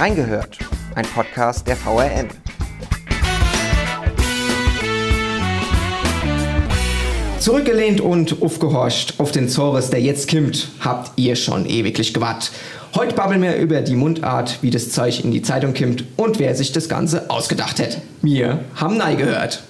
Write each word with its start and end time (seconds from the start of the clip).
Reingehört, 0.00 0.56
ein 0.94 1.04
Podcast 1.04 1.68
der 1.68 1.76
VRM. 1.76 2.28
Zurückgelehnt 7.38 8.00
und 8.00 8.40
aufgehorcht 8.40 9.20
auf 9.20 9.30
den 9.30 9.50
Zores, 9.50 9.90
der 9.90 10.00
jetzt 10.00 10.26
kimmt, 10.26 10.68
habt 10.80 11.18
ihr 11.18 11.36
schon 11.36 11.66
ewiglich 11.66 12.14
gewartet. 12.14 12.50
Heute 12.94 13.14
babbeln 13.14 13.42
wir 13.42 13.56
über 13.56 13.82
die 13.82 13.94
Mundart, 13.94 14.62
wie 14.62 14.70
das 14.70 14.90
Zeug 14.90 15.22
in 15.22 15.32
die 15.32 15.42
Zeitung 15.42 15.74
kimmt 15.74 16.04
und 16.16 16.38
wer 16.38 16.54
sich 16.54 16.72
das 16.72 16.88
Ganze 16.88 17.28
ausgedacht 17.28 17.78
hat. 17.78 17.98
Wir 18.22 18.64
haben 18.76 18.96
Nei 18.96 19.16
gehört. 19.16 19.62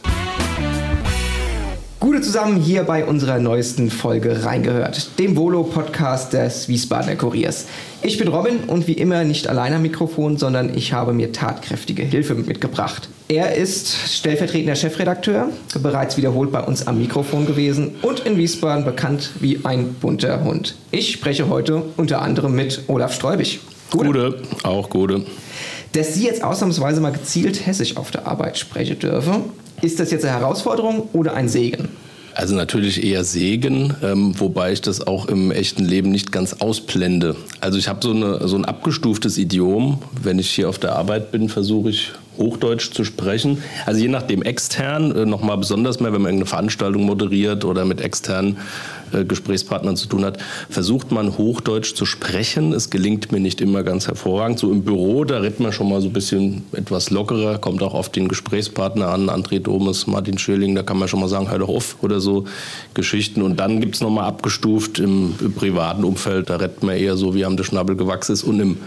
Gute 2.01 2.23
zusammen 2.23 2.57
hier 2.57 2.85
bei 2.85 3.05
unserer 3.05 3.39
neuesten 3.41 3.91
Folge 3.91 4.43
reingehört, 4.43 5.19
dem 5.19 5.37
Volo-Podcast 5.37 6.33
des 6.33 6.67
Wiesbadener 6.67 7.15
Kuriers. 7.15 7.67
Ich 8.01 8.17
bin 8.17 8.29
Robin 8.29 8.61
und 8.69 8.87
wie 8.87 8.95
immer 8.95 9.23
nicht 9.25 9.49
allein 9.49 9.75
am 9.75 9.83
Mikrofon, 9.83 10.39
sondern 10.39 10.75
ich 10.75 10.95
habe 10.95 11.13
mir 11.13 11.31
tatkräftige 11.33 12.03
Hilfe 12.03 12.35
mitgebracht. 12.35 13.11
Er 13.29 13.55
ist 13.55 13.95
stellvertretender 14.17 14.77
Chefredakteur, 14.77 15.51
bereits 15.83 16.17
wiederholt 16.17 16.51
bei 16.51 16.63
uns 16.63 16.87
am 16.87 16.99
Mikrofon 16.99 17.45
gewesen 17.45 17.97
und 18.01 18.21
in 18.21 18.39
Wiesbaden 18.39 18.87
bekannt 18.87 19.33
wie 19.41 19.61
ein 19.65 19.93
bunter 19.93 20.43
Hund. 20.43 20.77
Ich 20.93 21.13
spreche 21.13 21.51
heute 21.51 21.83
unter 21.99 22.23
anderem 22.23 22.55
mit 22.55 22.85
Olaf 22.87 23.13
Streubig. 23.13 23.61
Gute, 23.91 24.07
Gute 24.07 24.43
auch 24.63 24.89
Gute. 24.89 25.27
Dass 25.93 26.15
Sie 26.15 26.25
jetzt 26.25 26.43
ausnahmsweise 26.43 27.03
mal 27.03 27.13
gezielt 27.13 27.67
hessisch 27.67 27.99
auf 27.99 28.11
der 28.11 28.27
Arbeit 28.27 28.57
sprechen 28.57 28.99
dürfen, 29.01 29.53
ist 29.83 30.01
das 30.01 30.11
jetzt 30.11 30.25
eine 30.25 30.39
Herausforderung 30.39 31.09
oder 31.13 31.35
ein 31.35 31.49
Segen? 31.49 31.89
Also 32.35 32.55
natürlich 32.55 33.05
eher 33.05 33.25
Segen, 33.25 33.95
ähm, 34.03 34.39
wobei 34.39 34.73
ich 34.73 34.81
das 34.81 35.07
auch 35.07 35.27
im 35.27 35.51
echten 35.51 35.85
Leben 35.85 36.11
nicht 36.11 36.33
ganz 36.33 36.55
ausblende. 36.55 37.37
Also 37.61 37.79
ich 37.79 37.89
habe 37.89 37.99
so, 38.03 38.47
so 38.47 38.57
ein 38.57 38.65
abgestuftes 38.65 39.37
Idiom. 39.37 39.99
Wenn 40.23 40.39
ich 40.39 40.51
hier 40.51 40.69
auf 40.69 40.79
der 40.79 40.95
Arbeit 40.95 41.33
bin, 41.33 41.49
versuche 41.49 41.91
ich 41.91 42.13
Hochdeutsch 42.41 42.91
zu 42.93 43.05
sprechen. 43.05 43.63
Also 43.87 44.01
je 44.01 44.09
nachdem 44.09 44.43
extern, 44.43 45.15
äh, 45.15 45.27
nochmal 45.27 45.59
besonders 45.59 46.01
mehr, 46.01 46.13
wenn 46.13 46.23
man 46.23 46.31
irgendeine 46.31 46.51
Veranstaltung 46.51 47.05
moderiert 47.05 47.65
oder 47.65 47.85
mit 47.85 48.01
externen 48.01 48.57
äh, 49.13 49.25
Gesprächspartnern 49.25 49.97
zu 49.97 50.09
tun 50.09 50.25
hat, 50.25 50.39
versucht 50.69 51.13
man 51.13 51.37
Hochdeutsch 51.37 51.95
zu 51.95 52.07
sprechen. 52.07 52.73
Es 52.73 52.91
gelingt 52.91 53.31
mir 53.31 53.41
nicht 53.41 53.61
immer 53.61 53.83
ganz 53.83 54.07
hervorragend. 54.07 54.59
So 54.59 54.71
im 54.73 54.83
Büro, 54.83 55.25
da 55.25 55.39
redet 55.39 55.61
man 55.61 55.73
schon 55.73 55.89
mal 55.89 56.01
so 56.01 56.09
ein 56.09 56.13
bisschen 56.13 56.63
etwas 56.73 57.11
lockerer, 57.11 57.59
kommt 57.59 57.83
auch 57.83 57.95
auf 57.95 58.09
den 58.09 58.29
Gesprächspartner 58.29 59.09
an, 59.09 59.29
André 59.29 59.61
Domes, 59.61 60.07
Martin 60.07 60.39
Schilling, 60.39 60.75
da 60.75 60.83
kann 60.83 60.99
man 60.99 61.09
schon 61.09 61.21
mal 61.21 61.29
sagen, 61.29 61.51
hör 61.51 61.59
doch 61.59 61.69
auf 61.69 61.97
oder 62.03 62.21
so 62.21 62.47
Geschichten. 62.95 63.43
Und 63.43 63.61
dann 63.61 63.81
gibt 63.81 63.97
es 63.97 64.01
nochmal 64.01 64.25
abgestuft 64.25 64.99
im, 64.99 65.35
im, 65.41 65.53
privaten 65.53 66.05
Umfeld, 66.05 66.49
da 66.49 66.57
redet 66.57 66.83
man 66.83 66.97
eher 66.97 67.17
so, 67.17 67.35
wie 67.35 67.45
am 67.45 67.57
der 67.57 67.65
Schnabel 67.65 67.97
gewachsen 67.97 68.33
ist. 68.33 68.45
Und 68.45 68.61
im 68.61 68.79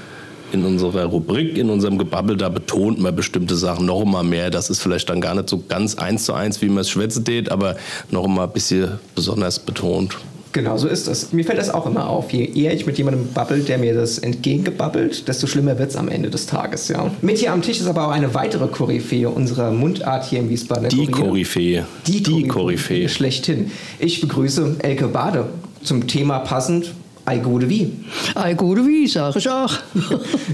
in 0.54 0.66
unserer 0.66 1.06
Rubrik, 1.06 1.58
in 1.58 1.70
unserem 1.70 1.98
Gebabbel, 1.98 2.38
da 2.38 2.50
betont 2.50 3.00
man 3.00 3.16
bestimmte 3.16 3.56
Sachen 3.56 3.86
noch 3.86 4.06
mal 4.06 4.24
mehr. 4.24 4.50
Das 4.50 4.70
ist 4.70 4.80
vielleicht 4.80 5.10
dann 5.10 5.20
gar 5.20 5.36
nicht 5.36 5.50
so 5.50 5.64
ganz 5.68 5.96
eins 5.96 6.26
zu 6.26 6.34
eins, 6.34 6.62
wie 6.62 6.68
man 6.68 6.80
es 6.80 6.90
schwätzt, 6.90 7.22
aber 7.50 7.76
noch 8.12 8.28
mal 8.28 8.46
ein 8.46 8.52
bisschen 8.52 9.00
besonders 9.16 9.60
betont. 9.60 10.18
Genau 10.54 10.78
so 10.78 10.88
ist 10.88 11.08
es. 11.08 11.34
Mir 11.34 11.44
fällt 11.44 11.58
das 11.58 11.72
auch 11.72 11.88
immer 11.88 12.08
auf. 12.08 12.32
Je 12.32 12.46
eher 12.46 12.74
ich 12.76 12.86
mit 12.86 13.00
jemandem 13.00 13.28
babbel, 13.34 13.64
der 13.64 13.80
mir 13.80 13.96
das 13.96 14.20
entgegengebabbelt, 14.20 15.28
desto 15.28 15.48
schlimmer 15.48 15.80
wird 15.80 15.90
es 15.90 15.96
am 15.96 16.08
Ende 16.08 16.30
des 16.30 16.46
Tages. 16.46 16.90
Ja. 16.90 17.10
Mit 17.24 17.40
hier 17.40 17.52
am 17.52 17.64
Tisch 17.64 17.80
ist 17.80 17.88
aber 17.88 18.08
auch 18.08 18.12
eine 18.12 18.36
weitere 18.36 18.68
Koryphäe 18.68 19.30
unserer 19.30 19.72
Mundart 19.72 20.26
hier 20.26 20.40
im 20.40 20.50
Wiesbadener 20.50 20.90
Die 20.90 21.08
Koryphäe. 21.08 21.86
Die, 22.06 22.22
Die 22.22 22.48
Koryphäe. 22.48 23.10
Schlechthin. 23.10 23.72
Ich 23.98 24.22
begrüße 24.22 24.76
Elke 24.80 25.08
Bade. 25.08 25.48
Zum 25.82 26.06
Thema 26.06 26.40
passend 26.40 26.94
Ei 27.26 27.40
gute 27.40 27.70
wie. 27.70 28.06
Ei 28.36 28.54
gute 28.54 28.86
wie, 28.86 29.08
sag 29.08 29.36
ich 29.36 29.50
auch. 29.50 29.74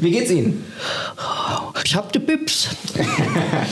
wie 0.01 0.11
geht's 0.11 0.31
Ihnen? 0.31 0.63
Ich 1.85 1.95
hab 1.95 2.11
die 2.13 2.19
Bips. 2.19 2.69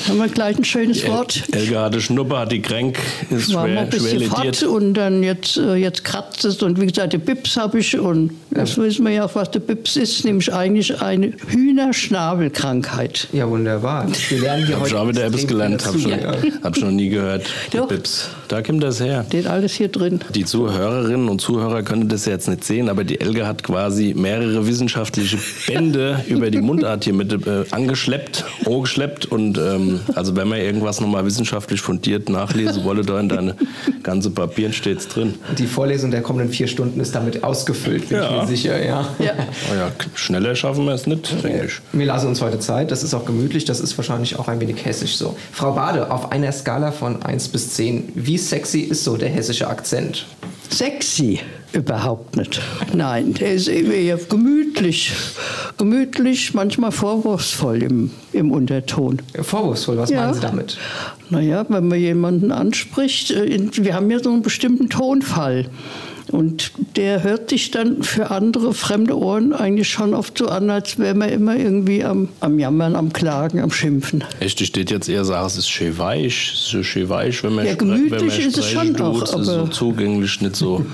Haben 0.08 0.17
wir 0.17 0.27
gleich 0.27 0.58
ein 0.58 0.63
schönes 0.63 1.03
El 1.03 1.11
Wort. 1.11 1.44
Elga 1.52 1.83
hatte 1.83 2.02
Schnupper, 2.02 2.39
hat 2.39 2.52
die 2.52 2.61
Kränk, 2.61 2.97
ist 3.29 3.53
war 3.53 3.66
schwer, 3.66 3.75
mal 3.75 3.84
ein 3.84 3.90
bisschen 3.90 4.22
fort 4.23 4.63
und 4.63 4.94
dann 4.94 5.23
jetzt, 5.23 5.57
äh, 5.57 5.75
jetzt 5.75 6.03
kratzt 6.03 6.46
es 6.46 6.62
und 6.62 6.79
wie 6.79 6.88
gesagt, 6.88 7.13
die 7.13 7.17
Bips 7.17 7.57
habe 7.57 7.79
ich 7.79 7.97
und 7.97 8.31
das 8.51 8.75
ja. 8.75 8.84
wissen 8.84 9.06
wir 9.06 9.12
ja 9.12 9.25
auch, 9.25 9.35
was 9.35 9.51
die 9.51 9.59
Bips 9.59 9.97
ist, 9.97 10.25
nämlich 10.25 10.51
eigentlich 10.53 11.01
eine 11.01 11.34
Hühnerschnabelkrankheit. 11.47 13.28
Ja, 13.34 13.47
wunderbar. 13.50 14.07
Wir 14.29 14.40
lernen 14.40 14.66
hier 14.66 14.79
heute. 14.79 14.90
Ich 14.90 14.96
habe 14.96 15.09
wieder 15.09 15.25
etwas 15.25 15.47
gelernt, 15.47 15.85
habe 15.85 16.00
schon, 16.00 16.12
ja. 16.12 16.35
hab 16.63 16.78
schon 16.78 16.96
nie 16.96 17.09
gehört. 17.09 17.46
Die 17.73 17.78
Doch. 17.78 17.88
Bips. 17.88 18.29
Da 18.47 18.62
kommt 18.62 18.81
das 18.81 19.01
her. 19.01 19.25
Steht 19.28 19.46
alles 19.46 19.73
hier 19.73 19.90
drin. 19.90 20.22
Die 20.34 20.46
Zuhörerinnen 20.46 21.28
und 21.28 21.41
Zuhörer 21.41 21.84
können 21.84 22.07
das 22.07 22.25
jetzt 22.25 22.47
nicht 22.47 22.63
sehen, 22.63 22.88
aber 22.88 23.03
die 23.03 23.19
Elga 23.19 23.46
hat 23.46 23.63
quasi 23.63 24.13
mehrere 24.16 24.66
wissenschaftliche 24.66 25.38
Bände 25.67 26.23
über 26.28 26.50
die 26.50 26.62
Mundart 26.62 27.03
hier 27.03 27.13
mit 27.13 27.34
äh, 27.46 27.66
angeschleppt, 27.97 28.46
hochgeschleppt. 28.66 29.25
Und 29.25 29.58
ähm, 29.58 30.02
also 30.16 30.35
wenn 30.35 30.47
man 30.47 30.59
irgendwas 30.59 31.02
nochmal 31.02 31.25
wissenschaftlich 31.25 31.81
fundiert 31.81 32.30
nachlesen 32.30 32.84
wolle, 32.84 33.03
da 33.03 33.19
in 33.19 33.30
deine 33.30 33.56
ganze 34.03 34.30
Papieren 34.30 34.74
steht 34.74 35.00
es 35.00 35.08
drin. 35.08 35.35
Die 35.58 35.66
Vorlesung 35.66 36.12
der 36.12 36.22
kommenden 36.22 36.52
vier 36.52 36.68
Stunden 36.68 37.00
ist 37.00 37.16
damit 37.16 37.44
ausgefüllt, 37.44 38.09
bin 38.09 38.19
ja. 38.19 38.30
ich 38.30 38.41
mir 38.41 38.47
sicher. 38.47 38.85
Ja. 38.85 39.08
Ja. 39.19 39.34
Oh 39.72 39.75
ja, 39.75 39.91
schneller 40.13 40.56
schaffen 40.56 40.85
wir 40.85 40.94
es 40.94 41.08
nicht, 41.08 41.44
denke 41.44 41.66
ich. 41.66 41.80
Wir 41.91 42.06
lassen 42.06 42.28
uns 42.28 42.41
heute 42.41 42.59
Zeit, 42.59 42.91
das 42.91 43.03
ist 43.03 43.13
auch 43.13 43.25
gemütlich, 43.25 43.66
das 43.66 43.80
ist 43.80 43.97
wahrscheinlich 43.97 44.38
auch 44.38 44.47
ein 44.47 44.59
wenig 44.59 44.85
hessisch 44.85 45.18
so. 45.18 45.35
Frau 45.52 45.74
Bade, 45.74 46.12
auf 46.12 46.31
einer 46.31 46.52
Skala 46.52 46.91
von 46.91 47.24
1 47.24 47.50
bis 47.50 47.74
10, 47.74 48.12
wie 48.16 48.38
sexy 48.38 48.81
ist 48.81 49.03
so 49.03 49.18
der 49.18 49.29
hessische 49.29 49.68
Akzent? 49.68 50.25
Sexy? 50.69 51.40
Überhaupt 51.73 52.38
nicht. 52.38 52.61
Nein, 52.94 53.33
der 53.33 53.53
ist 53.53 53.67
eher 53.67 54.17
gemütlich. 54.17 55.13
Gemütlich, 55.78 56.53
manchmal 56.53 56.91
vorwurfsvoll 56.91 57.83
im, 57.83 58.11
im 58.31 58.51
Unterton. 58.51 59.22
Vorwurfsvoll, 59.41 59.97
was 59.97 60.09
ja. 60.09 60.22
meinen 60.22 60.33
Sie 60.33 60.39
damit? 60.39 60.78
Naja, 61.29 61.66
wenn 61.69 61.88
man 61.88 62.00
jemanden 62.00 62.51
anspricht, 62.51 63.31
äh, 63.31 63.59
wir 63.73 63.94
haben 63.94 64.09
ja 64.09 64.19
so 64.19 64.31
einen 64.31 64.41
bestimmten 64.41 64.89
Tonfall. 64.89 65.66
Und 66.31 66.72
der 66.97 67.23
hört 67.23 67.50
sich 67.50 67.72
dann 67.72 68.03
für 68.03 68.31
andere 68.31 68.73
fremde 68.73 69.17
Ohren 69.17 69.53
eigentlich 69.53 69.89
schon 69.89 70.13
oft 70.13 70.38
so 70.38 70.47
an, 70.47 70.69
als 70.69 70.99
wäre 70.99 71.16
man 71.16 71.29
immer 71.29 71.55
irgendwie 71.55 72.03
am, 72.03 72.29
am 72.41 72.59
Jammern, 72.59 72.95
am 72.95 73.13
Klagen, 73.13 73.61
am 73.61 73.72
Schimpfen. 73.72 74.23
Echt, 74.39 74.59
ich 74.59 74.67
steht 74.67 74.91
jetzt 74.91 75.07
eher 75.07 75.23
sagen, 75.23 75.47
es 75.47 75.57
ist 75.57 75.69
schön 75.69 75.97
weich, 75.97 76.51
so 76.53 76.84
schön 76.84 77.07
weich, 77.07 77.44
wenn 77.44 77.55
man 77.55 77.66
ja, 77.66 77.75
gemütlich 77.75 78.11
wenn 78.11 78.28
man 78.28 78.38
ist 78.39 78.57
es 78.57 78.69
schon 78.69 78.99
auch, 78.99 79.34
aber 79.34 79.44
so 79.44 79.67
zugänglich, 79.67 80.41
nicht 80.41 80.57
so, 80.57 80.85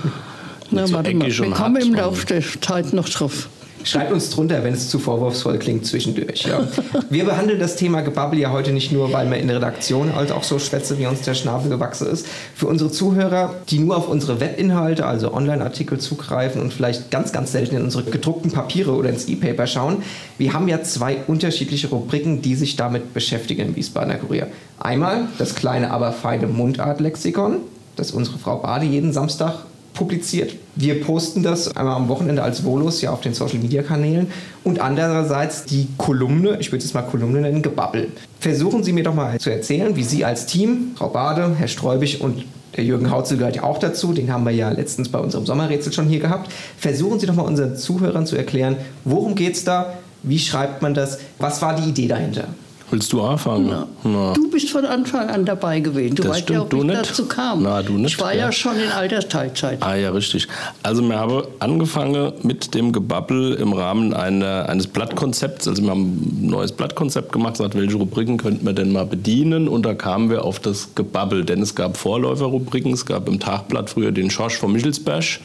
Na, 0.74 0.86
so 0.86 0.98
eckig 0.98 1.16
mal, 1.16 1.28
wir 1.28 1.50
kommen 1.50 1.76
im 1.82 1.94
Laufe 1.94 2.26
der 2.26 2.42
Zeit 2.60 2.92
noch 2.92 3.08
drauf. 3.08 3.48
Schreibt 3.84 4.12
uns 4.12 4.30
drunter, 4.30 4.64
wenn 4.64 4.72
es 4.72 4.88
zu 4.88 4.98
vorwurfsvoll 4.98 5.58
klingt 5.58 5.84
zwischendurch. 5.84 6.46
Ja. 6.46 6.66
Wir 7.10 7.26
behandeln 7.26 7.60
das 7.60 7.76
Thema 7.76 8.00
Gebabbel 8.00 8.38
ja 8.38 8.50
heute 8.50 8.72
nicht 8.72 8.92
nur, 8.92 9.12
weil 9.12 9.30
wir 9.30 9.36
in 9.36 9.46
der 9.46 9.58
Redaktion 9.58 10.16
halt 10.16 10.32
auch 10.32 10.42
so 10.42 10.58
schwätze, 10.58 10.98
wie 10.98 11.06
uns 11.06 11.20
der 11.20 11.34
Schnabel 11.34 11.68
gewachsen 11.68 12.06
ist. 12.06 12.26
Für 12.54 12.66
unsere 12.66 12.90
Zuhörer, 12.90 13.54
die 13.68 13.78
nur 13.78 13.98
auf 13.98 14.08
unsere 14.08 14.40
Webinhalte, 14.40 15.04
also 15.04 15.34
Online-Artikel 15.34 15.98
zugreifen 15.98 16.62
und 16.62 16.72
vielleicht 16.72 17.10
ganz, 17.10 17.32
ganz 17.32 17.52
selten 17.52 17.76
in 17.76 17.82
unsere 17.82 18.04
gedruckten 18.04 18.50
Papiere 18.50 18.92
oder 18.92 19.10
ins 19.10 19.28
E-Paper 19.28 19.66
schauen, 19.66 20.02
wir 20.38 20.54
haben 20.54 20.66
ja 20.66 20.82
zwei 20.82 21.18
unterschiedliche 21.26 21.88
Rubriken, 21.88 22.40
die 22.40 22.54
sich 22.54 22.76
damit 22.76 23.12
beschäftigen 23.12 23.68
im 23.68 23.76
Wiesbadener 23.76 24.16
Kurier. 24.16 24.46
Einmal 24.78 25.28
das 25.36 25.54
kleine, 25.54 25.90
aber 25.90 26.12
feine 26.12 26.46
Mundart-Lexikon, 26.46 27.58
das 27.96 28.12
unsere 28.12 28.38
Frau 28.38 28.56
Bade 28.56 28.86
jeden 28.86 29.12
Samstag 29.12 29.56
publiziert. 29.94 30.56
Wir 30.74 31.00
posten 31.00 31.42
das 31.42 31.74
einmal 31.76 31.94
am 31.94 32.08
Wochenende 32.08 32.42
als 32.42 32.64
Volos 32.64 33.00
ja 33.00 33.10
auf 33.10 33.20
den 33.20 33.32
Social 33.32 33.58
Media 33.58 33.82
Kanälen 33.82 34.26
und 34.64 34.80
andererseits 34.80 35.64
die 35.64 35.88
Kolumne, 35.96 36.58
ich 36.60 36.72
würde 36.72 36.84
es 36.84 36.92
mal 36.92 37.02
Kolumne 37.02 37.40
nennen, 37.40 37.62
Gebabbel. 37.62 38.08
Versuchen 38.40 38.82
Sie 38.82 38.92
mir 38.92 39.04
doch 39.04 39.14
mal 39.14 39.38
zu 39.38 39.50
erzählen, 39.50 39.96
wie 39.96 40.02
Sie 40.02 40.24
als 40.24 40.46
Team, 40.46 40.92
Frau 40.96 41.08
Bade, 41.08 41.54
Herr 41.56 41.68
Streubig 41.68 42.20
und 42.20 42.44
der 42.76 42.84
Jürgen 42.84 43.10
Hautzel 43.10 43.38
gehört 43.38 43.54
ja 43.54 43.62
auch 43.62 43.78
dazu, 43.78 44.12
den 44.12 44.32
haben 44.32 44.44
wir 44.44 44.52
ja 44.52 44.68
letztens 44.70 45.08
bei 45.08 45.20
unserem 45.20 45.46
Sommerrätsel 45.46 45.92
schon 45.92 46.08
hier 46.08 46.18
gehabt. 46.18 46.50
Versuchen 46.76 47.20
Sie 47.20 47.26
doch 47.26 47.36
mal 47.36 47.42
unseren 47.42 47.76
Zuhörern 47.76 48.26
zu 48.26 48.36
erklären, 48.36 48.76
worum 49.04 49.36
geht 49.36 49.54
es 49.54 49.62
da, 49.62 49.94
wie 50.24 50.40
schreibt 50.40 50.82
man 50.82 50.92
das, 50.92 51.18
was 51.38 51.62
war 51.62 51.76
die 51.76 51.88
Idee 51.88 52.08
dahinter? 52.08 52.48
Willst 52.94 53.12
du 53.12 53.22
anfangen? 53.22 53.66
Na, 53.70 53.88
Na. 54.04 54.32
Du 54.34 54.48
bist 54.48 54.70
von 54.70 54.84
Anfang 54.84 55.28
an 55.28 55.44
dabei 55.44 55.80
gewesen. 55.80 56.14
Du 56.14 56.22
das 56.22 56.30
weißt 56.30 56.42
stimmt, 56.44 56.72
ja 56.72 56.78
auch, 56.78 56.84
wie 56.84 56.92
es 56.92 57.08
dazu 57.08 57.26
kam. 57.26 57.64
Na, 57.64 57.82
du 57.82 57.94
nicht. 57.94 58.12
Ich 58.12 58.20
war 58.20 58.32
ja, 58.32 58.46
ja 58.46 58.52
schon 58.52 58.78
in 58.78 58.88
Altersteilzeit. 58.88 59.82
Ah 59.82 59.96
ja, 59.96 60.12
richtig. 60.12 60.46
Also 60.84 61.02
wir 61.02 61.18
haben 61.18 61.42
angefangen 61.58 62.34
mit 62.44 62.72
dem 62.72 62.92
Gebabbel 62.92 63.54
im 63.54 63.72
Rahmen 63.72 64.14
einer, 64.14 64.68
eines 64.68 64.86
Blattkonzepts. 64.86 65.66
Also 65.66 65.82
wir 65.82 65.90
haben 65.90 66.02
ein 66.02 66.46
neues 66.50 66.70
Blattkonzept 66.70 67.32
gemacht, 67.32 67.54
gesagt, 67.54 67.74
welche 67.74 67.96
Rubriken 67.96 68.36
könnten 68.36 68.64
wir 68.64 68.74
denn 68.74 68.92
mal 68.92 69.06
bedienen? 69.06 69.66
Und 69.66 69.84
da 69.84 69.94
kamen 69.94 70.30
wir 70.30 70.44
auf 70.44 70.60
das 70.60 70.94
Gebabbel. 70.94 71.44
Denn 71.44 71.62
es 71.62 71.74
gab 71.74 71.96
Vorläuferrubriken. 71.96 72.92
Es 72.92 73.04
gab 73.04 73.26
im 73.26 73.40
Tagblatt 73.40 73.90
früher 73.90 74.12
den 74.12 74.30
Schorsch 74.30 74.56
von 74.56 74.70
Michelsberg 74.70 75.40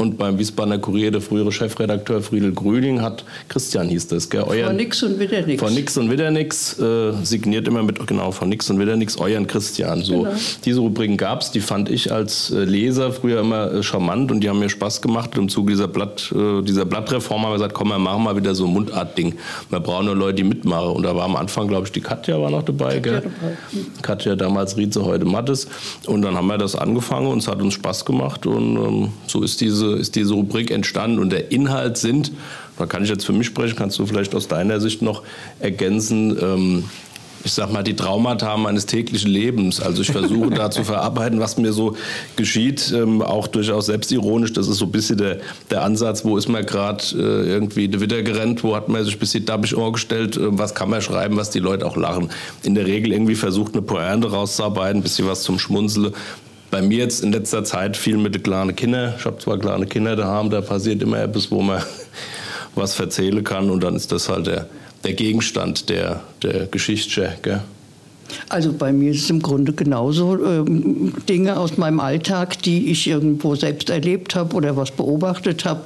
und 0.00 0.16
beim 0.16 0.38
Wiesbadener 0.38 0.78
Kurier 0.78 1.10
der 1.10 1.20
frühere 1.20 1.52
Chefredakteur 1.52 2.22
Friedel 2.22 2.52
Grüning 2.52 3.02
hat, 3.02 3.24
Christian 3.48 3.88
hieß 3.88 4.08
das, 4.08 4.30
gell? 4.30 4.42
Euren, 4.42 4.66
von 4.68 4.76
nix 4.76 5.02
und 5.02 5.20
wieder 5.20 5.42
nix. 5.42 5.62
Von 5.62 5.74
nix 5.74 5.96
und 5.98 6.10
wieder 6.10 6.30
nix, 6.30 6.78
äh, 6.78 7.12
signiert 7.22 7.68
immer 7.68 7.82
mit, 7.82 8.04
genau, 8.06 8.30
von 8.30 8.48
nix 8.48 8.70
und 8.70 8.80
wieder 8.80 8.96
nix, 8.96 9.18
euren 9.18 9.46
Christian. 9.46 10.02
So, 10.02 10.22
genau. 10.22 10.34
Diese 10.64 10.80
Rubriken 10.80 11.16
gab 11.16 11.42
es, 11.42 11.50
die 11.50 11.60
fand 11.60 11.90
ich 11.90 12.10
als 12.10 12.50
äh, 12.50 12.64
Leser 12.64 13.12
früher 13.12 13.40
immer 13.40 13.72
äh, 13.72 13.82
charmant 13.82 14.32
und 14.32 14.40
die 14.40 14.48
haben 14.48 14.58
mir 14.58 14.70
Spaß 14.70 15.02
gemacht. 15.02 15.36
Und 15.36 15.44
Im 15.44 15.48
Zuge 15.48 15.72
dieser, 15.72 15.88
Blatt, 15.88 16.32
äh, 16.34 16.62
dieser 16.62 16.84
Blattreform 16.84 17.42
haben 17.42 17.50
wir 17.50 17.54
gesagt, 17.54 17.74
komm, 17.74 17.88
wir 17.88 17.98
machen 17.98 18.24
mal 18.24 18.36
wieder 18.36 18.54
so 18.54 18.66
ein 18.66 18.72
Mundartding. 18.72 19.34
Wir 19.68 19.80
brauchen 19.80 20.06
nur 20.06 20.16
Leute, 20.16 20.36
die 20.36 20.44
mitmachen. 20.44 20.96
Und 20.96 21.02
da 21.02 21.14
war 21.14 21.24
am 21.24 21.36
Anfang, 21.36 21.68
glaube 21.68 21.86
ich, 21.86 21.92
die 21.92 22.00
Katja 22.00 22.40
war 22.40 22.50
noch 22.50 22.62
dabei, 22.62 23.00
Katja 23.00 23.20
gell? 23.20 23.20
Dabei. 23.22 23.86
Katja 24.02 24.36
damals 24.36 24.76
Rieze, 24.76 25.04
heute 25.04 25.24
Mattes. 25.26 25.68
Und 26.06 26.22
dann 26.22 26.36
haben 26.36 26.46
wir 26.46 26.58
das 26.58 26.74
angefangen 26.74 27.26
und 27.26 27.38
es 27.38 27.48
hat 27.48 27.60
uns 27.60 27.74
Spaß 27.74 28.04
gemacht. 28.04 28.46
Und 28.46 28.76
ähm, 28.76 29.08
so 29.26 29.42
ist 29.42 29.60
diese, 29.60 29.89
ist 29.94 30.16
diese 30.16 30.34
Rubrik 30.34 30.70
entstanden. 30.70 31.18
Und 31.18 31.30
der 31.30 31.50
Inhalt 31.52 31.98
sind, 31.98 32.32
da 32.78 32.86
kann 32.86 33.02
ich 33.02 33.10
jetzt 33.10 33.24
für 33.24 33.32
mich 33.32 33.46
sprechen, 33.46 33.76
kannst 33.76 33.98
du 33.98 34.06
vielleicht 34.06 34.34
aus 34.34 34.48
deiner 34.48 34.80
Sicht 34.80 35.02
noch 35.02 35.22
ergänzen, 35.60 36.36
ähm, 36.40 36.84
ich 37.44 37.52
sag 37.52 37.72
mal, 37.72 37.82
die 37.82 37.96
Traumata 37.96 38.56
meines 38.56 38.86
täglichen 38.86 39.30
Lebens. 39.30 39.80
Also 39.80 40.02
ich 40.02 40.10
versuche 40.10 40.50
da 40.54 40.70
zu 40.70 40.84
verarbeiten, 40.84 41.40
was 41.40 41.56
mir 41.56 41.72
so 41.72 41.96
geschieht, 42.36 42.92
ähm, 42.94 43.22
auch 43.22 43.46
durchaus 43.46 43.86
selbstironisch. 43.86 44.52
Das 44.52 44.68
ist 44.68 44.78
so 44.78 44.86
ein 44.86 44.92
bisschen 44.92 45.18
der, 45.18 45.38
der 45.70 45.82
Ansatz, 45.82 46.24
wo 46.24 46.36
ist 46.36 46.48
man 46.48 46.64
gerade 46.66 47.02
äh, 47.14 47.50
irgendwie 47.50 47.88
de 47.88 48.00
Witter 48.00 48.22
gerannt, 48.22 48.62
wo 48.62 48.76
hat 48.76 48.88
man 48.88 49.04
sich 49.04 49.14
ein 49.14 49.20
bisschen 49.20 49.44
dappig 49.44 49.74
gestellt, 49.92 50.36
äh, 50.36 50.58
was 50.58 50.74
kann 50.74 50.90
man 50.90 51.00
schreiben, 51.00 51.36
was 51.36 51.50
die 51.50 51.60
Leute 51.60 51.86
auch 51.86 51.96
lachen. 51.96 52.30
In 52.62 52.74
der 52.74 52.86
Regel 52.86 53.12
irgendwie 53.12 53.34
versucht, 53.34 53.72
eine 53.72 53.82
Pointe 53.82 54.30
rauszuarbeiten, 54.30 55.00
ein 55.00 55.02
bisschen 55.02 55.26
was 55.26 55.42
zum 55.42 55.58
Schmunzeln. 55.58 56.12
Bei 56.70 56.82
mir 56.82 56.98
jetzt 56.98 57.22
in 57.22 57.32
letzter 57.32 57.64
Zeit 57.64 57.96
viel 57.96 58.16
mit 58.16 58.34
den 58.34 58.42
kleinen 58.42 58.76
Kindern. 58.76 59.14
Ich 59.18 59.24
habe 59.24 59.38
zwar 59.38 59.58
kleine 59.58 59.86
Kinder 59.86 60.16
daheim, 60.16 60.50
da 60.50 60.60
passiert 60.60 61.02
immer 61.02 61.18
etwas, 61.18 61.50
wo 61.50 61.62
man 61.62 61.82
was 62.74 62.98
erzählen 62.98 63.42
kann 63.42 63.70
und 63.70 63.82
dann 63.82 63.96
ist 63.96 64.12
das 64.12 64.28
halt 64.28 64.46
der 64.46 64.66
der 65.04 65.14
Gegenstand 65.14 65.88
der, 65.88 66.20
der 66.42 66.66
Geschichte. 66.66 67.32
Gell? 67.42 67.60
Also 68.48 68.72
bei 68.72 68.92
mir 68.92 69.10
ist 69.10 69.24
es 69.24 69.30
im 69.30 69.42
Grunde 69.42 69.72
genauso 69.72 70.38
ähm, 70.44 71.14
Dinge 71.28 71.58
aus 71.58 71.78
meinem 71.78 71.98
Alltag, 71.98 72.62
die 72.62 72.90
ich 72.90 73.08
irgendwo 73.08 73.56
selbst 73.56 73.90
erlebt 73.90 74.36
habe 74.36 74.54
oder 74.54 74.76
was 74.76 74.92
beobachtet 74.92 75.64
habe. 75.64 75.82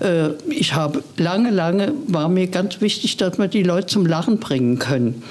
Äh, 0.00 0.30
ich 0.50 0.74
habe 0.74 1.02
lange, 1.16 1.50
lange 1.50 1.92
war 2.08 2.28
mir 2.28 2.46
ganz 2.46 2.80
wichtig, 2.80 3.18
dass 3.18 3.38
wir 3.38 3.48
die 3.48 3.62
Leute 3.62 3.88
zum 3.88 4.06
Lachen 4.06 4.38
bringen 4.38 4.78
können. 4.78 5.22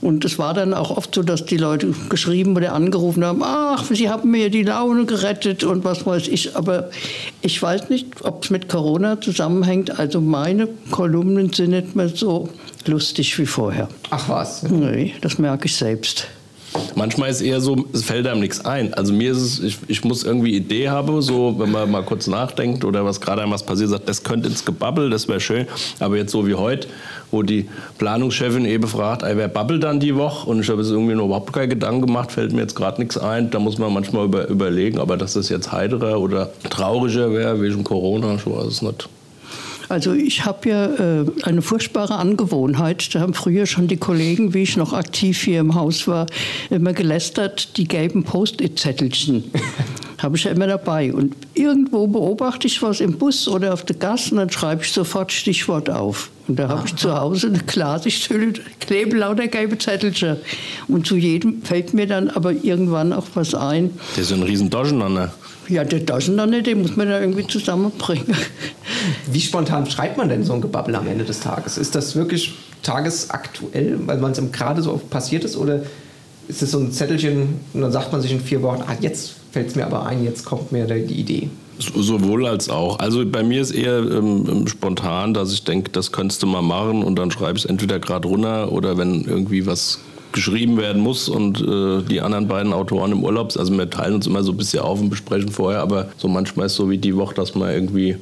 Und 0.00 0.24
es 0.24 0.38
war 0.38 0.54
dann 0.54 0.74
auch 0.74 0.96
oft 0.96 1.14
so, 1.14 1.22
dass 1.22 1.44
die 1.44 1.56
Leute 1.56 1.92
geschrieben 2.08 2.56
oder 2.56 2.72
angerufen 2.72 3.24
haben, 3.24 3.42
ach, 3.42 3.84
sie 3.90 4.08
haben 4.08 4.30
mir 4.30 4.50
die 4.50 4.62
Laune 4.62 5.06
gerettet 5.06 5.64
und 5.64 5.84
was 5.84 6.06
weiß 6.06 6.28
ich. 6.28 6.56
Aber 6.56 6.90
ich 7.42 7.60
weiß 7.60 7.88
nicht, 7.90 8.24
ob 8.24 8.44
es 8.44 8.50
mit 8.50 8.68
Corona 8.68 9.20
zusammenhängt. 9.20 9.98
Also 9.98 10.20
meine 10.20 10.68
Kolumnen 10.90 11.52
sind 11.52 11.70
nicht 11.70 11.96
mehr 11.96 12.08
so 12.08 12.48
lustig 12.86 13.38
wie 13.38 13.46
vorher. 13.46 13.88
Ach 14.10 14.28
was? 14.28 14.62
Nee, 14.62 15.14
das 15.20 15.38
merke 15.38 15.66
ich 15.66 15.74
selbst. 15.76 16.28
Manchmal 16.94 17.30
ist 17.30 17.40
eher 17.40 17.60
so, 17.60 17.86
es 17.92 18.04
fällt 18.04 18.26
einem 18.26 18.40
nichts 18.40 18.64
ein. 18.64 18.94
Also 18.94 19.12
mir 19.12 19.32
ist 19.32 19.38
es, 19.38 19.60
ich, 19.60 19.78
ich 19.88 20.04
muss 20.04 20.24
irgendwie 20.24 20.56
Idee 20.56 20.88
haben, 20.88 21.20
so 21.22 21.58
wenn 21.58 21.70
man 21.70 21.90
mal 21.90 22.02
kurz 22.02 22.26
nachdenkt 22.26 22.84
oder 22.84 23.04
was 23.04 23.20
gerade 23.20 23.42
einem 23.42 23.52
was 23.52 23.62
passiert, 23.62 23.90
sagt, 23.90 24.08
das 24.08 24.22
könnte 24.22 24.48
ins 24.48 24.64
Gebabbel, 24.64 25.10
das 25.10 25.28
wäre 25.28 25.40
schön. 25.40 25.66
Aber 26.00 26.16
jetzt 26.16 26.32
so 26.32 26.46
wie 26.46 26.54
heute, 26.54 26.88
wo 27.30 27.42
die 27.42 27.68
Planungschefin 27.98 28.64
eben 28.64 28.86
fragt, 28.86 29.22
ey, 29.22 29.36
wer 29.36 29.48
babbelt 29.48 29.82
dann 29.82 30.00
die 30.00 30.16
Woche? 30.16 30.48
Und 30.48 30.60
ich 30.60 30.68
habe 30.68 30.82
jetzt 30.82 30.90
irgendwie 30.90 31.14
noch 31.14 31.26
überhaupt 31.26 31.52
keine 31.52 31.68
Gedanken 31.68 32.06
gemacht, 32.06 32.32
fällt 32.32 32.52
mir 32.52 32.62
jetzt 32.62 32.74
gerade 32.74 33.00
nichts 33.00 33.18
ein. 33.18 33.50
Da 33.50 33.58
muss 33.58 33.78
man 33.78 33.92
manchmal 33.92 34.24
über, 34.24 34.48
überlegen, 34.48 34.98
aber 34.98 35.16
dass 35.16 35.34
das 35.34 35.48
jetzt 35.48 35.72
heiterer 35.72 36.20
oder 36.20 36.50
trauriger 36.70 37.32
wäre 37.32 37.60
wegen 37.60 37.84
Corona, 37.84 38.34
ich 38.34 38.46
weiß 38.46 38.66
es 38.66 38.82
nicht. 38.82 39.08
Also 39.88 40.12
ich 40.12 40.44
habe 40.44 40.68
ja 40.68 40.86
äh, 40.86 41.26
eine 41.42 41.62
furchtbare 41.62 42.16
Angewohnheit. 42.16 43.14
Da 43.14 43.20
haben 43.20 43.34
früher 43.34 43.66
schon 43.66 43.88
die 43.88 43.96
Kollegen, 43.96 44.54
wie 44.54 44.62
ich 44.62 44.76
noch 44.76 44.92
aktiv 44.92 45.40
hier 45.42 45.60
im 45.60 45.74
Haus 45.74 46.06
war, 46.06 46.26
immer 46.70 46.92
gelästert, 46.92 47.76
die 47.76 47.88
gelben 47.88 48.24
Post-it-Zettelchen. 48.24 49.44
habe 50.18 50.36
ich 50.36 50.44
ja 50.44 50.50
immer 50.50 50.66
dabei. 50.66 51.12
Und 51.12 51.34
irgendwo 51.54 52.06
beobachte 52.06 52.66
ich 52.66 52.82
was 52.82 53.00
im 53.00 53.18
Bus 53.18 53.48
oder 53.48 53.72
auf 53.72 53.84
der 53.84 53.96
Gas 53.96 54.30
und 54.32 54.38
dann 54.38 54.50
schreibe 54.50 54.82
ich 54.82 54.92
sofort 54.92 55.32
Stichwort 55.32 55.88
auf. 55.88 56.30
Und 56.48 56.58
da 56.58 56.68
habe 56.68 56.86
ich 56.86 56.96
zu 56.96 57.14
Hause 57.14 57.48
eine 57.48 57.58
Glasichthülle, 57.58 58.54
klebe 58.80 59.16
lauter 59.16 59.46
gelbe 59.48 59.78
Zettelchen. 59.78 60.36
Und 60.88 61.06
zu 61.06 61.16
jedem 61.16 61.62
fällt 61.62 61.94
mir 61.94 62.06
dann 62.06 62.30
aber 62.30 62.52
irgendwann 62.52 63.12
auch 63.12 63.26
was 63.34 63.54
ein. 63.54 63.90
Das 64.16 64.26
ist 64.26 64.32
ein 64.32 64.42
riesen 64.42 64.70
Durcheinander. 64.70 65.32
Ja, 65.68 65.84
der 65.84 66.00
Durcheinander, 66.00 66.62
den 66.62 66.80
muss 66.82 66.96
man 66.96 67.08
da 67.08 67.20
irgendwie 67.20 67.46
zusammenbringen. 67.46 68.34
Wie 69.30 69.40
spontan 69.40 69.88
schreibt 69.90 70.16
man 70.16 70.28
denn 70.28 70.42
so 70.42 70.54
ein 70.54 70.62
Gebabbel 70.62 70.94
am 70.94 71.06
Ende 71.06 71.24
des 71.24 71.40
Tages? 71.40 71.76
Ist 71.76 71.94
das 71.94 72.16
wirklich 72.16 72.54
tagesaktuell, 72.82 73.98
weil 74.06 74.18
man 74.18 74.32
es 74.32 74.40
gerade 74.52 74.82
so 74.82 74.94
oft 74.94 75.10
passiert 75.10 75.44
ist? 75.44 75.56
Oder 75.56 75.82
ist 76.48 76.62
es 76.62 76.70
so 76.70 76.78
ein 76.78 76.90
Zettelchen 76.90 77.60
und 77.74 77.82
dann 77.82 77.92
sagt 77.92 78.12
man 78.12 78.22
sich 78.22 78.32
in 78.32 78.40
vier 78.40 78.62
Wochen, 78.62 78.82
ah, 78.86 78.96
jetzt 79.00 79.34
fällt 79.52 79.68
es 79.68 79.74
mir 79.74 79.84
aber 79.84 80.06
ein, 80.06 80.24
jetzt 80.24 80.44
kommt 80.44 80.72
mir 80.72 80.86
die 80.86 81.14
Idee? 81.14 81.50
Sowohl 81.78 82.46
als 82.46 82.70
auch. 82.70 82.98
Also 82.98 83.24
bei 83.24 83.42
mir 83.42 83.60
ist 83.60 83.70
eher 83.70 83.98
ähm, 83.98 84.44
ähm, 84.50 84.66
spontan, 84.66 85.32
dass 85.32 85.52
ich 85.52 85.62
denke, 85.62 85.90
das 85.92 86.10
könntest 86.10 86.42
du 86.42 86.46
mal 86.46 86.62
machen 86.62 87.04
und 87.04 87.16
dann 87.16 87.30
schreibe 87.30 87.58
ich 87.58 87.64
es 87.64 87.70
entweder 87.70 88.00
gerade 88.00 88.26
runter 88.26 88.72
oder 88.72 88.98
wenn 88.98 89.24
irgendwie 89.24 89.66
was 89.66 90.00
geschrieben 90.32 90.76
werden 90.76 91.02
muss 91.02 91.28
und 91.28 91.60
äh, 91.60 92.02
die 92.02 92.20
anderen 92.20 92.48
beiden 92.48 92.72
Autoren 92.72 93.12
im 93.12 93.24
Urlaub, 93.24 93.56
also 93.56 93.72
wir 93.76 93.90
teilen 93.90 94.14
uns 94.14 94.26
immer 94.26 94.42
so 94.42 94.52
ein 94.52 94.56
bisschen 94.56 94.80
auf 94.80 95.00
und 95.00 95.10
besprechen 95.10 95.48
vorher, 95.48 95.80
aber 95.80 96.08
so 96.16 96.28
manchmal 96.28 96.66
ist 96.66 96.72
es 96.72 96.78
so 96.78 96.90
wie 96.90 96.98
die 96.98 97.16
Woche, 97.16 97.34
dass 97.34 97.54
man 97.54 97.70
irgendwie 97.70 98.16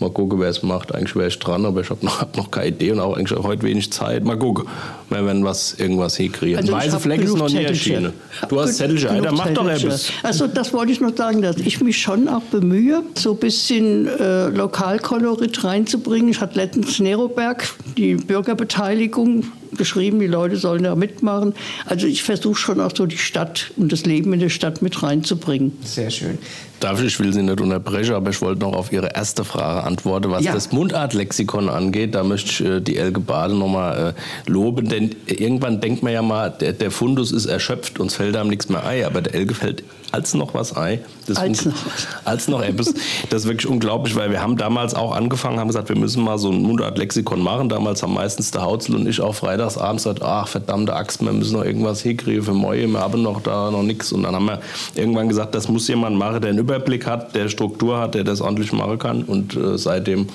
Mal 0.00 0.10
gucken, 0.10 0.40
wer 0.40 0.48
es 0.48 0.62
macht. 0.62 0.94
Eigentlich 0.94 1.14
wäre 1.14 1.28
ich 1.28 1.38
dran, 1.38 1.66
aber 1.66 1.82
ich 1.82 1.90
habe 1.90 2.04
noch, 2.04 2.20
hab 2.22 2.36
noch 2.36 2.50
keine 2.50 2.68
Idee 2.68 2.92
und 2.92 3.00
auch 3.00 3.16
eigentlich 3.16 3.38
heute 3.38 3.62
wenig 3.62 3.92
Zeit. 3.92 4.24
Mal 4.24 4.38
gucken, 4.38 4.64
wir 5.10 5.26
werden 5.26 5.44
was, 5.44 5.74
irgendwas 5.74 6.16
hinkriegen. 6.16 6.58
Also 6.58 6.72
Weiße 6.72 6.98
Fleck 6.98 7.20
ist 7.20 7.36
noch 7.36 7.50
nie 7.50 7.64
erschienen. 7.64 8.14
Du 8.48 8.60
hast 8.60 8.76
Zettelchen, 8.76 9.22
dann 9.22 9.34
mach 9.34 9.50
doch 9.50 9.68
etwas. 9.68 10.10
Also 10.22 10.46
das 10.46 10.72
wollte 10.72 10.92
ich 10.92 11.00
noch 11.00 11.14
sagen, 11.14 11.42
dass 11.42 11.58
ich 11.58 11.80
mich 11.82 12.00
schon 12.00 12.28
auch 12.28 12.42
bemühe, 12.50 13.02
so 13.14 13.32
ein 13.32 13.38
bisschen 13.38 14.06
äh, 14.06 14.48
Lokalkolorit 14.48 15.62
reinzubringen. 15.62 16.30
Ich 16.30 16.40
hatte 16.40 16.56
letztens 16.56 16.98
Neroberg, 16.98 17.68
die 17.98 18.14
Bürgerbeteiligung 18.14 19.44
geschrieben, 19.76 20.20
die 20.20 20.26
Leute 20.26 20.56
sollen 20.56 20.82
da 20.82 20.94
mitmachen. 20.94 21.54
Also 21.86 22.06
ich 22.06 22.22
versuche 22.22 22.56
schon 22.56 22.80
auch 22.80 22.92
so 22.94 23.06
die 23.06 23.18
Stadt 23.18 23.70
und 23.76 23.92
das 23.92 24.04
Leben 24.04 24.32
in 24.32 24.40
der 24.40 24.48
Stadt 24.48 24.82
mit 24.82 25.02
reinzubringen. 25.02 25.72
Sehr 25.84 26.10
schön. 26.10 26.38
Darf 26.80 27.02
ich, 27.02 27.18
will 27.20 27.32
Sie 27.32 27.42
nicht 27.42 27.60
unterbrechen, 27.60 28.14
aber 28.14 28.30
ich 28.30 28.40
wollte 28.40 28.60
noch 28.60 28.72
auf 28.72 28.90
Ihre 28.90 29.14
erste 29.14 29.44
Frage 29.44 29.84
antworten, 29.84 30.30
was 30.30 30.44
ja. 30.44 30.54
das 30.54 30.72
Mundartlexikon 30.72 31.68
angeht. 31.68 32.14
Da 32.14 32.24
möchte 32.24 32.50
ich 32.50 32.64
äh, 32.64 32.80
die 32.80 32.96
Elke 32.96 33.20
Bade 33.20 33.54
nochmal 33.54 34.14
äh, 34.16 34.50
loben, 34.50 34.88
denn 34.88 35.14
irgendwann 35.26 35.80
denkt 35.80 36.02
man 36.02 36.12
ja 36.12 36.22
mal, 36.22 36.48
der, 36.48 36.72
der 36.72 36.90
Fundus 36.90 37.32
ist 37.32 37.46
erschöpft, 37.46 38.00
uns 38.00 38.14
fällt 38.14 38.34
einem 38.36 38.48
nichts 38.48 38.70
mehr 38.70 38.84
ein, 38.84 39.04
aber 39.04 39.20
der 39.20 39.34
Elke 39.34 39.54
fällt 39.54 39.84
als 40.12 40.34
noch 40.34 40.54
was 40.54 40.76
ein. 40.76 41.00
Das 41.26 41.36
als 41.36 41.64
noch 41.64 41.74
Als 42.24 42.48
noch 42.48 42.62
etwas. 42.62 42.94
Das 43.28 43.42
ist 43.42 43.48
wirklich 43.48 43.66
unglaublich, 43.66 44.16
weil 44.16 44.30
wir 44.30 44.42
haben 44.42 44.56
damals 44.56 44.94
auch 44.94 45.14
angefangen, 45.14 45.58
haben 45.58 45.68
gesagt, 45.68 45.88
wir 45.88 45.96
müssen 45.96 46.22
mal 46.22 46.38
so 46.38 46.50
ein 46.50 46.62
Mundartlexikon 46.62 47.40
machen. 47.40 47.68
Damals 47.68 48.02
haben 48.02 48.14
meistens 48.14 48.50
der 48.50 48.62
Hautzel 48.62 48.96
und 48.96 49.06
ich 49.06 49.20
auch 49.20 49.34
freitags 49.34 49.78
abends 49.78 50.04
gesagt, 50.04 50.22
ach 50.22 50.48
verdammte 50.48 50.94
Axt, 50.94 51.22
wir 51.22 51.32
müssen 51.32 51.56
noch 51.56 51.64
irgendwas 51.64 52.02
hinkriegen 52.02 52.42
für 52.42 52.54
Moje, 52.54 52.86
wir 52.88 53.00
haben 53.00 53.22
noch 53.22 53.40
da 53.40 53.70
noch 53.70 53.82
nichts. 53.82 54.12
Und 54.12 54.24
dann 54.24 54.34
haben 54.34 54.46
wir 54.46 54.60
irgendwann 54.94 55.28
gesagt, 55.28 55.54
das 55.54 55.68
muss 55.68 55.88
jemand 55.88 56.16
machen, 56.16 56.40
der 56.40 56.50
einen 56.50 56.58
Überblick 56.58 57.06
hat, 57.06 57.34
der 57.34 57.48
Struktur 57.48 57.98
hat, 57.98 58.14
der 58.14 58.24
das 58.24 58.40
ordentlich 58.40 58.72
machen 58.72 58.98
kann. 58.98 59.22
Und 59.22 59.56
äh, 59.56 59.78
seitdem 59.78 60.26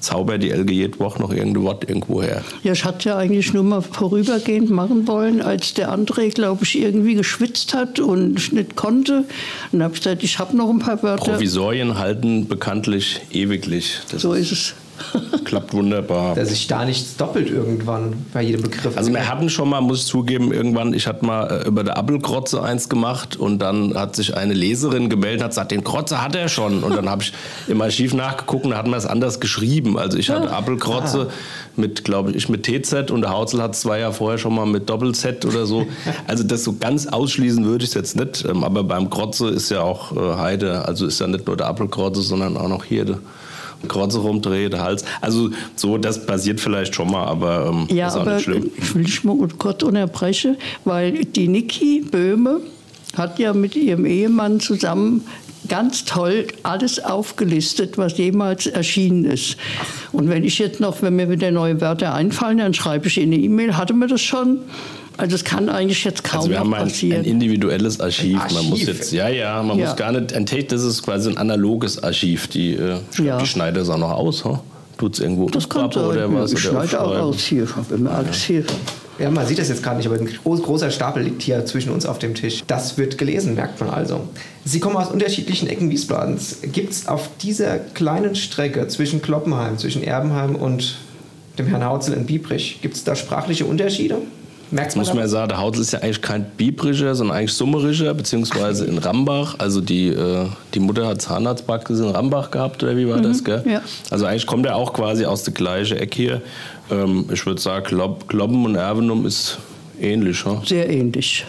zaubert 0.00 0.42
die 0.42 0.50
LG 0.50 0.70
jede 0.70 0.98
Woche 0.98 1.20
noch 1.20 1.32
irgendein 1.32 1.62
Wort 1.62 1.88
irgendwo 1.88 2.22
her. 2.22 2.42
Ja, 2.62 2.72
ich 2.72 2.84
hatte 2.84 3.10
ja 3.10 3.16
eigentlich 3.16 3.52
nur 3.52 3.62
mal 3.62 3.82
vorübergehend 3.82 4.70
machen 4.70 5.06
wollen, 5.06 5.42
als 5.42 5.74
der 5.74 5.92
André, 5.92 6.32
glaube 6.32 6.64
ich, 6.64 6.78
irgendwie 6.78 7.14
geschwitzt 7.14 7.74
hat 7.74 8.00
und 8.00 8.52
nicht 8.52 8.76
konnte. 8.76 9.24
Und 9.72 9.82
habe 9.82 9.94
ich 9.94 10.00
gesagt, 10.00 10.22
ich 10.22 10.38
habe 10.38 10.56
noch 10.56 10.70
ein 10.70 10.78
paar 10.78 11.02
Wörter. 11.02 11.32
Provisorien 11.32 11.98
halten 11.98 12.48
bekanntlich 12.48 13.20
ewiglich. 13.30 14.00
Das 14.10 14.22
so 14.22 14.34
ist 14.34 14.52
es. 14.52 14.74
Klappt 15.44 15.72
wunderbar. 15.72 16.34
Dass 16.34 16.50
sich 16.50 16.66
da 16.66 16.84
nichts 16.84 17.16
doppelt 17.16 17.50
irgendwann 17.50 18.26
bei 18.32 18.42
jedem 18.42 18.62
Begriff. 18.62 18.96
Also 18.96 19.12
wir 19.12 19.28
hatten 19.28 19.48
schon 19.48 19.68
mal, 19.68 19.80
muss 19.80 20.00
ich 20.00 20.06
zugeben, 20.06 20.52
irgendwann, 20.52 20.92
ich 20.92 21.06
hatte 21.06 21.24
mal 21.24 21.62
äh, 21.62 21.68
über 21.68 21.84
der 21.84 21.96
Appelkrotze 21.96 22.62
eins 22.62 22.88
gemacht 22.88 23.36
und 23.36 23.58
dann 23.60 23.94
hat 23.94 24.16
sich 24.16 24.36
eine 24.36 24.54
Leserin 24.54 25.08
gemeldet 25.08 25.40
und 25.40 25.44
hat 25.44 25.50
gesagt, 25.50 25.70
den 25.72 25.84
Krotze 25.84 26.22
hat 26.22 26.34
er 26.34 26.48
schon. 26.48 26.82
Und 26.82 26.96
dann 26.96 27.08
habe 27.08 27.22
ich 27.22 27.32
im 27.68 27.80
Archiv 27.80 28.14
nachgeguckt 28.14 28.64
und 28.64 28.72
da 28.72 28.78
hatten 28.78 28.90
wir 28.90 28.96
es 28.96 29.06
anders 29.06 29.40
geschrieben. 29.40 29.98
Also 29.98 30.18
ich 30.18 30.30
hatte 30.30 30.50
Appelkrotze 30.50 31.28
ah. 31.30 31.32
mit, 31.76 32.04
glaube 32.04 32.32
ich, 32.32 32.48
mit 32.48 32.64
TZ 32.64 33.10
und 33.10 33.22
der 33.22 33.30
Hautzel 33.30 33.62
hat 33.62 33.74
es 33.74 33.80
zwei 33.80 34.00
Jahre 34.00 34.12
vorher 34.12 34.38
schon 34.38 34.54
mal 34.54 34.66
mit 34.66 34.88
Doppel-Z 34.88 35.44
oder 35.44 35.66
so. 35.66 35.86
Also 36.26 36.44
das 36.44 36.64
so 36.64 36.74
ganz 36.74 37.06
ausschließen 37.06 37.64
würde 37.64 37.84
ich 37.84 37.90
es 37.90 37.94
jetzt 37.94 38.16
nicht. 38.16 38.44
Ähm, 38.44 38.64
aber 38.64 38.84
beim 38.84 39.10
Krotze 39.10 39.48
ist 39.48 39.70
ja 39.70 39.82
auch 39.82 40.16
äh, 40.16 40.36
Heide, 40.36 40.86
also 40.86 41.06
ist 41.06 41.20
ja 41.20 41.26
nicht 41.26 41.46
nur 41.46 41.56
der 41.56 41.66
Appelkrotze, 41.66 42.22
sondern 42.22 42.56
auch 42.56 42.68
noch 42.68 42.84
hier 42.84 43.18
Krotze 43.88 44.18
rumdreht, 44.18 44.76
Hals. 44.78 45.04
Also 45.20 45.50
so, 45.76 45.98
das 45.98 46.26
passiert 46.26 46.60
vielleicht 46.60 46.94
schon 46.94 47.10
mal, 47.10 47.26
aber 47.26 47.66
ähm, 47.72 47.88
ja, 47.94 48.08
ist 48.08 48.16
auch 48.16 48.20
aber 48.22 48.34
nicht 48.34 48.44
schlimm. 48.44 48.70
Ich 48.76 48.94
will 48.94 49.04
dich 49.04 49.24
mal 49.24 49.36
kurz 49.58 49.82
unterbrechen, 49.82 50.56
weil 50.84 51.24
die 51.24 51.48
Niki 51.48 52.02
Böhme 52.02 52.60
hat 53.16 53.38
ja 53.38 53.52
mit 53.52 53.76
ihrem 53.76 54.06
Ehemann 54.06 54.60
zusammen 54.60 55.26
ganz 55.68 56.04
toll 56.04 56.46
alles 56.62 57.02
aufgelistet, 57.02 57.96
was 57.98 58.18
jemals 58.18 58.66
erschienen 58.66 59.24
ist. 59.24 59.56
Und 60.12 60.28
wenn 60.28 60.44
ich 60.44 60.58
jetzt 60.58 60.80
noch, 60.80 61.02
wenn 61.02 61.16
mir 61.16 61.30
wieder 61.30 61.50
neue 61.50 61.80
Wörter 61.80 62.14
einfallen, 62.14 62.58
dann 62.58 62.74
schreibe 62.74 63.06
ich 63.06 63.18
in 63.18 63.32
eine 63.32 63.40
E-Mail, 63.40 63.76
hatte 63.76 63.94
mir 63.94 64.08
das 64.08 64.20
schon? 64.20 64.58
Also 65.20 65.34
es 65.36 65.44
kann 65.44 65.68
eigentlich 65.68 66.02
jetzt 66.04 66.24
kaum 66.24 66.38
also 66.40 66.50
wir 66.50 66.58
haben 66.60 66.72
ein, 66.72 66.84
passieren. 66.84 67.18
ein 67.20 67.24
individuelles 67.26 68.00
Archiv. 68.00 68.40
Ein 68.42 68.54
Man 68.54 68.64
muss 68.70 68.80
Archiv? 68.80 68.88
jetzt, 68.88 69.12
ja, 69.12 69.28
ja, 69.28 69.62
man 69.62 69.78
Ja. 69.78 69.86
muss 69.88 69.96
gar 69.96 70.12
nicht, 70.12 70.32
ein 70.32 70.46
Take, 70.46 70.64
das 70.64 70.82
ist 70.82 71.02
quasi 71.02 71.28
ein 71.28 71.36
analoges 71.36 72.02
Archiv. 72.02 72.46
Die, 72.48 72.72
äh, 72.72 72.96
Ja. 73.22 73.36
die 73.38 73.46
schneidet 73.46 73.82
es 73.82 73.90
auch 73.90 73.98
noch 73.98 74.12
aus, 74.12 74.44
huh? 74.46 74.60
tut 74.96 75.14
es 75.14 75.20
irgendwo 75.20 75.50
das 75.50 75.64
aufklappen 75.64 75.92
sein. 75.92 76.04
oder 76.10 76.34
was? 76.34 76.52
ich 76.54 76.58
schneide 76.60 77.00
auch 77.02 77.14
aus 77.18 77.40
hier. 77.40 77.64
Ich 77.64 77.76
habe 77.76 77.94
immer 77.94 78.12
alles 78.12 78.42
hier. 78.44 78.64
Ja, 79.18 79.30
man 79.30 79.46
sieht 79.46 79.58
das 79.58 79.68
jetzt 79.68 79.82
gerade 79.82 79.98
nicht, 79.98 80.06
aber 80.06 80.16
ein 80.16 80.26
groß, 80.42 80.62
großer 80.62 80.90
Stapel 80.90 81.22
liegt 81.22 81.42
hier 81.42 81.66
zwischen 81.66 81.92
uns 81.92 82.06
auf 82.06 82.18
dem 82.18 82.34
Tisch. 82.34 82.62
Das 82.66 82.96
wird 82.96 83.18
gelesen, 83.18 83.54
merkt 83.54 83.78
man 83.78 83.90
also. 83.90 84.22
Sie 84.64 84.80
kommen 84.80 84.96
aus 84.96 85.10
unterschiedlichen 85.10 85.68
Ecken 85.68 85.90
Wiesbadens. 85.90 86.60
Gibt 86.72 86.92
es 86.92 87.06
auf 87.08 87.28
dieser 87.42 87.76
kleinen 87.78 88.34
Strecke 88.36 88.88
zwischen 88.88 89.20
Kloppenheim, 89.20 89.76
zwischen 89.76 90.02
Erbenheim 90.02 90.54
und 90.56 90.96
dem 91.58 91.66
Herrn 91.66 91.84
Hautzel 91.84 92.14
in 92.14 92.24
Biebrich, 92.24 92.78
gibt 92.80 92.96
es 92.96 93.04
da 93.04 93.14
sprachliche 93.14 93.66
Unterschiede? 93.66 94.16
Merkt 94.70 94.90
Jetzt 94.90 94.96
muss 94.96 95.08
man 95.08 95.18
ja 95.18 95.28
sagen, 95.28 95.48
der 95.48 95.58
Hautl 95.58 95.80
ist 95.80 95.92
ja 95.92 95.98
eigentlich 95.98 96.22
kein 96.22 96.44
Bibrischer, 96.56 97.14
sondern 97.14 97.36
eigentlich 97.36 97.54
Summerischer, 97.54 98.14
beziehungsweise 98.14 98.84
in 98.84 98.98
Rambach. 98.98 99.56
Also 99.58 99.80
die, 99.80 100.08
äh, 100.08 100.46
die 100.74 100.80
Mutter 100.80 101.08
hat 101.08 101.20
Zahnarztpraxis 101.22 101.98
in 101.98 102.10
Rambach 102.10 102.50
gehabt, 102.50 102.82
oder 102.82 102.96
wie 102.96 103.08
war 103.08 103.20
das, 103.20 103.42
gell? 103.42 103.64
ja. 103.66 103.82
Also 104.10 104.26
eigentlich 104.26 104.46
kommt 104.46 104.66
er 104.66 104.76
auch 104.76 104.92
quasi 104.92 105.24
aus 105.24 105.42
der 105.42 105.54
gleichen 105.54 105.98
Ecke 105.98 106.16
hier. 106.16 106.42
Ähm, 106.90 107.26
ich 107.32 107.44
würde 107.46 107.60
sagen, 107.60 107.84
Klob, 107.84 108.28
Klobben 108.28 108.64
und 108.64 108.76
Ervenum 108.76 109.26
ist 109.26 109.58
ähnlich. 110.00 110.44
Huh? 110.44 110.60
Sehr 110.64 110.88
ähnlich. 110.88 111.44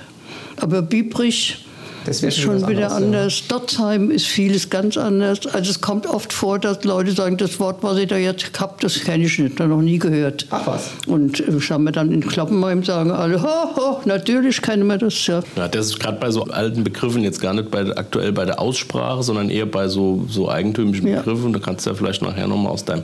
Aber 0.58 0.82
Biebrich 0.82 1.66
Das 2.06 2.24
ist 2.24 2.38
schon 2.40 2.68
wieder 2.68 2.92
anderes, 2.92 2.92
ja. 2.92 2.96
anders. 2.98 3.48
Dotzheim 3.48 4.12
ist 4.12 4.28
vieles 4.28 4.70
ganz 4.70 4.98
anders. 4.98 5.46
Also 5.48 5.70
es 5.72 5.82
kommt 5.82 6.08
oft 6.08 6.34
vor, 6.34 6.58
dass 6.60 6.84
Leute 6.84 7.12
sagen, 7.12 7.38
das 7.38 7.60
Wort, 7.60 7.78
was 7.82 7.98
ich 7.98 8.08
da 8.08 8.18
jetzt 8.18 8.60
habt, 8.60 8.84
das 8.84 9.00
kenne 9.02 9.26
ich 9.26 9.38
nicht, 9.38 9.60
noch 9.60 9.82
nie 9.82 10.00
gehört. 10.00 10.48
Ach 10.50 10.66
was. 10.66 10.92
Und 11.08 11.40
äh, 11.40 11.60
schauen 11.62 11.84
wir 11.84 11.92
dann 11.92 12.12
in 12.12 12.22
Kloppenheim, 12.22 12.84
sagen 12.84 13.12
alle, 13.12 13.42
ho, 13.42 13.76
ho, 13.76 14.02
natürlich 14.06 14.62
kennen 14.62 14.88
wir 14.88 14.98
das 14.98 15.26
ja. 15.28 15.42
Ja, 15.56 15.68
das 15.68 15.88
ist 15.88 16.00
gerade 16.00 16.20
bei 16.20 16.32
so 16.32 16.44
alten 16.46 16.84
Begriffen 16.84 17.24
jetzt 17.24 17.42
gar 17.42 17.54
nicht 17.54 17.70
bei, 17.70 17.82
aktuell 17.96 18.32
bei 18.32 18.46
der 18.46 18.60
Aussprache, 18.60 19.24
sondern 19.24 19.50
eher 19.50 19.66
bei 19.66 19.88
so, 19.88 20.26
so 20.28 20.50
eigentümlichen 20.50 21.08
Ja. 21.08 21.22
Begriffen. 21.22 21.54
Da 21.54 21.60
kannst 21.60 21.86
du 21.86 21.92
ja 21.92 21.96
vielleicht 21.96 22.22
nachher 22.22 22.48
nochmal 22.48 22.72
aus 22.72 22.86
deinem 22.86 23.04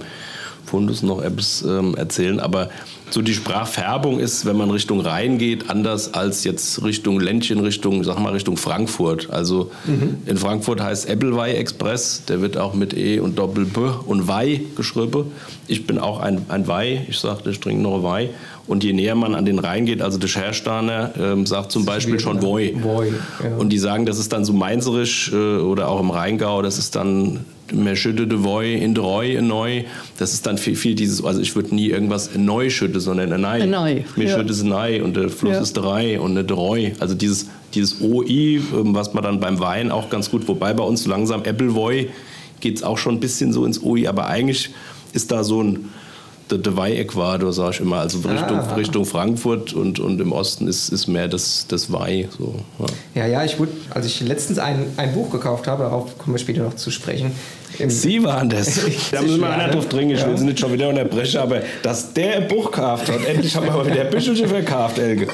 Fundus 0.68 1.02
noch 1.02 1.22
etwas 1.22 1.64
ähm, 1.64 1.96
erzählen. 1.96 2.40
Aber 2.40 2.70
so 3.10 3.22
die 3.22 3.34
Sprachfärbung 3.34 4.20
ist, 4.20 4.46
wenn 4.46 4.58
man 4.58 4.70
Richtung 4.70 5.00
Rhein 5.00 5.38
geht, 5.38 5.70
anders 5.70 6.14
als 6.14 6.44
jetzt 6.44 6.84
Richtung 6.84 7.20
Ländchen, 7.20 7.60
Richtung, 7.62 8.04
sag 8.04 8.20
mal, 8.20 8.34
Richtung 8.34 8.58
Frankfurt. 8.58 9.30
Also 9.32 9.72
in 10.26 10.38
Frankfurt 10.38 10.82
heißt 10.82 11.10
Ebbelwei 11.10 11.54
Express, 11.54 12.26
der 12.26 12.42
wird 12.42 12.58
auch 12.58 12.74
mit 12.74 12.94
E 12.96 13.20
und 13.20 13.40
Doppel-B 13.40 13.80
und 14.06 14.28
Wei 14.28 14.62
geschrieben. 14.76 15.32
Ich 15.68 15.88
bin 15.88 16.00
auch 16.00 16.20
ein, 16.20 16.46
ein 16.50 16.68
Wei, 16.68 17.06
ich 17.08 17.18
sagte, 17.18 17.50
ich 17.50 17.62
trinke 17.62 17.82
noch 17.82 18.04
Wei. 18.04 18.30
Und 18.68 18.84
je 18.84 18.92
näher 18.92 19.16
man 19.16 19.34
an 19.34 19.46
den 19.46 19.60
Rhein 19.60 19.86
geht, 19.86 20.02
also 20.02 20.18
der 20.18 20.28
Scherstaner 20.28 21.12
ähm, 21.18 21.46
sagt 21.46 21.72
zum 21.72 21.86
Beispiel 21.86 22.20
schon 22.20 22.42
Woi. 22.42 22.74
Ja. 23.42 23.56
Und 23.58 23.70
die 23.70 23.80
sagen, 23.80 24.06
das 24.06 24.20
ist 24.20 24.34
dann 24.34 24.44
so 24.44 24.52
mainzerisch 24.52 25.32
äh, 25.32 25.36
oder 25.58 25.88
auch 25.88 26.02
im 26.02 26.10
Rheingau, 26.10 26.62
das 26.62 26.78
ist 26.78 26.96
dann 26.96 27.46
mehr 27.72 27.96
schütte 27.96 28.28
de 28.28 28.44
Woi 28.44 28.76
in 28.76 28.94
de 28.94 29.04
Roi, 29.04 29.36
in 29.36 29.48
Neu. 29.48 29.84
Das 30.18 30.34
ist 30.34 30.46
dann 30.46 30.58
viel, 30.58 30.76
viel 30.76 30.96
dieses, 30.96 31.24
also 31.24 31.40
ich 31.42 31.56
würde 31.56 31.74
nie 31.76 31.88
irgendwas 31.88 32.28
in 32.28 32.46
Neu 32.46 32.70
schütte, 32.70 33.00
sondern 33.00 33.32
in 33.32 33.42
Nei. 33.42 33.60
In 33.62 33.70
Nei, 33.70 34.06
Mir 34.16 34.28
ja. 34.28 34.38
schütte 34.38 34.52
es 34.52 34.64
Nei 34.64 35.02
und 35.02 35.16
der 35.16 35.30
Fluss 35.30 35.54
Ja. 35.54 35.62
ist 35.62 35.76
der 35.78 35.86
Rei 35.86 36.20
und 36.20 36.36
der 36.36 36.50
Roi. 36.52 36.94
Also 37.00 37.16
dieses, 37.16 37.48
dieses 37.74 38.02
OI, 38.02 38.62
ähm, 38.74 38.96
was 38.96 39.14
man 39.14 39.24
dann 39.24 39.40
beim 39.40 39.60
Wein 39.60 39.92
auch 39.92 40.10
ganz 40.10 40.30
gut, 40.30 40.48
wobei 40.48 40.74
bei 40.74 40.84
uns 40.84 41.04
so 41.04 41.10
langsam 41.10 41.44
Applewoi 41.44 42.10
geht 42.60 42.78
es 42.78 42.84
auch 42.84 42.98
schon 42.98 43.16
ein 43.16 43.20
bisschen 43.20 43.54
so 43.54 43.66
ins 43.66 43.82
OI, 43.84 44.08
aber 44.08 44.28
eigentlich 44.28 44.72
ist 45.14 45.32
da 45.32 45.44
so 45.44 45.62
ein 45.64 45.90
der, 46.52 46.78
Weih-Äquator, 46.78 47.52
sage 47.54 47.72
ich 47.76 47.80
immer, 47.82 47.98
also 47.98 48.20
Richtung, 48.20 48.58
Ah. 48.60 48.74
Richtung 48.76 49.06
Frankfurt 49.06 49.74
und, 49.74 50.00
und 50.00 50.20
im 50.22 50.32
Osten 50.32 50.68
ist, 50.68 50.90
ist 50.90 51.08
mehr 51.08 51.28
das, 51.28 51.66
das 51.68 51.92
Weih. 51.92 52.28
So, 52.38 52.56
ja. 52.80 52.86
Ja, 53.24 53.28
ja, 53.28 53.44
ich 53.46 53.60
wurde, 53.60 53.72
als 53.94 54.06
ich 54.06 54.22
letztens 54.22 54.60
ein, 54.60 54.86
ein 54.98 55.14
Buch 55.14 55.30
gekauft 55.32 55.68
habe, 55.68 55.84
darauf 55.84 56.18
kommen 56.18 56.36
wir 56.36 56.40
später 56.40 56.64
noch 56.64 56.76
zu 56.76 56.92
sprechen. 56.92 57.32
Sie 57.90 58.24
waren 58.24 58.50
das. 58.50 58.80
Da 59.12 59.22
müssen 59.22 59.40
wir 59.42 59.48
Ja, 59.50 59.54
einer 59.54 59.68
ne? 59.68 59.74
drauf 59.74 59.88
dringen. 59.90 60.12
Ich 60.12 60.24
will 60.24 60.32
Ja. 60.32 60.38
Sie 60.38 60.46
nicht 60.46 60.60
schon 60.60 60.72
wieder 60.74 60.90
unterbrechen, 60.90 61.38
aber 61.40 61.62
dass 61.84 62.14
der 62.14 62.38
ein 62.38 62.48
Buch 62.48 62.72
gekauft 62.72 63.12
hat, 63.12 63.26
endlich 63.26 63.56
haben 63.56 63.66
wir 63.66 63.74
mal 63.74 63.86
wieder 63.86 64.02
ein 64.02 64.10
Büchelchen 64.10 64.48
verkauft, 64.48 64.98
Elge. 65.00 65.28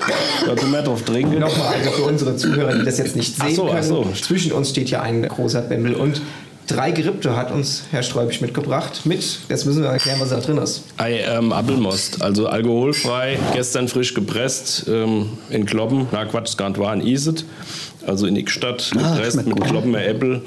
Da 0.46 0.56
tun 0.56 0.72
wir 0.72 0.82
drauf 0.82 1.04
dringen. 1.04 1.40
Nochmal, 1.40 1.76
also 1.76 1.92
für 1.92 2.04
unsere 2.04 2.36
Zuhörer, 2.36 2.76
die 2.80 2.86
das 2.86 2.98
jetzt 2.98 3.16
nicht 3.16 3.36
sehen 3.36 3.46
Ach 3.52 3.56
so, 3.56 3.66
ach 3.68 3.74
können, 3.76 3.84
so. 3.84 4.06
zwischen 4.22 4.52
uns 4.52 4.70
steht 4.72 4.90
hier 4.90 5.02
ein 5.02 5.22
großer 5.24 5.62
Bämmel 5.62 5.94
und 5.94 6.22
drei 6.68 6.92
Gerippte 6.92 7.36
hat 7.36 7.52
uns 7.52 7.84
Herr 7.92 8.04
Sträubig 8.04 8.42
mitgebracht. 8.42 9.06
Mit, 9.06 9.40
jetzt 9.50 9.66
müssen 9.66 9.84
wir 9.84 9.90
erklären, 9.90 10.20
was 10.20 10.30
da 10.30 10.40
drin 10.40 10.58
ist. 10.58 10.84
Ei, 10.98 11.20
ähm, 11.20 11.52
Appelmost, 11.52 12.22
also 12.22 12.48
alkoholfrei, 12.48 13.38
gestern 13.54 13.88
frisch 13.88 14.14
gepresst 14.14 14.86
ähm, 14.88 15.30
in 15.50 15.66
Kloppen. 15.66 16.08
Na 16.12 16.26
Quatsch, 16.26 16.50
es 16.50 16.58
gar 16.58 16.70
nicht 16.70 16.80
war 16.80 16.94
in 16.94 17.02
Iset, 17.02 17.46
also 18.06 18.28
in 18.28 18.36
Ickstadt, 18.36 18.92
gepresst 18.92 19.34
schmeckt 19.34 19.48
mit 19.48 19.58
gut. 19.58 19.68
Kloppener 19.68 20.06
Äppel. 20.06 20.42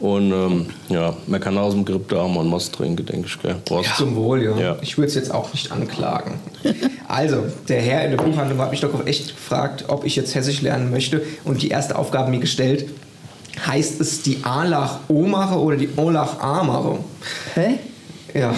Und 0.00 0.32
ähm, 0.32 0.66
ja, 0.88 1.14
man 1.28 1.40
kann 1.40 1.56
aus 1.56 1.74
dem 1.74 1.84
Gerippte 1.84 2.20
auch 2.20 2.28
mal 2.28 2.40
einen 2.40 2.48
Most 2.48 2.74
trinken, 2.74 3.06
denke 3.06 3.28
ich. 3.28 3.40
Gell? 3.40 3.54
Prost. 3.64 3.96
Zum 3.96 4.16
Wohl, 4.16 4.42
ja. 4.42 4.58
Ja. 4.58 4.76
Ich 4.80 4.98
würde 4.98 5.06
es 5.06 5.14
jetzt 5.14 5.32
auch 5.32 5.52
nicht 5.52 5.70
anklagen. 5.70 6.40
Also, 7.06 7.44
der 7.68 7.80
Herr 7.80 8.04
in 8.04 8.10
der 8.10 8.18
Buchhandlung 8.18 8.58
hat 8.58 8.72
mich 8.72 8.80
doch 8.80 9.06
echt 9.06 9.28
gefragt, 9.28 9.84
ob 9.86 10.04
ich 10.04 10.16
jetzt 10.16 10.34
Hessisch 10.34 10.60
lernen 10.60 10.90
möchte 10.90 11.22
und 11.44 11.62
die 11.62 11.68
erste 11.68 11.94
Aufgabe 11.94 12.32
mir 12.32 12.40
gestellt. 12.40 12.86
Heißt 13.66 14.00
es 14.00 14.22
die 14.22 14.38
Alach 14.42 14.98
O-Mache 15.08 15.58
oder 15.58 15.76
die 15.76 15.88
Olach 15.96 16.40
A-Mache? 16.40 16.98
Hä? 17.54 17.78
Ja, 18.34 18.54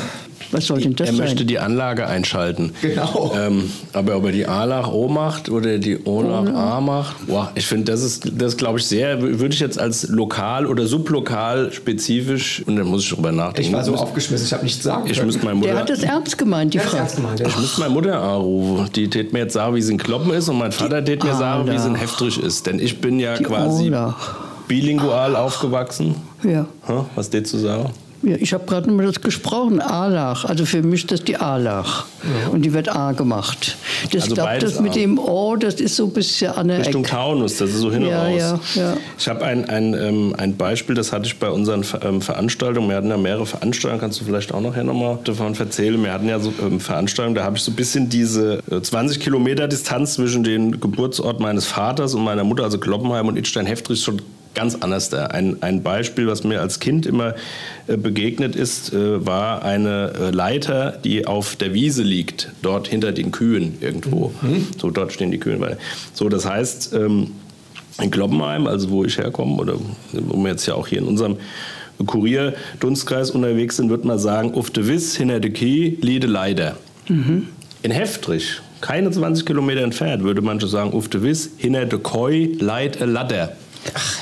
Was 0.53 0.67
soll 0.67 0.81
denn 0.81 0.95
das 0.95 1.09
Er 1.09 1.15
möchte 1.15 1.39
sein? 1.39 1.47
die 1.49 1.59
Anlage 1.59 2.07
einschalten. 2.07 2.73
Genau. 2.81 3.33
Ähm, 3.37 3.71
aber 3.93 4.17
ob 4.17 4.27
er 4.27 4.33
die 4.33 4.47
A-Lach 4.47 4.89
O 4.93 5.09
macht 5.09 5.49
oder 5.51 5.79
die 5.79 5.99
O-Lach 6.05 6.47
A 6.55 6.81
macht, 6.81 7.27
boah, 7.27 7.51
ich 7.57 7.67
finde, 7.67 7.91
das 7.91 8.03
ist, 8.03 8.31
das 8.41 8.57
glaube 8.57 8.79
ich 8.79 8.87
sehr, 8.87 9.21
würde 9.21 9.53
ich 9.53 9.59
jetzt 9.61 9.79
als 9.81 10.07
lokal 10.09 10.67
oder 10.67 10.87
sublokal 10.87 11.73
spezifisch, 11.73 12.63
und 12.67 12.77
dann 12.77 12.87
muss 12.87 13.03
ich 13.03 13.11
drüber 13.11 13.33
nachdenken. 13.33 13.69
ich 13.71 13.73
war 13.75 13.83
so 13.85 13.91
müsste- 13.91 14.07
aufgeschmissen, 14.07 14.47
ich 14.47 14.53
habe 14.53 14.63
nichts 14.65 14.83
sagen 14.85 15.07
Ich 15.07 15.15
können. 15.15 15.27
müsste 15.27 15.45
meine 15.45 15.61
Der 15.61 15.71
Mutter. 15.73 15.81
hat 15.83 15.91
das 15.91 16.03
ernst 16.05 16.39
gemeint, 16.39 16.73
die 16.73 16.79
Frau. 16.79 16.97
ernst 16.99 17.17
gemeint, 17.17 17.41
ja. 17.41 17.49
Ich 17.49 17.59
müsste 17.59 17.81
meine 17.81 17.93
Mutter 17.93 18.21
anrufen. 18.23 18.89
Die 18.95 19.11
tät 19.11 19.33
mir 19.33 19.41
jetzt 19.41 19.55
sagen, 19.55 19.75
wie 19.75 19.83
sie 19.83 19.93
in 19.93 19.99
Kloppen 19.99 20.33
ist 20.33 20.49
und 20.49 20.57
mein 20.59 20.73
Vater 20.73 21.05
tät 21.05 21.25
mir 21.25 21.35
sagen, 21.35 21.67
wie 21.67 21.77
sie 21.79 21.87
in 21.89 21.93
Alter. 21.95 22.01
Heftrich 22.03 22.39
ist. 22.41 22.67
Denn 22.67 22.79
ich 22.79 23.01
bin 23.01 23.19
ja 23.19 23.37
Die 23.37 23.43
quasi 23.45 23.89
Olach. 23.89 24.37
Bilingual 24.69 25.37
aufgewachsen. 25.37 26.15
Ja. 26.43 26.67
Was 27.15 27.31
tät 27.31 27.47
zu 27.47 27.59
sagen? 27.59 27.91
Ja, 28.23 28.37
ich 28.39 28.55
habe 28.55 28.65
gerade 28.65 28.91
mal 28.91 29.05
das 29.05 29.21
gesprochen, 29.21 29.83
Alach. 29.83 30.47
Also 30.47 30.65
für 30.65 30.83
mich 30.83 31.03
ist 31.03 31.13
das 31.13 31.25
die 31.25 31.37
Alach. 31.37 32.07
Und 32.53 32.63
die 32.63 32.73
wird 32.73 32.89
A 32.89 33.13
gemacht. 33.13 33.77
Das, 34.11 34.23
Also 34.23 34.29
ich 34.29 34.35
glaube, 34.35 34.59
das 34.61 34.81
mit 34.81 34.93
A. 34.93 34.95
dem 34.95 35.19
O, 35.19 35.57
das 35.57 35.75
ist 35.75 35.97
so 35.97 36.05
ein 36.07 36.11
bisschen 36.15 36.53
an 36.53 36.69
der 36.69 36.79
Richtung 36.79 37.03
Ecke. 37.05 37.11
Taunus, 37.13 37.59
das 37.59 37.69
ist 37.69 37.81
so 37.81 37.93
hin 37.93 38.05
und 38.05 38.09
Ja, 38.09 38.23
raus. 38.25 38.41
ja, 38.77 38.83
ja. 38.83 38.97
Ich 39.19 39.29
habe 39.29 39.45
ein, 39.45 39.69
ein, 39.69 39.93
ähm, 39.93 40.35
ein 40.39 40.57
Beispiel, 40.57 40.95
das 40.95 41.13
hatte 41.13 41.27
ich 41.27 41.39
bei 41.39 41.51
unseren 41.51 41.85
ähm, 42.01 42.23
Veranstaltungen. 42.23 42.89
Wir 42.89 42.97
hatten 42.97 43.11
ja 43.11 43.19
mehrere 43.19 43.45
Veranstaltungen, 43.45 44.01
kannst 44.01 44.23
du 44.23 44.25
vielleicht 44.25 44.55
auch 44.55 44.63
nachher 44.63 44.85
nochmal 44.85 45.19
davon 45.25 45.55
erzählen. 45.55 46.03
Wir 46.03 46.13
hatten 46.15 46.27
ja 46.29 46.41
so 46.41 46.51
ähm, 46.63 46.81
Veranstaltungen, 46.81 47.35
da 47.35 47.45
habe 47.45 47.59
ich 47.59 47.63
so 47.63 47.73
ein 47.73 47.77
bisschen 47.77 48.09
diese 48.09 48.63
äh, 48.71 48.81
20 48.81 49.21
Kilometer 49.21 49.69
Distanz 49.69 50.15
zwischen 50.15 50.45
dem 50.45 50.81
Geburtsort 50.81 51.41
meines 51.41 51.67
Vaters 51.67 52.15
und 52.15 52.25
meiner 52.25 52.45
Mutter, 52.45 52.63
also 52.65 52.79
Kloppenheim 52.79 53.29
und 53.29 53.37
Idstein-Heftrich, 53.37 54.03
schon 54.03 54.23
ganz 54.55 54.77
anders 54.77 55.11
da. 55.11 55.27
Ein, 55.27 55.63
ein 55.63 55.83
Beispiel, 55.83 56.27
was 56.27 56.45
mir 56.45 56.61
als 56.61 56.81
Kind 56.81 57.07
immer 57.07 57.35
äh, 57.87 57.97
begegnet 57.97 58.57
ist, 58.57 58.93
äh, 58.93 59.25
war 59.27 59.63
eine 59.63 60.13
äh, 60.19 60.31
Leiter, 60.31 60.99
die 61.05 61.27
auf 61.27 61.57
der 61.57 61.75
Wiese 61.75 62.03
liegt, 62.03 62.53
dort 62.63 62.89
hinter 62.89 63.13
den 63.13 63.31
Kühen 63.31 63.77
irgendwo. 63.81 64.33
So, 64.79 64.91
dort 64.91 65.13
stehen 65.13 65.31
die 65.31 65.39
Kühen. 65.39 65.65
So, 66.13 66.29
das 66.29 66.47
heißt, 66.47 66.95
ähm, 66.95 67.33
in 68.01 68.11
Kloppenheim, 68.11 68.67
also 68.67 68.91
wo 68.91 69.05
ich 69.05 69.19
herkomme, 69.19 69.57
oder 69.57 69.75
wo 70.13 70.43
wir 70.43 70.51
jetzt 70.51 70.67
ja 70.67 70.75
auch 70.75 70.89
hier 70.89 70.99
in 70.99 71.05
unserem 71.05 71.37
Kurier-Dunstkreis 72.05 73.31
unterwegs 73.31 73.77
sind, 73.77 73.89
würde 73.89 74.07
man 74.07 74.19
sagen, 74.19 74.55
auf 74.55 74.71
de 74.71 74.87
Wiss, 74.89 75.17
hinter 75.17 75.41
de 75.41 75.51
Kie, 75.51 75.99
liede 76.01 76.27
leider. 76.27 76.77
In 77.83 77.91
Heftrich, 77.91 78.61
keine 78.81 79.11
20 79.11 79.47
Kilometer 79.47 79.83
entfernt, 79.83 80.25
würde 80.25 80.43
man 80.43 80.61
schon 80.61 80.69
sagen, 80.69 80.93
auf 80.93 81.09
de 81.09 81.23
Wiss, 81.23 81.51
hinter 81.57 81.87
de 81.87 81.99
Koi, 81.99 82.51
leid 82.59 83.01
a 83.01 83.05
Ladder. 83.05 83.53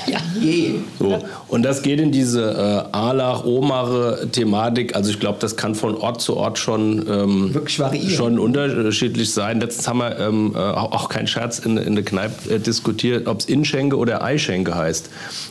Ja, 0.07 0.19
je. 0.39 0.75
So. 0.99 1.19
Und 1.47 1.63
das 1.63 1.81
geht 1.81 1.99
in 1.99 2.11
diese 2.11 2.87
äh, 2.91 2.95
Alach-Omare-Thematik. 2.95 4.95
Also 4.95 5.11
ich 5.11 5.19
glaube, 5.19 5.37
das 5.39 5.55
kann 5.55 5.75
von 5.75 5.95
Ort 5.95 6.21
zu 6.21 6.35
Ort 6.37 6.57
schon, 6.59 7.05
ähm, 7.09 7.53
Wirklich 7.53 7.79
variieren. 7.79 8.09
schon 8.09 8.39
unterschiedlich 8.39 9.31
sein. 9.31 9.59
Letztens 9.59 9.87
haben 9.87 9.99
wir 9.99 10.19
ähm, 10.19 10.53
äh, 10.55 10.59
auch 10.59 11.09
kein 11.09 11.27
Scherz 11.27 11.59
in, 11.59 11.77
in 11.77 11.95
der 11.95 12.03
Kneipe 12.05 12.55
äh, 12.55 12.59
diskutiert, 12.59 13.27
ob 13.27 13.39
es 13.39 13.45
Inschenke 13.45 13.97
oder 13.97 14.23
Eischenke 14.23 14.75
heißt. 14.75 15.09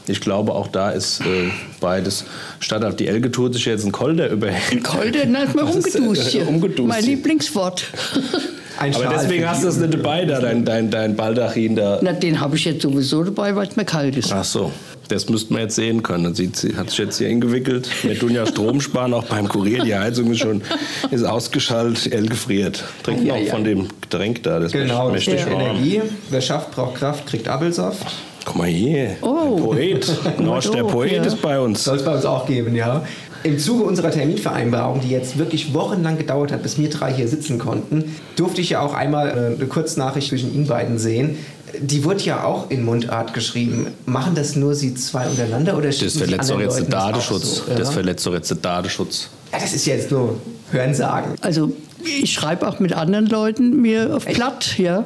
Ich 0.08 0.20
glaube, 0.20 0.54
auch 0.54 0.68
da 0.68 0.90
ist 0.90 1.20
äh, 1.20 1.50
beides 1.80 2.24
statthaft. 2.60 3.00
Die 3.00 3.08
Elge 3.08 3.30
tut 3.30 3.54
sich 3.54 3.64
jetzt 3.64 3.84
ein 3.84 3.92
Kolder 3.92 4.28
überhängt. 4.28 4.84
Kolder, 4.84 5.20
na, 5.26 5.42
ist 5.44 5.54
mal 5.54 5.66
äh, 5.66 5.70
umgeduscht 5.72 6.28
hier. 6.28 6.48
umgeduscht 6.48 6.88
Mein. 6.88 7.04
Lieblingswort. 7.04 7.84
Ein 8.82 8.94
Aber 8.94 9.04
Schal 9.04 9.14
deswegen 9.20 9.48
hast 9.48 9.62
du 9.62 9.66
das 9.66 9.76
nicht 9.76 9.94
dabei, 9.94 10.24
da, 10.24 10.40
dein, 10.40 10.64
dein, 10.64 10.90
dein 10.90 11.14
Baldachin 11.16 11.76
da. 11.76 11.98
Na, 12.02 12.12
den 12.12 12.40
habe 12.40 12.56
ich 12.56 12.64
jetzt 12.64 12.82
sowieso 12.82 13.22
dabei, 13.22 13.54
weil 13.54 13.68
es 13.68 13.76
mir 13.76 13.84
kalt 13.84 14.16
ist. 14.16 14.32
Ach 14.32 14.44
so, 14.44 14.72
das 15.08 15.28
müssten 15.28 15.54
wir 15.54 15.62
jetzt 15.62 15.76
sehen 15.76 16.02
können. 16.02 16.34
Sieht, 16.34 16.56
sie 16.56 16.74
hat 16.76 16.90
sich 16.90 16.98
jetzt 16.98 17.18
hier 17.18 17.28
eingewickelt. 17.28 17.88
Wir 18.02 18.18
tun 18.18 18.30
ja 18.34 18.44
Strom 18.46 18.80
sparen, 18.80 19.14
auch 19.14 19.24
beim 19.24 19.48
Kurier. 19.48 19.84
Die 19.84 19.94
Heizung 19.94 20.30
ist 20.32 20.40
schon 20.40 20.62
ist 21.10 21.22
ausgeschaltet, 21.24 22.12
Elle 22.12 22.28
gefriert. 22.28 22.82
Trinkt 23.04 23.24
Ja, 23.24 23.34
noch 23.36 23.42
ja. 23.42 23.50
von 23.52 23.62
dem 23.64 23.86
Getränk 24.00 24.42
da, 24.42 24.58
das 24.58 24.72
Genau, 24.72 25.10
ist 25.10 25.28
das 25.28 25.34
ist. 25.34 25.46
Energie. 25.46 26.02
Wer 26.30 26.40
schafft, 26.40 26.72
braucht 26.72 26.96
Kraft, 26.96 27.26
kriegt 27.26 27.46
Apfelsaft. 27.48 28.04
Guck 28.44 28.56
mal 28.56 28.66
hier, 28.66 29.16
Oh. 29.20 29.54
ein 29.58 29.62
Poet. 29.62 30.12
Norsch, 30.40 30.70
der 30.70 30.82
Poet 30.82 31.12
ja. 31.12 31.22
ist 31.22 31.40
bei 31.40 31.60
uns. 31.60 31.84
Soll 31.84 31.98
es 31.98 32.04
bei 32.04 32.14
uns 32.16 32.24
auch 32.24 32.44
geben, 32.46 32.74
ja. 32.74 33.04
Im 33.44 33.58
Zuge 33.58 33.84
unserer 33.84 34.10
Terminvereinbarung, 34.10 35.00
die 35.00 35.08
jetzt 35.10 35.36
wirklich 35.38 35.74
wochenlang 35.74 36.16
gedauert 36.18 36.52
hat, 36.52 36.62
bis 36.62 36.78
wir 36.78 36.88
drei 36.90 37.12
hier 37.12 37.26
sitzen 37.28 37.58
konnten, 37.58 38.14
durfte 38.36 38.60
ich 38.60 38.70
ja 38.70 38.80
auch 38.80 38.94
einmal 38.94 39.28
äh, 39.28 39.56
eine 39.56 39.66
Kurznachricht 39.66 40.28
zwischen 40.28 40.54
Ihnen 40.54 40.66
beiden 40.66 40.98
sehen. 40.98 41.36
Die 41.80 42.04
wurde 42.04 42.20
ja 42.22 42.44
auch 42.44 42.70
in 42.70 42.84
Mundart 42.84 43.32
geschrieben. 43.34 43.86
Machen 44.04 44.34
das 44.34 44.56
nur 44.56 44.74
Sie 44.74 44.94
zwei 44.94 45.26
untereinander 45.26 45.76
oder 45.76 45.88
Das 45.88 45.98
verletzt 45.98 46.50
doch 46.50 46.60
jetzt 46.60 46.76
den 46.78 46.84
Leuten 46.84 46.90
das 46.90 47.04
Datenschutz. 47.04 47.56
So, 47.66 47.74
Das 47.76 47.90
verletzt 47.90 48.26
doch 48.26 48.34
jetzt 48.34 48.50
den 48.50 48.62
Datenschutz. 48.62 49.28
ja, 49.52 49.58
das 49.58 49.72
ist 49.72 49.86
ja 49.86 49.94
jetzt 49.94 50.10
nur 50.10 50.36
Hörensagen. 50.70 51.32
Also 51.40 51.72
ich 52.04 52.32
schreibe 52.32 52.68
auch 52.68 52.80
mit 52.80 52.92
anderen 52.92 53.26
Leuten 53.26 53.80
mir 53.80 54.16
auf? 54.16 54.26
Platt, 54.26 54.78
ja. 54.78 55.04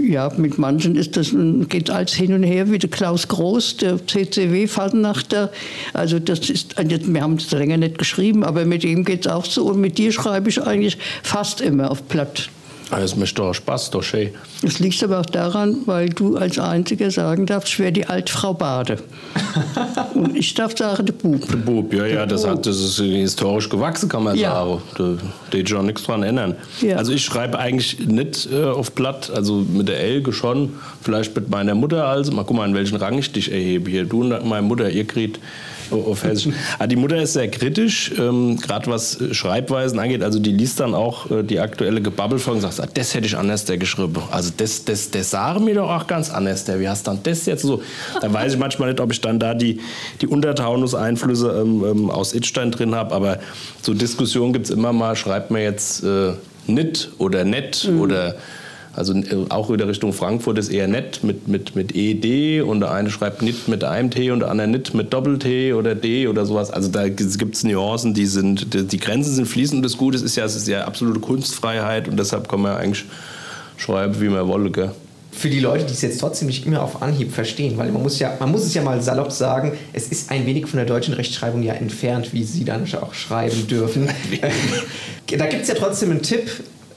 Ja, 0.00 0.30
mit 0.36 0.58
manchen 0.58 0.96
ist 0.96 1.16
das 1.16 1.34
geht 1.68 1.90
als 1.90 2.12
hin 2.12 2.32
und 2.32 2.42
her, 2.42 2.70
wie 2.70 2.78
der 2.78 2.90
Klaus 2.90 3.28
Groß, 3.28 3.78
der 3.78 4.06
CCW-Fahrnachter. 4.06 5.52
Also 5.92 6.18
das 6.18 6.50
ist, 6.50 6.76
wir 6.78 7.22
haben 7.22 7.34
es 7.34 7.50
länger 7.50 7.76
nicht 7.76 7.98
geschrieben, 7.98 8.44
aber 8.44 8.64
mit 8.64 8.84
ihm 8.84 9.04
geht 9.04 9.26
es 9.26 9.32
auch 9.32 9.44
so. 9.44 9.66
Und 9.66 9.80
mit 9.80 9.98
dir 9.98 10.12
schreibe 10.12 10.48
ich 10.48 10.62
eigentlich 10.62 10.98
fast 11.22 11.60
immer 11.60 11.90
auf 11.90 12.08
Platt. 12.08 12.48
Das 13.00 13.16
macht 13.16 13.38
doch 13.38 13.54
Spaß, 13.54 13.90
doch 13.90 14.02
schön. 14.02 14.30
Das 14.60 14.78
liegt 14.78 15.02
aber 15.02 15.20
auch 15.20 15.26
daran, 15.26 15.78
weil 15.86 16.10
du 16.10 16.36
als 16.36 16.58
Einziger 16.58 17.10
sagen 17.10 17.46
darfst, 17.46 17.68
ich 17.72 17.78
wäre 17.78 17.90
die 17.92 18.06
Altfrau 18.06 18.52
Bade. 18.54 18.98
Und 20.14 20.36
ich 20.36 20.52
darf 20.54 20.76
sagen, 20.76 21.06
der 21.06 21.14
Bub. 21.14 21.48
Der 21.48 21.56
Bub, 21.56 21.92
ja, 21.94 22.06
ja, 22.06 22.26
das, 22.26 22.46
hat, 22.46 22.66
das 22.66 22.76
ist 22.78 22.98
historisch 22.98 23.68
gewachsen, 23.68 24.08
kann 24.08 24.24
man 24.24 24.36
Ja. 24.36 24.52
sagen. 24.54 24.82
Da 24.98 25.14
geht 25.50 25.68
schon 25.70 25.86
nichts 25.86 26.04
dran 26.04 26.22
ändern. 26.22 26.54
Ja. 26.80 26.96
Also 26.96 27.12
ich 27.12 27.24
schreibe 27.24 27.58
eigentlich 27.58 27.98
nicht 28.06 28.48
äh, 28.52 28.64
auf 28.64 28.92
Blatt, 28.92 29.30
also 29.34 29.64
mit 29.72 29.88
der 29.88 29.98
Elke 30.00 30.32
schon, 30.32 30.74
vielleicht 31.00 31.34
mit 31.34 31.48
meiner 31.50 31.74
Mutter 31.74 32.06
also. 32.06 32.30
Mal 32.32 32.44
guck 32.44 32.56
mal, 32.56 32.68
in 32.68 32.74
welchen 32.74 32.96
Rang 32.96 33.18
ich 33.18 33.32
dich 33.32 33.50
erhebe 33.50 33.90
hier. 33.90 34.04
Du 34.04 34.20
und 34.20 34.44
meine 34.46 34.62
Mutter, 34.66 34.90
ihr 34.90 35.06
kriegt 35.06 35.40
auf 35.92 36.24
Hessisch. 36.24 36.52
Aber 36.78 36.86
die 36.86 36.96
Mutter 36.96 37.20
ist 37.20 37.34
sehr 37.34 37.48
kritisch, 37.48 38.12
ähm, 38.18 38.58
gerade 38.58 38.90
was 38.90 39.20
äh, 39.20 39.34
Schreibweisen 39.34 39.98
angeht. 39.98 40.22
Also 40.22 40.38
die 40.38 40.52
liest 40.52 40.80
dann 40.80 40.94
auch 40.94 41.30
äh, 41.30 41.42
die 41.42 41.60
aktuelle 41.60 42.00
Gebabbelfolge 42.00 42.64
und 42.64 42.72
sagt, 42.72 42.80
ah, 42.80 42.92
das 42.92 43.14
hätte 43.14 43.26
ich 43.26 43.36
anders 43.36 43.64
der 43.64 43.78
geschrieben. 43.78 44.22
Also 44.30 44.50
das, 44.56 44.84
das, 44.84 45.10
das 45.10 45.30
sagen 45.30 45.64
mir 45.64 45.74
doch 45.74 45.90
auch 45.90 46.06
ganz 46.06 46.30
anders. 46.30 46.64
Der. 46.64 46.80
Wie 46.80 46.88
hast 46.88 47.06
du 47.06 47.12
dann 47.12 47.20
das 47.22 47.46
jetzt 47.46 47.62
so? 47.62 47.82
Da 48.20 48.32
weiß 48.32 48.54
ich 48.54 48.58
manchmal 48.58 48.90
nicht, 48.90 49.00
ob 49.00 49.12
ich 49.12 49.20
dann 49.20 49.38
da 49.38 49.54
die, 49.54 49.80
die 50.20 50.26
Untertaunus-Einflüsse 50.26 51.62
ähm, 51.62 51.84
ähm, 51.84 52.10
aus 52.10 52.32
Itstein 52.32 52.70
drin 52.70 52.94
habe. 52.94 53.14
Aber 53.14 53.38
so 53.82 53.94
Diskussionen 53.94 54.52
gibt 54.52 54.66
es 54.66 54.70
immer 54.70 54.92
mal. 54.92 55.16
Schreibt 55.16 55.50
mir 55.50 55.62
jetzt 55.62 56.02
äh, 56.04 56.32
nit 56.66 57.10
oder 57.18 57.44
nett 57.44 57.88
oder 57.98 58.36
also 58.94 59.14
äh, 59.14 59.46
auch 59.48 59.72
wieder 59.72 59.88
Richtung 59.88 60.12
Frankfurt 60.12 60.58
ist 60.58 60.68
eher 60.68 60.86
nett 60.86 61.24
mit, 61.24 61.48
mit, 61.48 61.74
mit 61.74 61.94
ED 61.94 62.62
und 62.62 62.80
der 62.80 62.90
eine 62.90 63.10
schreibt 63.10 63.42
nit 63.42 63.68
mit 63.68 63.84
einem 63.84 64.10
T 64.10 64.30
und 64.30 64.40
der 64.40 64.50
andere 64.50 64.68
nit 64.68 64.92
mit 64.94 65.12
Doppel-T 65.12 65.72
oder 65.72 65.94
D 65.94 66.28
oder 66.28 66.44
sowas. 66.44 66.70
Also 66.70 66.90
da 66.90 67.08
gibt 67.08 67.54
es 67.54 67.64
Nuancen, 67.64 68.12
die 68.12 68.26
sind, 68.26 68.74
die, 68.74 68.86
die 68.86 68.98
Grenzen 68.98 69.34
sind 69.34 69.46
fließend 69.46 69.78
und 69.78 69.82
das 69.82 69.96
Gute 69.96 70.18
ist 70.18 70.36
ja, 70.36 70.44
es 70.44 70.56
ist 70.56 70.68
ja 70.68 70.84
absolute 70.84 71.20
Kunstfreiheit 71.20 72.06
und 72.08 72.18
deshalb 72.18 72.48
kann 72.48 72.60
man 72.60 72.76
eigentlich 72.76 73.04
schreiben, 73.78 74.20
wie 74.20 74.28
man 74.28 74.46
wolle. 74.46 74.70
Gell? 74.70 74.92
Für 75.30 75.48
die 75.48 75.60
Leute, 75.60 75.86
die 75.86 75.94
es 75.94 76.02
jetzt 76.02 76.20
trotzdem 76.20 76.48
nicht 76.48 76.66
immer 76.66 76.82
auf 76.82 77.00
Anhieb 77.00 77.32
verstehen, 77.32 77.78
weil 77.78 77.90
man 77.90 78.02
muss 78.02 78.18
ja, 78.18 78.36
man 78.38 78.50
muss 78.50 78.64
es 78.64 78.74
ja 78.74 78.82
mal 78.82 79.00
salopp 79.00 79.32
sagen, 79.32 79.72
es 79.94 80.08
ist 80.08 80.30
ein 80.30 80.44
wenig 80.44 80.66
von 80.66 80.76
der 80.76 80.84
deutschen 80.84 81.14
Rechtschreibung 81.14 81.62
ja 81.62 81.72
entfernt, 81.72 82.34
wie 82.34 82.44
sie 82.44 82.64
dann 82.64 82.86
auch 83.00 83.14
schreiben 83.14 83.66
dürfen. 83.66 84.10
da 85.38 85.46
gibt 85.46 85.62
es 85.62 85.68
ja 85.68 85.74
trotzdem 85.74 86.10
einen 86.10 86.20
Tipp, 86.20 86.50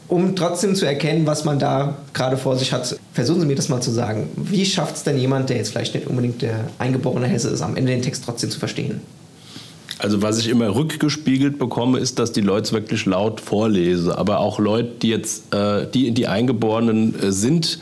um 0.07 0.35
trotzdem 0.35 0.75
zu 0.75 0.85
erkennen, 0.85 1.25
was 1.25 1.45
man 1.45 1.59
da 1.59 1.97
gerade 2.13 2.37
vor 2.37 2.57
sich 2.57 2.71
hat. 2.73 2.97
Versuchen 3.13 3.41
Sie 3.41 3.47
mir 3.47 3.55
das 3.55 3.69
mal 3.69 3.81
zu 3.81 3.91
sagen. 3.91 4.29
Wie 4.35 4.65
schafft 4.65 4.95
es 4.97 5.03
denn 5.03 5.17
jemand, 5.17 5.49
der 5.49 5.57
jetzt 5.57 5.69
vielleicht 5.69 5.95
nicht 5.95 6.07
unbedingt 6.07 6.41
der 6.41 6.65
eingeborene 6.77 7.27
Hesse 7.27 7.49
ist, 7.49 7.61
am 7.61 7.75
Ende 7.75 7.91
den 7.91 8.01
Text 8.01 8.23
trotzdem 8.25 8.49
zu 8.49 8.59
verstehen? 8.59 9.01
Also 9.97 10.21
was 10.21 10.39
ich 10.39 10.49
immer 10.49 10.75
rückgespiegelt 10.75 11.57
bekomme, 11.57 11.99
ist, 11.99 12.19
dass 12.19 12.31
die 12.31 12.41
Leute 12.41 12.73
wirklich 12.73 13.05
laut 13.05 13.39
vorlesen. 13.39 14.11
Aber 14.11 14.39
auch 14.39 14.59
Leute, 14.59 14.91
die 15.01 15.09
jetzt, 15.09 15.53
äh, 15.53 15.87
die, 15.91 16.11
die 16.11 16.27
Eingeborenen 16.27 17.17
äh, 17.19 17.31
sind, 17.31 17.79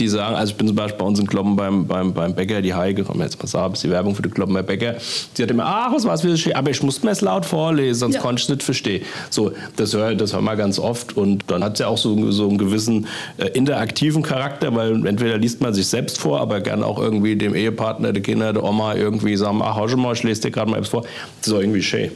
die 0.00 0.08
sagen, 0.08 0.34
also 0.34 0.50
ich 0.50 0.56
bin 0.56 0.66
zum 0.66 0.76
Beispiel 0.76 0.98
bei 0.98 1.04
uns 1.04 1.18
in 1.20 1.26
Kloppen 1.26 1.54
beim, 1.56 1.86
beim, 1.86 2.12
beim 2.12 2.34
Bäcker, 2.34 2.62
die 2.62 2.74
Heike, 2.74 3.04
kann 3.04 3.18
man 3.18 3.26
jetzt 3.26 3.38
mal 3.40 3.46
sagen, 3.46 3.74
ist 3.74 3.84
die 3.84 3.90
Werbung 3.90 4.14
für 4.14 4.22
den 4.22 4.32
Kloppener 4.32 4.62
Bäcker, 4.62 4.94
die 5.36 5.42
hat 5.42 5.50
immer, 5.50 5.64
ach, 5.66 5.92
was 5.92 6.04
war's 6.04 6.22
schön, 6.40 6.54
aber 6.54 6.70
ich 6.70 6.82
musste 6.82 7.04
mir 7.06 7.12
es 7.12 7.20
laut 7.20 7.44
vorlesen, 7.46 7.98
sonst 8.00 8.14
Ja. 8.16 8.20
konnte 8.22 8.40
ich 8.40 8.44
es 8.44 8.48
nicht 8.48 8.62
verstehen. 8.62 9.04
So, 9.28 9.52
das 9.76 9.94
höre 9.94 10.14
das 10.14 10.32
hör 10.32 10.40
man 10.40 10.56
ganz 10.56 10.78
oft 10.78 11.16
und 11.16 11.44
dann 11.48 11.62
hat 11.62 11.74
es 11.74 11.78
ja 11.80 11.86
auch 11.88 11.98
so, 11.98 12.30
so 12.32 12.48
einen 12.48 12.58
gewissen 12.58 13.06
äh, 13.36 13.48
interaktiven 13.48 14.22
Charakter, 14.22 14.74
weil 14.74 15.06
entweder 15.06 15.38
liest 15.38 15.60
man 15.60 15.74
sich 15.74 15.86
selbst 15.86 16.18
vor, 16.18 16.40
aber 16.40 16.60
gerne 16.60 16.84
auch 16.86 16.98
irgendwie 16.98 17.36
dem 17.36 17.54
Ehepartner, 17.54 18.12
der 18.12 18.22
Kinder, 18.22 18.52
der 18.52 18.64
Oma 18.64 18.94
irgendwie 18.94 19.36
sagen, 19.36 19.60
ach, 19.62 19.76
hau 19.76 19.86
schon 19.88 20.00
mal, 20.00 20.14
ich 20.14 20.22
lese 20.22 20.42
dir 20.42 20.50
gerade 20.50 20.70
mal 20.70 20.78
etwas 20.78 20.88
vor. 20.90 21.02
Das 21.02 21.48
ist 21.48 21.52
auch 21.52 21.60
irgendwie 21.60 21.82
schön. 21.82 22.10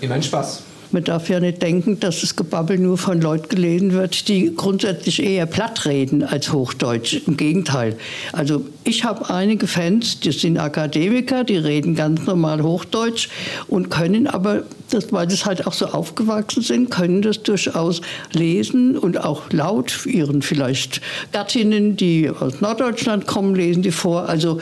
Immer 0.00 0.14
ein 0.16 0.22
Spaß. 0.22 0.62
Man 0.94 1.02
darf 1.02 1.28
ja 1.28 1.40
nicht 1.40 1.60
denken, 1.60 1.98
dass 1.98 2.20
das 2.20 2.36
Gebabbel 2.36 2.78
nur 2.78 2.96
von 2.96 3.20
Leuten 3.20 3.48
gelesen 3.48 3.94
wird, 3.94 4.28
die 4.28 4.54
grundsätzlich 4.54 5.20
eher 5.24 5.44
platt 5.44 5.86
reden 5.86 6.22
als 6.22 6.52
Hochdeutsch. 6.52 7.22
Im 7.26 7.36
Gegenteil. 7.36 7.96
Also 8.32 8.64
ich 8.84 9.02
habe 9.02 9.28
einige 9.28 9.66
Fans, 9.66 10.20
die 10.20 10.30
sind 10.30 10.56
Akademiker, 10.56 11.42
die 11.42 11.56
reden 11.56 11.96
ganz 11.96 12.24
normal 12.26 12.62
Hochdeutsch 12.62 13.28
und 13.66 13.90
können 13.90 14.28
aber, 14.28 14.62
das, 14.90 15.12
weil 15.12 15.28
sie 15.28 15.44
halt 15.44 15.66
auch 15.66 15.72
so 15.72 15.86
aufgewachsen 15.86 16.62
sind, 16.62 16.92
können 16.92 17.22
das 17.22 17.42
durchaus 17.42 18.00
lesen 18.32 18.96
und 18.96 19.18
auch 19.18 19.50
laut 19.50 20.06
ihren 20.06 20.42
vielleicht 20.42 21.00
Gattinnen, 21.32 21.96
die 21.96 22.30
aus 22.30 22.60
Norddeutschland 22.60 23.26
kommen, 23.26 23.56
lesen 23.56 23.82
die 23.82 23.90
vor. 23.90 24.28
Also 24.28 24.60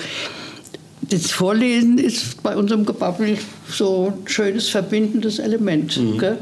das 1.13 1.31
Vorlesen 1.31 1.99
ist 1.99 2.43
bei 2.43 2.57
unserem 2.57 2.87
Gebabbel 2.87 3.39
so 3.69 4.13
ein 4.17 4.29
schönes 4.29 4.69
verbindendes 4.69 5.39
Element. 5.39 5.99
Gell? 6.19 6.39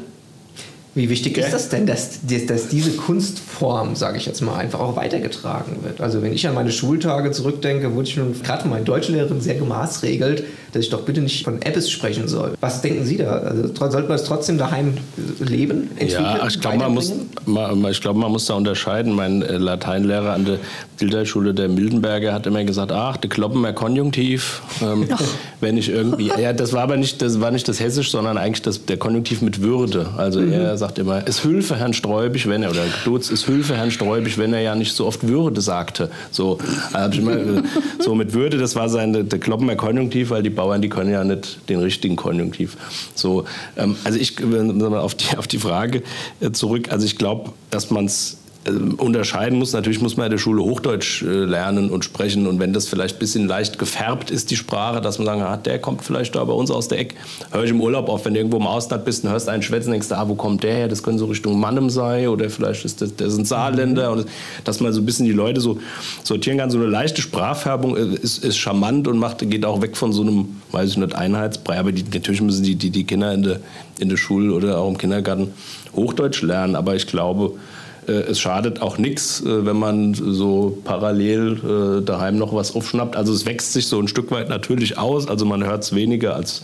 Wie 0.94 1.08
wichtig 1.08 1.38
ist 1.38 1.52
das 1.52 1.68
denn, 1.68 1.86
dass, 1.86 2.18
dass 2.48 2.68
diese 2.68 2.90
Kunstform, 2.92 3.94
sage 3.94 4.16
ich 4.18 4.26
jetzt 4.26 4.40
mal, 4.40 4.56
einfach 4.56 4.80
auch 4.80 4.96
weitergetragen 4.96 5.76
wird? 5.82 6.00
Also 6.00 6.20
wenn 6.22 6.32
ich 6.32 6.46
an 6.48 6.54
meine 6.54 6.72
Schultage 6.72 7.30
zurückdenke, 7.30 7.94
wurde 7.94 8.08
ich 8.08 8.14
schon 8.14 8.32
gerade 8.42 8.62
von 8.62 8.70
meiner 8.70 8.84
Deutschlehrerin 8.84 9.40
sehr 9.40 9.54
gemaßregelt, 9.54 10.42
dass 10.72 10.84
ich 10.84 10.90
doch 10.90 11.02
bitte 11.02 11.20
nicht 11.20 11.44
von 11.44 11.56
Appes 11.64 11.90
sprechen 11.90 12.26
soll. 12.28 12.54
Was 12.60 12.82
denken 12.82 13.04
Sie 13.04 13.16
da? 13.16 13.30
Also 13.38 13.68
sollte 13.74 14.08
man 14.08 14.12
es 14.16 14.24
trotzdem 14.24 14.58
daheim 14.58 14.94
leben, 15.40 15.90
entwickeln, 15.96 16.22
Ja, 16.24 16.46
ich 16.46 16.60
glaube, 16.60 16.78
man 16.78 16.94
muss, 16.94 17.10
weiterbringen? 17.46 17.80
ma- 17.82 17.90
ich 17.90 18.00
glaub, 18.00 18.16
man 18.16 18.30
muss 18.32 18.46
da 18.46 18.54
unterscheiden. 18.54 19.12
Mein 19.14 19.42
äh, 19.42 19.56
Lateinlehrer 19.58 20.32
an 20.32 20.44
der 20.44 20.58
Bilderschule 20.98 21.54
der 21.54 21.68
Mildenberger 21.68 22.32
hat 22.32 22.46
immer 22.46 22.62
gesagt, 22.64 22.92
ach, 22.92 23.16
der 23.16 23.30
Kloppener 23.30 23.72
Konjunktiv. 23.72 24.62
Ähm, 24.82 25.08
wenn 25.60 25.76
ich 25.76 25.88
irgendwie, 25.88 26.30
ja, 26.40 26.52
das 26.52 26.72
war 26.72 26.82
aber 26.82 26.96
nicht 26.96 27.22
das, 27.22 27.40
war 27.40 27.50
nicht 27.50 27.68
das 27.68 27.80
Hessisch, 27.80 28.10
sondern 28.10 28.38
eigentlich 28.38 28.62
das, 28.62 28.84
der 28.86 28.96
Konjunktiv 28.96 29.40
mit 29.42 29.62
Würde. 29.62 30.08
Also 30.16 30.40
er 30.40 30.76
sagt 30.80 30.98
immer, 30.98 31.22
es 31.26 31.44
hülfe 31.44 31.76
Herrn 31.76 31.92
Sträubig, 31.92 32.48
wenn 32.48 32.64
er, 32.64 32.70
oder 32.70 32.84
Dutz, 33.04 33.30
es 33.30 33.46
hülfe 33.46 33.76
Herrn 33.76 33.92
Sträubig, 33.92 34.36
wenn 34.36 34.52
er 34.52 34.60
ja 34.60 34.74
nicht 34.74 34.96
so 34.96 35.06
oft 35.06 35.28
Würde 35.28 35.60
sagte. 35.60 36.10
So, 36.32 36.58
ich 37.12 37.18
immer, 37.18 37.36
äh, 37.36 37.62
so 38.00 38.16
mit 38.16 38.34
Würde, 38.34 38.58
das 38.58 38.74
war 38.74 38.88
sein, 38.88 39.28
der 39.28 39.38
Kloppener 39.38 39.76
Konjunktiv, 39.76 40.30
weil 40.30 40.42
die 40.42 40.50
Bauern, 40.50 40.82
die 40.82 40.88
können 40.88 41.12
ja 41.12 41.22
nicht 41.22 41.68
den 41.68 41.78
richtigen 41.78 42.16
Konjunktiv. 42.16 42.76
So, 43.14 43.44
ähm, 43.76 43.94
also 44.02 44.18
ich, 44.18 44.42
auf 44.42 45.14
die, 45.14 45.36
auf 45.36 45.46
die 45.46 45.58
Frage 45.58 46.02
äh, 46.40 46.50
zurück, 46.50 46.90
also 46.90 47.06
ich 47.06 47.16
glaube, 47.16 47.52
dass 47.70 47.90
man 47.90 48.06
es 48.06 48.38
unterscheiden 48.68 49.58
muss. 49.58 49.72
Natürlich 49.72 50.02
muss 50.02 50.18
man 50.18 50.26
in 50.26 50.32
der 50.32 50.38
Schule 50.38 50.62
Hochdeutsch 50.62 51.22
äh, 51.22 51.26
lernen 51.26 51.88
und 51.88 52.04
sprechen. 52.04 52.46
Und 52.46 52.60
wenn 52.60 52.74
das 52.74 52.88
vielleicht 52.88 53.16
ein 53.16 53.18
bisschen 53.18 53.46
leicht 53.46 53.78
gefärbt 53.78 54.30
ist, 54.30 54.50
die 54.50 54.56
Sprache, 54.56 55.00
dass 55.00 55.18
man 55.18 55.26
sagen, 55.26 55.42
ah, 55.42 55.56
der 55.56 55.78
kommt 55.78 56.04
vielleicht 56.04 56.34
da 56.34 56.44
bei 56.44 56.52
uns 56.52 56.70
aus 56.70 56.88
der 56.88 56.98
Ecke. 56.98 57.14
Hör 57.52 57.64
ich 57.64 57.70
im 57.70 57.80
Urlaub 57.80 58.10
auf, 58.10 58.26
wenn 58.26 58.34
du 58.34 58.40
irgendwo 58.40 58.58
im 58.58 58.66
Ausland 58.66 59.06
bist 59.06 59.24
und 59.24 59.30
hörst 59.30 59.48
einen 59.48 59.62
schwätzen, 59.62 59.92
denkst 59.92 60.08
du, 60.08 60.18
ah, 60.18 60.28
wo 60.28 60.34
kommt 60.34 60.62
der 60.62 60.74
her? 60.74 60.88
Das 60.88 61.02
könnte 61.02 61.20
so 61.20 61.26
Richtung 61.26 61.58
Mannem 61.58 61.88
sein 61.88 62.28
oder 62.28 62.50
vielleicht 62.50 62.84
ist 62.84 63.00
das, 63.00 63.16
das 63.16 63.32
sind 63.32 63.48
Saarländer. 63.48 64.12
Und 64.12 64.26
dass 64.64 64.80
man 64.80 64.92
so 64.92 65.00
ein 65.00 65.06
bisschen 65.06 65.24
die 65.24 65.32
Leute 65.32 65.62
so 65.62 65.78
sortieren 66.22 66.58
kann. 66.58 66.70
So 66.70 66.78
eine 66.78 66.86
leichte 66.86 67.22
Sprachfärbung 67.22 67.96
äh, 67.96 68.14
ist, 68.16 68.44
ist 68.44 68.58
charmant 68.58 69.08
und 69.08 69.18
macht, 69.18 69.38
geht 69.38 69.64
auch 69.64 69.80
weg 69.80 69.96
von 69.96 70.12
so 70.12 70.20
einem, 70.20 70.60
weiß 70.72 70.90
ich 70.90 70.96
nicht, 70.98 71.14
Einheitsbrei. 71.14 71.78
Aber 71.78 71.92
die, 71.92 72.04
natürlich 72.12 72.42
müssen 72.42 72.62
die, 72.62 72.74
die, 72.74 72.90
die 72.90 73.04
Kinder 73.04 73.32
in 73.32 73.42
der, 73.42 73.60
in 73.98 74.10
der 74.10 74.18
Schule 74.18 74.52
oder 74.52 74.76
auch 74.76 74.88
im 74.90 74.98
Kindergarten 74.98 75.52
Hochdeutsch 75.96 76.42
lernen. 76.42 76.76
Aber 76.76 76.94
ich 76.94 77.06
glaube, 77.06 77.54
es 78.10 78.40
schadet 78.40 78.82
auch 78.82 78.98
nichts, 78.98 79.42
wenn 79.44 79.76
man 79.76 80.14
so 80.14 80.78
parallel 80.84 82.00
äh, 82.00 82.04
daheim 82.04 82.38
noch 82.38 82.54
was 82.54 82.74
aufschnappt. 82.74 83.16
Also 83.16 83.32
es 83.32 83.46
wächst 83.46 83.72
sich 83.72 83.86
so 83.86 83.98
ein 84.00 84.08
Stück 84.08 84.30
weit 84.30 84.48
natürlich 84.48 84.98
aus. 84.98 85.28
Also 85.28 85.44
man 85.44 85.64
hört 85.64 85.82
es 85.82 85.94
weniger 85.94 86.34
als 86.34 86.62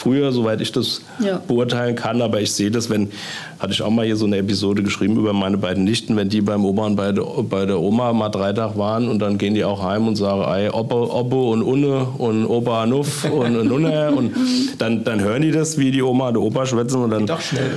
früher, 0.00 0.32
soweit 0.32 0.60
ich 0.60 0.72
das 0.72 1.02
ja. 1.18 1.40
beurteilen 1.46 1.94
kann. 1.94 2.22
Aber 2.22 2.40
ich 2.40 2.52
sehe 2.52 2.70
das, 2.70 2.88
wenn, 2.88 3.10
hatte 3.58 3.72
ich 3.72 3.82
auch 3.82 3.90
mal 3.90 4.06
hier 4.06 4.16
so 4.16 4.24
eine 4.24 4.38
Episode 4.38 4.82
geschrieben 4.82 5.16
über 5.18 5.32
meine 5.32 5.58
beiden 5.58 5.84
Nichten, 5.84 6.16
wenn 6.16 6.28
die 6.28 6.40
beim 6.40 6.64
Oma 6.64 6.86
und 6.86 6.96
bei 6.96 7.12
der, 7.12 7.24
bei 7.42 7.66
der 7.66 7.78
Oma 7.78 8.12
mal 8.12 8.30
drei 8.30 8.52
Tage 8.52 8.78
waren 8.78 9.08
und 9.08 9.18
dann 9.18 9.36
gehen 9.36 9.54
die 9.54 9.64
auch 9.64 9.82
heim 9.82 10.08
und 10.08 10.16
sagen, 10.16 10.42
ey, 10.42 10.70
Oppe, 10.70 10.94
Oppe 10.94 11.36
und 11.36 11.62
Unne 11.62 12.06
und 12.16 12.46
Opa 12.46 12.86
Nuff 12.86 13.24
und, 13.24 13.56
und 13.56 13.70
Unne 13.70 14.10
und 14.12 14.34
dann, 14.78 15.04
dann 15.04 15.20
hören 15.20 15.42
die 15.42 15.50
das, 15.50 15.76
wie 15.76 15.90
die 15.90 16.02
Oma 16.02 16.28
und 16.28 16.34
der 16.34 16.42
Opa 16.42 16.66
schwätzen 16.66 17.02
und 17.02 17.10
dann... 17.10 17.26
Doch 17.26 17.40
schnell 17.40 17.70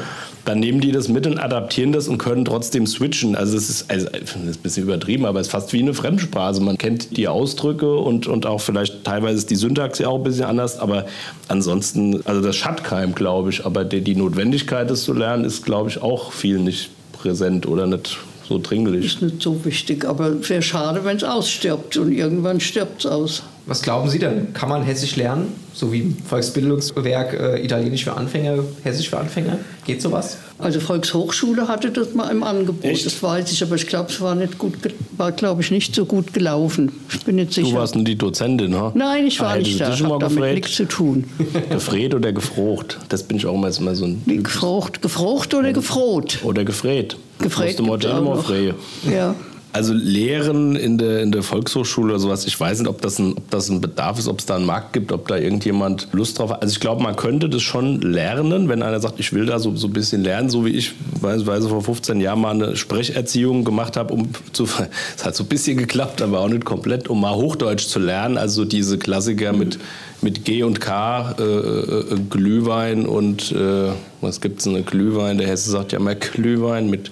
dann 0.45 0.59
nehmen 0.59 0.81
die 0.81 0.91
das 0.91 1.07
mit 1.07 1.25
und 1.25 1.37
adaptieren 1.37 1.91
das 1.93 2.07
und 2.07 2.17
können 2.17 2.43
trotzdem 2.43 2.85
switchen. 2.85 3.35
Also 3.35 3.55
es 3.55 3.69
ist, 3.69 3.89
also, 3.89 4.07
ist 4.07 4.35
ein 4.35 4.53
bisschen 4.61 4.83
übertrieben, 4.83 5.25
aber 5.25 5.39
es 5.39 5.47
ist 5.47 5.51
fast 5.51 5.71
wie 5.73 5.79
eine 5.79 5.93
Fremdsprache. 5.93 6.59
Man 6.61 6.77
kennt 6.77 7.15
die 7.15 7.27
Ausdrücke 7.27 7.95
und, 7.95 8.27
und 8.27 8.45
auch 8.45 8.59
vielleicht 8.59 9.03
teilweise 9.03 9.37
ist 9.37 9.49
die 9.49 9.55
Syntax 9.55 9.99
ja 9.99 10.09
auch 10.09 10.17
ein 10.17 10.23
bisschen 10.23 10.45
anders, 10.45 10.79
aber 10.79 11.05
ansonsten, 11.47 12.21
also 12.25 12.41
das 12.41 12.55
schadet 12.55 12.83
keinem, 12.83 13.15
glaube 13.15 13.51
ich. 13.51 13.65
Aber 13.65 13.85
die, 13.85 14.01
die 14.01 14.15
Notwendigkeit, 14.15 14.89
das 14.89 15.03
zu 15.03 15.13
lernen, 15.13 15.45
ist, 15.45 15.63
glaube 15.63 15.89
ich, 15.89 16.01
auch 16.01 16.33
viel 16.33 16.59
nicht 16.59 16.89
präsent 17.13 17.65
oder 17.65 17.87
nicht 17.87 18.17
so 18.47 18.59
dringlich. 18.61 19.05
Ist 19.05 19.21
nicht 19.21 19.41
so 19.41 19.63
wichtig, 19.63 20.05
aber 20.05 20.47
wäre 20.49 20.61
schade, 20.61 21.05
wenn 21.05 21.17
es 21.17 21.23
ausstirbt 21.23 21.95
und 21.97 22.11
irgendwann 22.11 22.59
stirbt 22.59 23.05
es 23.05 23.05
aus. 23.05 23.43
Was 23.65 23.81
glauben 23.81 24.09
Sie 24.09 24.19
denn? 24.19 24.53
Kann 24.53 24.67
man 24.67 24.83
Hessisch 24.83 25.15
lernen? 25.15 25.53
So 25.73 25.93
wie 25.93 26.13
Volksbildungswerk 26.27 27.33
äh, 27.33 27.63
Italienisch 27.63 28.03
für 28.03 28.13
Anfänger, 28.13 28.59
Hessisch 28.83 29.09
für 29.09 29.17
Anfänger? 29.17 29.57
Geht 29.85 30.01
sowas? 30.01 30.37
Also 30.59 30.81
Volkshochschule 30.81 31.67
hatte 31.67 31.89
das 31.89 32.13
mal 32.13 32.29
im 32.29 32.43
Angebot, 32.43 32.83
Echt? 32.83 33.05
das 33.05 33.23
weiß 33.23 33.51
ich, 33.51 33.63
aber 33.63 33.75
ich 33.75 33.87
glaube, 33.87 34.09
es 34.11 34.19
war 34.19 34.35
nicht 34.35 34.57
gut, 34.57 34.73
war 35.17 35.31
glaube 35.31 35.61
ich 35.61 35.71
nicht 35.71 35.95
so 35.95 36.05
gut 36.05 36.33
gelaufen. 36.33 36.91
Ich 37.09 37.23
bin 37.23 37.37
nicht 37.37 37.53
sicher. 37.53 37.69
Du 37.69 37.75
warst 37.75 37.95
nur 37.95 38.03
die 38.03 38.17
Dozentin, 38.17 38.75
ha? 38.75 38.91
Nein, 38.95 39.27
ich 39.27 39.39
war 39.39 39.53
ah, 39.53 39.55
nicht 39.55 39.79
da. 39.79 39.93
Ich 39.93 40.03
habe 40.03 40.19
damit 40.19 40.37
gefreht? 40.37 40.55
nichts 40.55 40.75
zu 40.75 40.85
tun. 40.85 41.23
Gefreht 41.69 42.13
oder 42.13 42.33
gefrocht? 42.33 42.99
Das 43.09 43.23
bin 43.23 43.37
ich 43.37 43.45
auch 43.45 43.55
immer, 43.55 43.75
immer 43.75 43.95
so 43.95 44.05
ein. 44.05 44.21
Wie 44.25 44.37
gefrocht, 44.37 45.01
gefrocht 45.01 45.53
oder 45.53 45.71
gefroht? 45.71 46.39
Oder 46.43 46.65
gefreht. 46.65 47.17
Gefreht. 47.39 47.79
Musst 47.79 48.03
du 48.03 48.11
mal 48.11 48.73
Ja. 49.09 49.35
Also 49.73 49.91
Lehren 49.91 50.75
in 50.75 50.99
der, 50.99 51.23
in 51.23 51.31
der 51.31 51.41
Volkshochschule 51.41 52.13
oder 52.13 52.19
sowas, 52.19 52.45
ich 52.45 52.59
weiß 52.59 52.77
nicht, 52.77 52.87
ob 52.87 53.01
das, 53.01 53.17
ein, 53.17 53.33
ob 53.33 53.49
das 53.49 53.69
ein 53.69 53.81
Bedarf 53.81 54.19
ist, 54.19 54.27
ob 54.27 54.37
es 54.37 54.45
da 54.45 54.55
einen 54.55 54.67
Markt 54.67 54.93
gibt, 54.93 55.11
ob 55.11 55.27
da 55.27 55.35
irgendjemand 55.35 56.09
Lust 56.11 56.37
drauf 56.37 56.51
hat. 56.51 56.61
Also 56.61 56.73
ich 56.73 56.79
glaube, 56.79 57.01
man 57.01 57.15
könnte 57.15 57.49
das 57.49 57.63
schon 57.63 57.99
lernen, 58.01 58.69
wenn 58.69 58.83
einer 58.83 58.99
sagt, 58.99 59.19
ich 59.19 59.33
will 59.33 59.47
da 59.47 59.57
so, 59.57 59.75
so 59.75 59.87
ein 59.87 59.93
bisschen 59.93 60.23
lernen, 60.23 60.51
so 60.51 60.63
wie 60.63 60.69
ich 60.69 60.93
beispielsweise 61.19 61.69
vor 61.69 61.81
15 61.81 62.21
Jahren 62.21 62.41
mal 62.41 62.51
eine 62.51 62.75
Sprecherziehung 62.75 63.63
gemacht 63.63 63.97
habe, 63.97 64.13
um 64.13 64.29
zu, 64.51 64.65
es 65.17 65.25
hat 65.25 65.35
so 65.35 65.43
ein 65.43 65.47
bisschen 65.47 65.77
geklappt, 65.77 66.21
aber 66.21 66.41
auch 66.41 66.49
nicht 66.49 66.65
komplett, 66.65 67.07
um 67.07 67.19
mal 67.19 67.33
Hochdeutsch 67.33 67.87
zu 67.87 67.97
lernen. 67.97 68.37
Also 68.37 68.65
diese 68.65 68.99
Klassiker 68.99 69.53
mit, 69.53 69.79
mit 70.21 70.45
G 70.45 70.61
und 70.61 70.81
K, 70.81 71.35
äh, 71.39 71.43
äh, 71.43 72.19
Glühwein 72.29 73.07
und 73.07 73.51
äh, 73.53 73.89
was 74.21 74.39
gibt 74.39 74.59
es, 74.59 74.67
eine 74.67 74.83
Glühwein, 74.83 75.39
der 75.39 75.47
Hesse 75.47 75.71
sagt 75.71 75.93
ja 75.93 75.99
immer 75.99 76.13
Glühwein 76.13 76.91
mit 76.91 77.09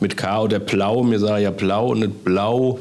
mit 0.00 0.16
K 0.16 0.42
oder 0.42 0.58
Blau. 0.58 1.02
Mir 1.02 1.18
sage 1.18 1.42
ja 1.42 1.50
Blau 1.50 1.88
und 1.88 2.00
nicht 2.00 2.24
Blau. 2.24 2.80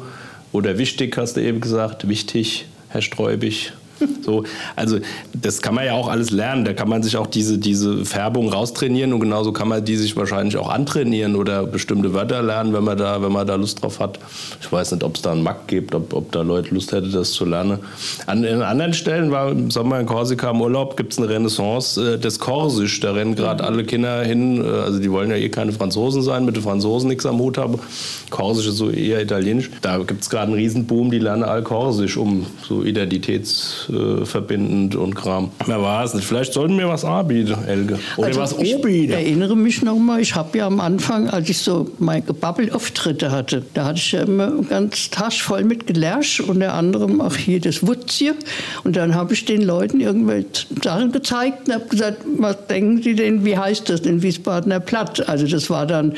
Oder 0.52 0.78
wichtig, 0.78 1.18
hast 1.18 1.38
du 1.38 1.42
eben 1.42 1.62
gesagt. 1.62 2.08
Wichtig, 2.08 2.66
Herr 2.90 3.02
Streubig. 3.02 3.74
So, 4.28 4.44
also 4.76 5.00
das 5.34 5.62
kann 5.62 5.76
man 5.76 5.86
ja 5.86 5.94
auch 5.94 6.10
alles 6.10 6.32
lernen. 6.32 6.66
Da 6.66 6.74
kann 6.74 6.90
man 6.90 7.02
sich 7.02 7.16
auch 7.16 7.28
diese, 7.28 7.58
diese 7.58 8.04
Färbung 8.04 8.50
raustrainieren 8.50 9.14
und 9.14 9.22
genauso 9.22 9.54
kann 9.54 9.70
man 9.70 9.86
die 9.86 9.96
sich 9.96 10.18
wahrscheinlich 10.18 10.58
auch 10.58 10.70
antrainieren 10.70 11.36
oder 11.36 11.66
bestimmte 11.66 12.14
Wörter 12.14 12.42
lernen, 12.42 12.74
wenn 12.74 12.84
man 12.84 12.98
da, 12.98 13.22
wenn 13.22 13.32
man 13.32 13.48
da 13.48 13.56
Lust 13.56 13.82
drauf 13.82 14.00
hat. 14.00 14.20
Ich 14.60 14.70
weiß 14.70 14.92
nicht, 14.92 15.04
ob 15.04 15.16
es 15.16 15.22
da 15.22 15.32
einen 15.32 15.44
Markt 15.44 15.70
gibt, 15.70 15.96
ob, 15.96 16.14
ob 16.14 16.32
da 16.32 16.42
Leute 16.42 16.74
Lust 16.74 16.92
hätten, 16.92 17.12
das 17.12 17.32
zu 17.32 17.46
lernen. 17.46 17.80
An, 18.26 18.44
an 18.46 18.62
anderen 18.62 18.94
Stellen 18.94 19.32
war 19.32 19.52
im 19.52 19.72
Sommer 19.72 20.00
in 20.00 20.06
Korsika 20.06 20.52
im 20.52 20.62
Urlaub, 20.62 20.98
gibt 20.98 21.14
es 21.14 21.20
eine 21.20 21.30
Renaissance 21.30 22.16
äh, 22.16 22.20
des 22.20 22.40
Korsisch. 22.40 23.00
Da 23.00 23.14
rennen 23.14 23.36
gerade 23.36 23.64
alle 23.64 23.86
Kinder 23.86 24.24
hin. 24.24 24.64
Äh, 24.64 24.68
also 24.68 25.00
die 25.00 25.12
wollen 25.12 25.30
ja 25.30 25.38
eh 25.38 25.50
keine 25.50 25.72
Franzosen 25.72 26.22
sein, 26.22 26.46
mit 26.46 26.56
den 26.56 26.64
Franzosen 26.64 27.08
nichts 27.08 27.26
am 27.26 27.40
Hut 27.40 27.58
haben. 27.58 27.80
Korsisch 28.30 28.68
ist 28.68 28.78
so 28.78 28.90
eher 28.90 29.22
italienisch. 29.22 29.70
Da 29.82 29.98
gibt 30.00 30.24
es 30.24 30.30
gerade 30.30 30.48
einen 30.48 30.56
Riesenboom, 30.56 31.12
die 31.12 31.20
lernen 31.20 31.44
all 31.44 31.64
Korsisch, 31.64 32.18
um 32.18 32.46
so 32.68 32.84
Identitäts 32.84 33.87
äh, 33.90 34.26
verbindend 34.26 34.96
und 34.96 35.16
Kram. 35.16 35.52
War 35.66 36.04
es 36.04 36.14
nicht. 36.14 36.26
Vielleicht 36.26 36.54
sollten 36.54 36.78
wir 36.78 36.88
was 36.88 37.06
anbieten, 37.06 37.56
Elge. 37.68 38.00
Oder 38.18 38.28
also 38.28 38.40
was 38.42 38.58
anbieten. 38.58 38.88
Ich 38.88 39.12
erinnere 39.12 39.56
mich 39.56 39.82
noch 39.82 39.98
mal, 39.98 40.20
ich 40.20 40.36
habe 40.36 40.58
ja 40.58 40.68
am 40.68 40.80
Anfang, 40.80 41.30
als 41.30 41.50
ich 41.50 41.60
so 41.60 41.90
meine 42.00 42.22
Gebabbelauftritte 42.22 43.32
hatte, 43.32 43.64
da 43.74 43.86
hatte 43.86 44.00
ich 44.00 44.12
ja 44.12 44.22
immer 44.22 44.52
ganz 44.70 45.10
Tasch 45.10 45.42
voll 45.42 45.64
mit 45.64 45.88
Gelärsch, 45.88 46.40
unter 46.40 46.74
anderem 46.74 47.22
auch 47.22 47.36
hier 47.36 47.60
das 47.60 47.86
Wutzier. 47.86 48.36
Und 48.84 48.96
dann 48.96 49.16
habe 49.16 49.34
ich 49.34 49.46
den 49.46 49.62
Leuten 49.62 50.00
irgendwelche 50.00 50.68
Sachen 50.84 51.12
gezeigt 51.12 51.68
und 51.68 51.74
habe 51.74 51.86
gesagt, 51.88 52.18
was 52.38 52.68
denken 52.68 53.02
Sie 53.02 53.16
denn, 53.16 53.46
wie 53.46 53.58
heißt 53.58 53.90
das 53.90 54.02
in 54.02 54.22
Wiesbadener 54.22 54.80
Platt? 54.80 55.28
Also 55.28 55.48
das 55.48 55.70
war 55.70 55.86
dann 55.86 56.14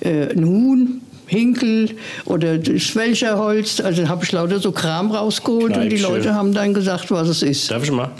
äh, 0.00 0.32
ein 0.32 0.44
Huhn, 0.44 1.00
Hinkel 1.26 1.90
oder 2.24 2.58
Schwelcherholz. 2.78 3.80
Also 3.80 4.08
habe 4.08 4.24
ich 4.24 4.32
lauter 4.32 4.60
so 4.60 4.72
Kram 4.72 5.10
rausgeholt 5.10 5.74
Kneipchen. 5.74 5.82
und 5.82 5.90
die 5.90 6.02
Leute 6.02 6.34
haben 6.34 6.52
dann 6.52 6.74
gesagt, 6.74 7.10
was 7.10 7.28
es 7.28 7.42
ist. 7.42 7.70
Darf 7.70 7.84
ich 7.84 7.90
mal? 7.90 8.10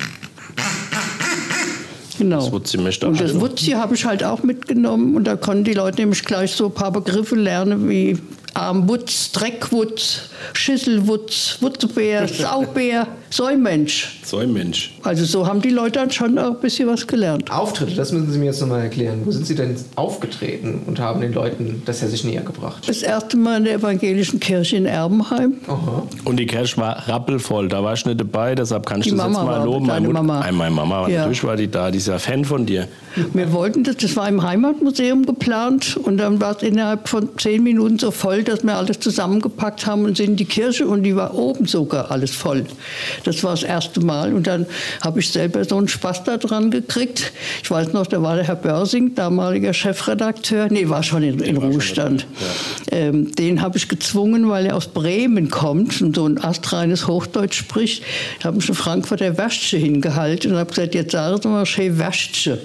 Genau. 2.19 2.37
Das 2.37 2.53
Wutzi 2.53 2.79
und 2.79 3.21
das 3.21 3.41
Wutzi 3.41 3.73
habe 3.73 3.95
ich 3.95 4.05
halt 4.05 4.23
auch 4.23 4.43
mitgenommen 4.43 5.17
und 5.17 5.25
da 5.25 5.37
konnten 5.37 5.65
die 5.65 5.75
Leute 5.75 6.01
nämlich 6.01 6.25
gleich 6.25 6.53
so 6.53 6.67
ein 6.67 6.75
paar 6.75 6.93
Begriffe 6.93 7.35
lernen 7.35 7.89
wie 7.89 8.19
Armwutz, 8.55 9.33
Dreckwutz, 9.33 10.31
Schüsselwutz, 10.53 11.59
Wutzebär, 11.61 12.29
Saubär, 12.29 13.09
Säumensch. 13.31 14.21
Säumensch. 14.25 14.95
Also 15.03 15.25
so 15.25 15.47
haben 15.47 15.61
die 15.61 15.71
Leute 15.71 15.99
dann 15.99 16.11
schon 16.11 16.39
auch 16.39 16.53
ein 16.53 16.61
bisschen 16.61 16.89
was 16.89 17.07
gelernt. 17.07 17.51
Auftritte, 17.51 17.95
das 17.95 18.13
müssen 18.13 18.31
Sie 18.31 18.39
mir 18.39 18.47
jetzt 18.47 18.61
nochmal 18.61 18.83
erklären. 18.83 19.23
Wo 19.25 19.33
sind 19.33 19.47
Sie 19.47 19.57
denn 19.57 19.75
aufgetreten 19.97 20.83
und 20.87 21.01
haben 21.01 21.21
den 21.21 21.33
Leuten 21.33 21.83
das 21.85 22.01
ja 22.01 22.07
sich 22.07 22.23
näher 22.25 22.43
gebracht? 22.43 22.89
Das 22.89 23.03
erste 23.03 23.37
Mal 23.37 23.59
in 23.59 23.65
der 23.65 23.75
evangelischen 23.75 24.39
Kirche 24.39 24.77
in 24.77 24.87
Erbenheim. 24.87 25.55
Aha. 25.67 26.07
Und 26.25 26.37
die 26.37 26.47
Kirche 26.47 26.77
war 26.77 27.09
rappelvoll, 27.09 27.69
da 27.69 27.83
war 27.83 27.95
ich 27.95 28.07
nicht 28.07 28.21
dabei, 28.21 28.55
deshalb 28.55 28.87
kann 28.87 29.01
ich 29.01 29.07
die 29.07 29.11
das 29.11 29.19
Mama 29.19 29.39
jetzt 29.41 29.47
mal 29.47 29.65
loben. 29.65 29.87
Meine 29.87 30.09
Mama. 30.09 30.41
Meine 30.53 30.71
Mama 30.71 31.03
war 31.03 31.11
ja. 31.11 31.21
natürlich 31.21 31.43
war 31.45 31.57
die 31.57 31.69
da, 31.69 31.91
die 31.91 31.99
ist 31.99 32.07
ja 32.07 32.19
Fan 32.19 32.45
von 32.45 32.65
dir. 32.65 32.87
Wir 33.33 33.53
wollten 33.53 33.85
das, 33.85 33.97
das 33.97 34.17
war 34.17 34.29
im 34.29 34.43
Heimatmuseum 34.43 35.25
geplant 35.27 35.97
und 35.97 36.19
dann 36.19 36.41
war 36.41 36.57
es 36.57 36.63
innerhalb 36.63 37.09
von 37.09 37.29
zehn 37.39 37.63
Minuten 37.63 37.99
so 37.99 38.11
voll, 38.11 38.43
dass 38.43 38.65
wir 38.65 38.77
alles 38.77 39.01
zusammengepackt 39.01 39.87
haben 39.87 40.05
und 40.05 40.17
sind 40.17 40.31
in 40.31 40.37
die 40.37 40.45
Kirche 40.45 40.87
und 40.87 41.03
die 41.03 41.15
war 41.15 41.35
oben 41.35 41.67
sogar 41.67 42.11
alles 42.11 42.35
voll. 42.35 42.65
Das 43.25 43.43
war 43.45 43.53
das 43.53 43.63
erste 43.63 44.01
Mal 44.01 44.35
und 44.35 44.47
dann 44.47 44.67
habe 45.03 45.21
ich 45.21 45.31
selber 45.31 45.65
so 45.65 45.77
einen 45.77 45.89
Spaß 45.89 46.25
daran 46.25 46.71
gekriegt. 46.71 47.33
Ich 47.63 47.71
weiß 47.71 47.93
noch, 47.93 48.07
da 48.07 48.23
war 48.23 48.37
der 48.37 48.47
Herr 48.47 48.57
Börsing, 48.57 49.15
damaliger 49.15 49.73
Chefredakteur, 49.73 50.69
nee, 50.71 50.89
war 50.89 51.03
schon 51.03 51.23
in, 51.23 51.41
in 51.41 51.57
Ruhestand. 51.57 52.27
Ja. 52.41 52.47
Ähm, 52.91 53.33
den 53.35 53.63
habe 53.63 53.77
ich 53.79 53.89
gezwungen, 53.89 54.49
weil 54.49 54.67
er 54.67 54.77
aus 54.77 54.89
Bremen 54.89 55.51
kommt 55.51 56.01
und 56.03 56.17
so 56.17 56.27
ein 56.27 56.43
astreines 56.43 57.07
Hochdeutsch 57.09 57.59
spricht. 57.59 58.03
Da 58.41 58.49
habe 58.49 58.59
ich 58.59 58.67
eine 58.67 58.75
Frankfurter 58.75 59.39
Wäsche 59.39 59.77
hingehalten 59.77 60.53
und 60.53 60.59
habe 60.59 60.71
gesagt, 60.71 60.95
jetzt 60.95 61.13
sagen 61.13 61.41
Sie 61.43 61.49
mal 61.49 61.67
schön 61.67 61.99
Wäsche. 61.99 62.59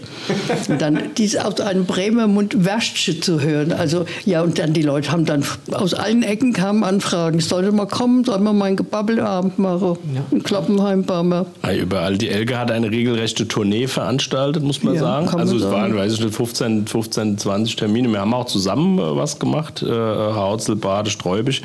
und 0.68 0.82
dann 0.82 1.00
dies 1.18 1.36
aus 1.36 1.60
einem 1.62 1.86
Bremer 1.86 2.28
Mund 2.28 2.66
Wäsche 2.66 3.20
zu 3.20 3.42
hören. 3.42 3.72
Also 3.72 4.06
ja, 4.26 4.42
und 4.42 4.60
dann 4.60 4.74
die 4.74 4.82
Leute 4.82 5.12
haben 5.12 5.26
dann 5.26 5.44
aus 5.72 5.94
allen 5.94 6.24
Ecken 6.24 6.54
kamen 6.54 6.84
Anfragen. 6.84 7.40
Ich 7.40 7.46
sollte 7.46 7.72
mal 7.72 7.88
kommen, 7.88 8.24
soll 8.24 8.40
man 8.40 8.58
meinen 8.58 8.76
Gebabbelabend 8.76 9.60
machen. 9.60 9.98
Ja. 10.14 10.22
In 10.32 10.44
Kloppenheim 10.44 11.04
Bammer. 11.04 11.46
Ja, 11.64 11.74
überall. 11.74 12.18
Die 12.18 12.30
Elke 12.30 12.58
hat 12.58 12.72
eine 12.72 12.92
regelrechte 12.92 13.48
Tournee 13.48 13.88
veranstaltet, 13.88 14.64
muss 14.64 14.84
man 14.84 14.96
ja, 14.96 15.02
sagen. 15.02 15.30
Also 15.30 15.56
es 15.56 15.64
sagen. 15.64 15.74
waren, 15.74 15.96
weiß 15.96 16.14
ich 16.14 16.22
nicht, 16.22 16.36
15, 16.36 16.88
15, 16.88 17.38
20 17.38 17.76
Termine. 17.76 18.10
Wir 18.10 18.20
haben 18.20 18.34
auch 18.34 18.46
zusammen 18.46 19.00
äh, 19.00 19.16
was 19.16 19.40
gemacht. 19.40 19.82
Äh, 19.82 20.09
Hautzel, 20.10 20.76
Bade, 20.76 21.10
Sträubig. 21.10 21.62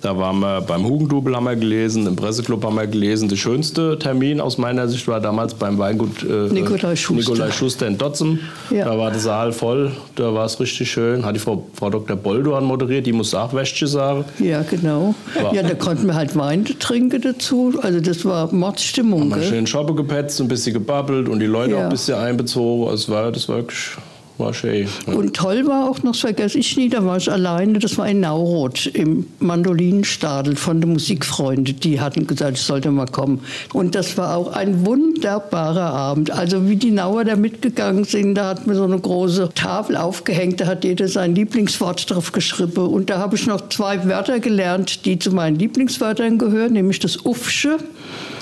Da 0.00 0.16
waren 0.16 0.38
wir 0.38 0.60
beim 0.60 0.84
Hugendubel 0.84 1.34
haben 1.34 1.44
wir 1.44 1.56
gelesen, 1.56 2.06
im 2.06 2.14
Presseclub 2.14 2.64
haben 2.64 2.76
wir 2.76 2.86
gelesen. 2.86 3.28
Der 3.28 3.36
schönste 3.36 3.98
Termin 3.98 4.40
aus 4.40 4.56
meiner 4.56 4.86
Sicht 4.86 5.08
war 5.08 5.20
damals 5.20 5.54
beim 5.54 5.76
Weingut 5.78 6.22
äh, 6.22 6.52
Nikolai, 6.52 6.94
Schuster. 6.94 7.32
Nikolai 7.32 7.50
Schuster 7.50 7.86
in 7.88 7.98
Dotzen. 7.98 8.40
Ja. 8.70 8.84
Da 8.84 8.96
war 8.96 9.10
der 9.10 9.18
Saal 9.18 9.52
voll, 9.52 9.90
da 10.14 10.32
war 10.32 10.46
es 10.46 10.60
richtig 10.60 10.90
schön. 10.90 11.24
Hat 11.24 11.34
die 11.34 11.40
Frau, 11.40 11.66
Frau 11.74 11.90
Dr. 11.90 12.16
Bolduan 12.16 12.64
moderiert, 12.64 13.06
die 13.06 13.12
muss 13.12 13.34
auch 13.34 13.52
Wäsche 13.52 13.88
sagen. 13.88 14.24
Ja, 14.38 14.62
genau. 14.62 15.14
War 15.40 15.52
ja, 15.52 15.62
da 15.64 15.74
konnten 15.74 16.06
wir 16.06 16.14
halt 16.14 16.36
Wein 16.36 16.64
trinken 16.78 17.20
dazu. 17.20 17.74
Also 17.82 18.00
das 18.00 18.24
war 18.24 18.52
Mordstimmung. 18.52 19.32
Haben 19.32 19.40
wir 19.40 19.48
schön 19.48 19.66
Shoppe 19.66 19.94
gepetzt, 19.94 20.40
ein 20.40 20.48
bisschen 20.48 20.74
gebabbelt 20.74 21.28
und 21.28 21.40
die 21.40 21.46
Leute 21.46 21.72
ja. 21.72 21.78
auch 21.78 21.82
ein 21.84 21.90
bisschen 21.90 22.16
einbezogen. 22.16 22.88
Also 22.88 23.12
war, 23.12 23.32
das 23.32 23.48
war 23.48 23.56
wirklich 23.56 23.96
war 24.38 24.54
schön. 24.54 24.88
Und 25.06 25.34
toll 25.34 25.66
war 25.66 25.88
auch 25.88 26.02
noch, 26.02 26.12
das 26.12 26.20
vergesse 26.20 26.58
ich 26.58 26.76
nie, 26.76 26.88
da 26.88 27.04
war 27.04 27.16
ich 27.16 27.30
alleine, 27.30 27.78
das 27.78 27.98
war 27.98 28.08
in 28.08 28.20
Nauroth 28.20 28.86
im 28.86 29.26
Mandolinenstadel 29.40 30.56
von 30.56 30.80
den 30.80 30.92
Musikfreunden. 30.92 31.78
Die 31.80 32.00
hatten 32.00 32.26
gesagt, 32.26 32.58
ich 32.58 32.64
sollte 32.64 32.90
mal 32.90 33.06
kommen. 33.06 33.40
Und 33.72 33.94
das 33.94 34.16
war 34.16 34.36
auch 34.36 34.52
ein 34.52 34.86
wunderbarer 34.86 35.92
Abend. 35.92 36.30
Also 36.30 36.68
wie 36.68 36.76
die 36.76 36.90
Nauer 36.90 37.24
da 37.24 37.36
mitgegangen 37.36 38.04
sind, 38.04 38.34
da 38.34 38.48
hat 38.48 38.66
mir 38.66 38.74
so 38.74 38.84
eine 38.84 38.98
große 38.98 39.50
Tafel 39.54 39.96
aufgehängt, 39.96 40.60
da 40.60 40.66
hat 40.66 40.84
jeder 40.84 41.08
sein 41.08 41.34
Lieblingswort 41.34 42.10
drauf 42.10 42.32
geschrieben. 42.32 42.86
Und 42.86 43.10
da 43.10 43.18
habe 43.18 43.36
ich 43.36 43.46
noch 43.46 43.68
zwei 43.68 44.04
Wörter 44.06 44.40
gelernt, 44.40 45.04
die 45.04 45.18
zu 45.18 45.32
meinen 45.32 45.58
Lieblingswörtern 45.58 46.38
gehören, 46.38 46.72
nämlich 46.72 46.98
das 46.98 47.24
Uffsche 47.24 47.78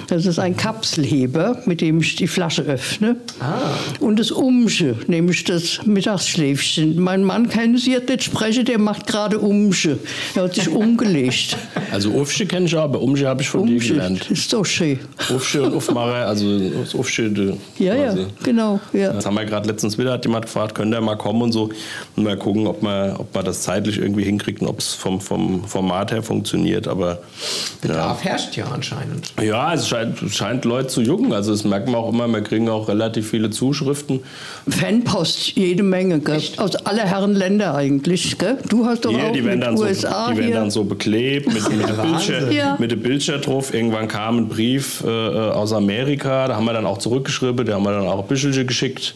Das 0.08 0.24
ist 0.26 0.38
ein 0.38 0.56
Kapselheber, 0.56 1.62
mit 1.66 1.80
dem 1.80 2.00
ich 2.00 2.16
die 2.16 2.28
Flasche 2.28 2.62
öffne. 2.62 3.16
Ah. 3.40 3.70
Und 4.00 4.18
das 4.18 4.30
Umsche, 4.30 4.96
nämlich 5.08 5.44
das 5.44 5.84
Mittagsschläfchen. 5.84 7.00
Mein 7.00 7.24
Mann 7.24 7.48
kann 7.48 7.76
Sie 7.76 7.92
jetzt 7.92 8.08
nicht 8.08 8.22
sprechen, 8.24 8.64
der 8.64 8.78
macht 8.78 9.06
gerade 9.06 9.38
Umsche. 9.38 9.98
Er 10.34 10.44
hat 10.44 10.54
sich 10.54 10.68
umgelegt. 10.68 11.56
Also 11.92 12.10
Ufsche 12.10 12.46
kenne 12.46 12.66
ich 12.66 12.76
auch, 12.76 12.82
aber 12.82 13.00
Umsche 13.00 13.26
habe 13.28 13.42
ich 13.42 13.48
von 13.48 13.64
dir 13.66 13.74
Umsche, 13.74 13.94
gelernt. 13.94 14.30
ist 14.30 14.50
so 14.50 14.64
schön. 14.64 14.98
Ufsche 15.30 15.62
und 15.62 15.74
Ufmacher, 15.74 16.26
also 16.26 16.58
das 16.58 16.94
Ufsche. 16.94 17.30
Ja, 17.78 17.94
ja, 17.94 18.06
quasi. 18.08 18.26
genau. 18.42 18.80
Ja. 18.92 19.12
Das 19.12 19.24
haben 19.24 19.34
wir 19.34 19.44
gerade 19.44 19.68
letztens 19.68 19.96
wieder, 19.96 20.12
hat 20.12 20.24
jemand 20.24 20.46
gefragt, 20.46 20.74
könnt 20.74 20.92
ihr 20.92 21.00
mal 21.00 21.16
kommen 21.16 21.42
und 21.42 21.52
so 21.52 21.70
und 22.16 22.24
mal 22.24 22.36
gucken, 22.36 22.66
ob 22.66 22.82
man, 22.82 23.16
ob 23.16 23.34
man 23.34 23.44
das 23.44 23.62
zeitlich 23.62 23.98
irgendwie 23.98 24.24
hinkriegt 24.24 24.60
und 24.62 24.68
ob 24.68 24.80
es 24.80 24.94
vom, 24.94 25.20
vom 25.20 25.64
Format 25.64 26.10
her 26.12 26.22
funktioniert. 26.22 26.88
Aber 26.88 27.12
ja, 27.12 27.18
Bedarf 27.80 28.24
herrscht 28.24 28.56
ja 28.56 28.66
anscheinend. 28.66 29.32
ja 29.40 29.72
es 29.72 29.86
scheint, 29.96 30.22
es 30.22 30.36
scheint 30.36 30.64
Leute 30.64 30.88
zu 30.88 31.00
jucken. 31.00 31.32
Also 31.32 31.52
das 31.52 31.64
merkt 31.64 31.86
man 31.86 31.96
auch 31.96 32.12
immer, 32.12 32.28
wir 32.28 32.42
kriegen 32.42 32.68
auch 32.68 32.88
relativ 32.88 33.30
viele 33.30 33.50
Zuschriften. 33.50 34.20
Fanpost, 34.68 35.52
jede 35.56 35.82
Menge, 35.82 36.20
gell? 36.20 36.40
aus 36.58 36.76
aller 36.76 37.04
Herren 37.04 37.34
Länder 37.34 37.74
eigentlich. 37.74 38.36
Gell? 38.38 38.58
Du 38.68 38.84
hast 38.84 39.04
doch 39.04 39.10
Hier, 39.10 39.24
auch 39.24 39.32
die 39.32 39.44
werden, 39.44 39.58
mit 39.60 39.66
dann 39.68 39.76
so, 39.76 39.84
USA 39.84 40.30
die 40.32 40.38
werden 40.38 40.52
dann 40.52 40.70
so 40.70 40.84
beklebt 40.84 41.46
mit, 41.52 41.68
mit, 41.76 41.88
der 41.88 41.94
Bildschirm, 41.94 42.50
Ja. 42.52 42.76
mit 42.78 42.90
der 42.90 42.96
Bildschirm 42.96 43.40
drauf. 43.40 43.72
Irgendwann 43.72 44.08
kam 44.08 44.38
ein 44.38 44.48
Brief 44.48 45.02
äh, 45.04 45.08
aus 45.08 45.72
Amerika, 45.72 46.48
da 46.48 46.56
haben 46.56 46.64
wir 46.64 46.72
dann 46.72 46.86
auch 46.86 46.98
zurückgeschrieben, 46.98 47.64
da 47.66 47.74
haben 47.74 47.84
wir 47.84 47.92
dann 47.92 48.06
auch 48.06 48.22
ein 48.22 48.28
bisschen 48.28 48.66
geschickt. 48.66 49.14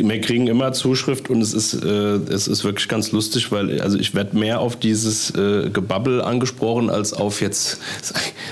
Wir 0.00 0.20
kriegen 0.20 0.46
immer 0.46 0.72
Zuschrift 0.72 1.30
und 1.30 1.40
es 1.40 1.54
ist, 1.54 1.74
äh, 1.84 1.88
es 1.88 2.48
ist 2.48 2.64
wirklich 2.64 2.88
ganz 2.88 3.12
lustig, 3.12 3.50
weil 3.50 3.80
also 3.80 3.98
ich 3.98 4.14
werde 4.14 4.36
mehr 4.36 4.60
auf 4.60 4.76
dieses 4.76 5.30
äh, 5.30 5.70
Gebabbel 5.70 6.20
angesprochen 6.22 6.90
als 6.90 7.12
auf 7.12 7.40
jetzt, 7.40 7.78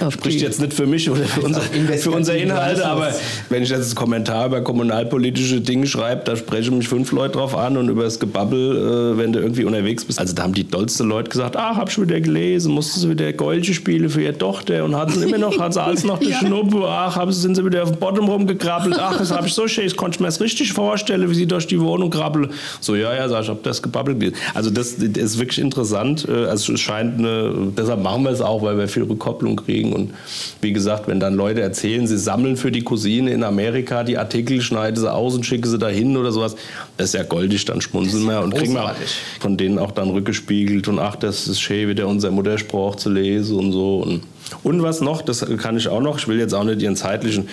Auf 0.01 0.15
spricht 0.15 0.41
jetzt 0.41 0.61
nicht 0.61 0.75
für 0.75 0.87
mich 0.87 1.09
oder 1.11 1.25
für, 1.25 1.43
unser, 1.43 1.61
für 1.61 2.11
unsere 2.11 2.39
Inhalte, 2.39 2.87
aber 2.87 3.15
wenn 3.49 3.63
ich 3.63 3.71
jetzt 3.71 3.87
einen 3.87 3.95
Kommentar 3.95 4.47
über 4.47 4.61
kommunalpolitische 4.61 5.61
Dinge 5.61 5.87
schreibe, 5.87 6.23
da 6.25 6.37
sprechen 6.37 6.79
mich 6.79 6.89
fünf 6.89 7.13
Leute 7.13 7.39
drauf 7.39 7.57
an 7.57 7.77
und 7.77 7.89
über 7.89 8.05
das 8.05 8.19
Gebabbel, 8.19 9.15
äh, 9.15 9.19
wenn 9.19 9.33
du 9.33 9.41
irgendwie 9.41 9.65
unterwegs 9.65 10.05
bist. 10.05 10.19
Also 10.19 10.35
da 10.35 10.43
haben 10.43 10.55
die 10.55 10.67
dollste 10.67 11.05
Leute 11.05 11.31
gesagt, 11.31 11.57
ach, 11.57 11.77
hab 11.77 11.91
schon 11.91 12.09
wieder 12.09 12.21
gelesen, 12.21 12.73
musste 12.73 13.01
sie 13.01 13.11
wieder 13.11 13.33
Golche 13.33 13.75
spielen 13.75 14.09
für 14.09 14.23
ihre 14.23 14.37
Tochter 14.37 14.85
und 14.85 14.97
hatten 14.97 15.23
immer 15.23 15.39
noch, 15.39 15.59
hat 15.59 15.75
sie 15.75 15.83
alles 15.83 16.05
noch 16.05 16.19
die 16.21 16.31
Ja. 16.31 16.39
Schnuppe, 16.39 16.85
ach, 16.87 17.17
haben 17.17 17.33
sie, 17.33 17.41
sind 17.41 17.55
sie 17.55 17.65
wieder 17.65 17.83
auf 17.83 17.93
dem 17.93 17.99
Bottom 17.99 18.29
rumgekrabbelt, 18.29 18.97
ach, 18.99 19.19
das 19.19 19.31
habe 19.31 19.47
ich 19.47 19.55
so 19.55 19.69
schön, 19.69 19.85
das 19.85 19.97
konnte 19.97 20.17
ich 20.17 20.21
mir 20.21 20.27
das 20.27 20.41
richtig 20.41 20.73
vorstellen, 20.73 21.31
wie 21.31 21.35
sie 21.37 21.47
durch 21.47 21.67
die 21.67 21.81
Wohnung 21.81 22.11
krabbeln. 22.11 22.51
So, 22.81 22.95
ja, 22.95 23.15
ja, 23.15 23.29
sag 23.29 23.43
ich, 23.43 23.49
hab 23.49 23.63
das 23.63 23.83
gebabbelt. 23.83 24.35
Also 24.55 24.71
das, 24.71 24.97
das 24.99 25.23
ist 25.23 25.39
wirklich 25.39 25.59
interessant. 25.59 26.27
Äh, 26.29 26.47
Also 26.47 26.73
es 26.73 26.81
scheint 26.81 27.19
eine, 27.19 27.73
deshalb 27.77 28.03
machen 28.03 28.23
wir 28.25 28.31
es 28.31 28.41
auch, 28.41 28.63
weil 28.63 28.79
wir 28.79 28.89
viel 28.89 29.05
Rückkopplung 29.05 29.57
kriegen 29.57 29.93
und 29.93 30.13
wie 30.61 30.73
gesagt, 30.73 31.07
wenn 31.09 31.21
dann 31.21 31.35
Leute 31.35 31.61
erzählen, 31.61 32.07
sie 32.07 32.19
sammeln 32.19 32.57
für 32.57 32.73
die 32.73 32.83
Cousine 32.83 33.31
in 33.31 33.45
Amerika 33.45 34.05
die 34.05 34.19
Artikel, 34.19 34.61
schneiden 34.63 34.97
sie 34.97 35.13
aus 35.13 35.35
und 35.35 35.45
schicken 35.45 35.69
sie 35.69 35.79
dahin 35.79 36.17
oder 36.17 36.33
sowas, 36.33 36.57
das 36.97 37.09
ist 37.09 37.15
ja 37.15 37.23
goldig, 37.23 37.65
dann 37.67 37.81
schmunzeln 37.81 38.25
wir 38.25 38.41
und 38.41 38.55
kriegen 38.55 38.73
wir 38.75 38.95
von 39.41 39.57
denen 39.57 39.79
auch 39.79 39.91
dann 39.91 40.11
rückgespiegelt 40.11 40.89
und 40.89 40.99
ach, 40.99 41.17
das 41.17 41.47
ist 41.49 41.61
schön, 41.61 41.89
wieder 41.89 42.07
unser 42.09 42.31
Muttersprach 42.31 42.97
zu 42.97 43.11
lesen 43.11 43.59
und 43.59 43.73
so. 43.73 43.99
Und, 43.99 44.23
und 44.63 44.83
was 44.83 45.01
noch, 45.01 45.23
das 45.23 45.45
kann 45.59 45.77
ich 45.77 45.89
auch 45.89 46.01
noch, 46.01 46.19
ich 46.19 46.29
will 46.29 46.39
jetzt 46.39 46.55
auch 46.55 46.65
nicht 46.65 46.81
Ihren 46.81 46.97
zeitlichen 46.97 47.49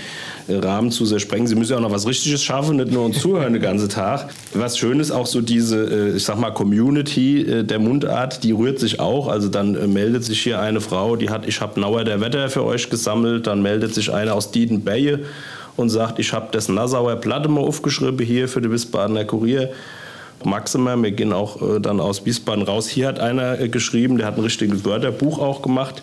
äh, 0.48 0.56
Rahmen 0.56 0.92
zu 0.92 1.06
sehr 1.06 1.20
sprengen. 1.20 1.48
Sie 1.48 1.56
müssen 1.56 1.72
ja 1.72 1.78
auch 1.78 1.82
noch 1.82 1.92
was 1.92 2.08
Richtiges 2.08 2.44
schaffen, 2.44 2.78
nicht 2.78 2.92
nur 2.92 3.06
uns 3.06 3.20
zuhören 3.20 3.54
den 3.54 3.62
ganzen 3.62 3.90
Tag. 3.90 4.30
Was 4.54 4.78
schön 4.78 5.00
ist, 5.00 5.12
auch 5.12 5.26
so 5.26 5.42
diese, 5.42 6.12
äh, 6.12 6.16
ich 6.16 6.24
sag 6.24 6.40
mal, 6.40 6.52
Community 6.52 7.42
äh, 7.42 7.64
der 7.64 7.80
Mundart, 7.80 8.44
die 8.44 8.52
rührt 8.52 8.80
sich 8.80 9.00
auch. 9.00 9.28
Also 9.28 9.50
dann 9.50 9.92
meldet 9.92 10.24
sich 10.24 10.42
hier 10.42 10.60
eine 10.60 10.82
Frau, 10.82 11.16
die 11.16 11.30
hat, 11.30 11.48
ich 11.48 11.62
habe 11.62 11.80
Nauer 11.80 12.04
der 12.04 12.22
Wetter 12.22 12.50
für 12.50 12.64
euch 12.64 12.90
gesammelt. 12.90 13.48
Dann 13.48 13.62
meldet 13.62 13.94
sich 13.94 14.14
eine 14.14 14.34
aus 14.34 14.52
Diedenbeye 14.52 15.20
und 15.76 15.90
sagt, 15.90 16.20
ich 16.20 16.34
habe 16.34 16.50
das 16.52 16.70
Nassauer 16.70 17.16
Platte 17.16 17.50
mal 17.50 17.62
aufgeschrieben 17.62 18.26
hier 18.26 18.48
für 18.48 18.62
den 18.62 18.72
Wiesbadener 18.72 19.26
Kurier. 19.26 19.72
Maximer, 20.46 21.02
wir 21.02 21.12
gehen 21.12 21.34
auch 21.34 21.62
äh, 21.62 21.80
dann 21.80 22.00
aus 22.00 22.26
Wiesbaden 22.26 22.64
raus. 22.64 22.88
Hier 22.88 23.08
hat 23.08 23.20
einer 23.20 23.60
äh, 23.60 23.70
geschrieben, 23.70 24.18
der 24.18 24.28
hat 24.28 24.38
ein 24.38 24.44
richtiges 24.44 24.86
Wörterbuch 24.86 25.40
auch 25.40 25.62
gemacht. 25.62 26.02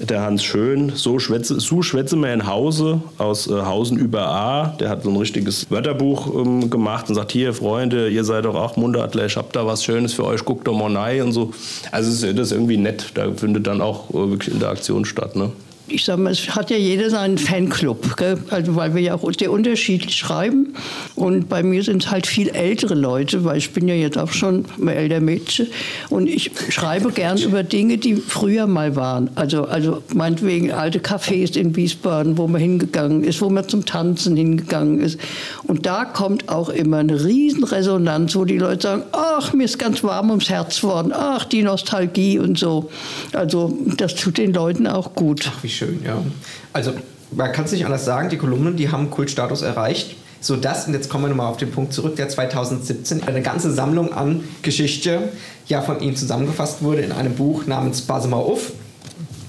Der 0.00 0.22
Hans 0.22 0.44
Schön, 0.44 0.92
so 0.94 1.18
schwätze, 1.18 1.58
so 1.58 1.82
schwätze 1.82 2.14
mir 2.14 2.32
in 2.32 2.46
Hause 2.46 3.00
aus 3.18 3.48
äh, 3.48 3.52
Hausen 3.52 3.98
über 3.98 4.28
A. 4.28 4.68
Der 4.78 4.90
hat 4.90 5.02
so 5.02 5.10
ein 5.10 5.16
richtiges 5.16 5.68
Wörterbuch 5.70 6.32
ähm, 6.34 6.70
gemacht 6.70 7.08
und 7.08 7.16
sagt: 7.16 7.32
Hier, 7.32 7.52
Freunde, 7.52 8.08
ihr 8.08 8.22
seid 8.22 8.44
doch 8.44 8.54
auch 8.54 8.76
Mundartler, 8.76 9.26
ich 9.26 9.36
hab 9.36 9.52
da 9.52 9.66
was 9.66 9.82
Schönes 9.82 10.14
für 10.14 10.24
euch, 10.24 10.44
guckt 10.44 10.68
doch 10.68 10.76
mal 10.76 10.96
rein 10.96 11.22
und 11.22 11.32
so. 11.32 11.52
Also, 11.90 12.32
das 12.32 12.46
ist 12.46 12.52
irgendwie 12.52 12.76
nett. 12.76 13.06
Da 13.14 13.32
findet 13.32 13.66
dann 13.66 13.80
auch 13.80 14.10
äh, 14.10 14.30
wirklich 14.30 14.54
Interaktion 14.54 15.04
statt. 15.04 15.34
Ne? 15.34 15.50
Ich 15.88 16.04
sag 16.04 16.18
mal, 16.18 16.30
es 16.30 16.54
hat 16.54 16.70
ja 16.70 16.76
jeder 16.76 17.10
seinen 17.10 17.38
Fanclub, 17.38 18.16
gell? 18.16 18.38
also 18.50 18.76
weil 18.76 18.94
wir 18.94 19.02
ja 19.02 19.14
auch 19.14 19.32
sehr 19.38 19.50
unterschiedlich 19.50 20.14
schreiben. 20.16 20.74
Und 21.14 21.48
bei 21.48 21.62
mir 21.62 21.82
sind 21.82 22.04
es 22.04 22.10
halt 22.10 22.26
viel 22.26 22.48
ältere 22.48 22.94
Leute, 22.94 23.44
weil 23.44 23.58
ich 23.58 23.72
bin 23.72 23.88
ja 23.88 23.94
jetzt 23.94 24.18
auch 24.18 24.32
schon 24.32 24.64
ein 24.80 24.88
älter 24.88 25.20
Mädchen. 25.20 25.68
Und 26.10 26.28
ich 26.28 26.50
schreibe 26.68 27.12
gern 27.12 27.38
über 27.38 27.62
Dinge, 27.62 27.98
die 27.98 28.16
früher 28.16 28.66
mal 28.66 28.96
waren. 28.96 29.30
Also, 29.34 29.64
also 29.64 30.02
meinetwegen 30.14 30.72
alte 30.72 30.98
Cafés 31.00 31.56
in 31.56 31.74
Wiesbaden, 31.76 32.38
wo 32.38 32.46
man 32.46 32.60
hingegangen 32.60 33.24
ist, 33.24 33.40
wo 33.40 33.50
man 33.50 33.68
zum 33.68 33.84
Tanzen 33.84 34.36
hingegangen 34.36 35.00
ist. 35.00 35.18
Und 35.64 35.86
da 35.86 36.04
kommt 36.04 36.48
auch 36.48 36.68
immer 36.68 36.98
eine 36.98 37.24
Riesenresonanz, 37.24 38.36
wo 38.36 38.44
die 38.44 38.58
Leute 38.58 38.82
sagen, 38.82 39.02
ach, 39.12 39.52
mir 39.52 39.64
ist 39.64 39.78
ganz 39.78 40.02
warm 40.04 40.30
ums 40.30 40.50
Herz 40.50 40.82
worden, 40.82 41.12
ach, 41.14 41.44
die 41.44 41.62
Nostalgie 41.62 42.38
und 42.38 42.58
so. 42.58 42.90
Also 43.32 43.76
das 43.96 44.14
tut 44.14 44.38
den 44.38 44.52
Leuten 44.52 44.86
auch 44.86 45.14
gut. 45.14 45.50
Ach, 45.52 45.64
schön, 45.78 46.00
ja. 46.04 46.22
Also, 46.72 46.92
man 47.30 47.52
kann 47.52 47.64
es 47.64 47.72
nicht 47.72 47.84
anders 47.84 48.04
sagen, 48.04 48.28
die 48.28 48.36
Kolumnen, 48.36 48.76
die 48.76 48.90
haben 48.90 49.10
Kultstatus 49.10 49.62
erreicht. 49.62 50.16
So 50.40 50.54
dass, 50.54 50.86
und 50.86 50.94
jetzt 50.94 51.08
kommen 51.08 51.24
wir 51.24 51.28
nochmal 51.30 51.48
auf 51.48 51.56
den 51.56 51.72
Punkt 51.72 51.92
zurück, 51.92 52.14
der 52.14 52.28
2017 52.28 53.24
eine 53.24 53.42
ganze 53.42 53.72
Sammlung 53.72 54.12
an 54.12 54.44
Geschichte 54.62 55.30
ja 55.66 55.82
von 55.82 56.00
ihm 56.00 56.14
zusammengefasst 56.14 56.82
wurde 56.82 57.02
in 57.02 57.10
einem 57.12 57.34
Buch 57.34 57.66
namens 57.66 58.02
Passe 58.02 58.28
mal 58.28 58.36
auf. 58.36 58.72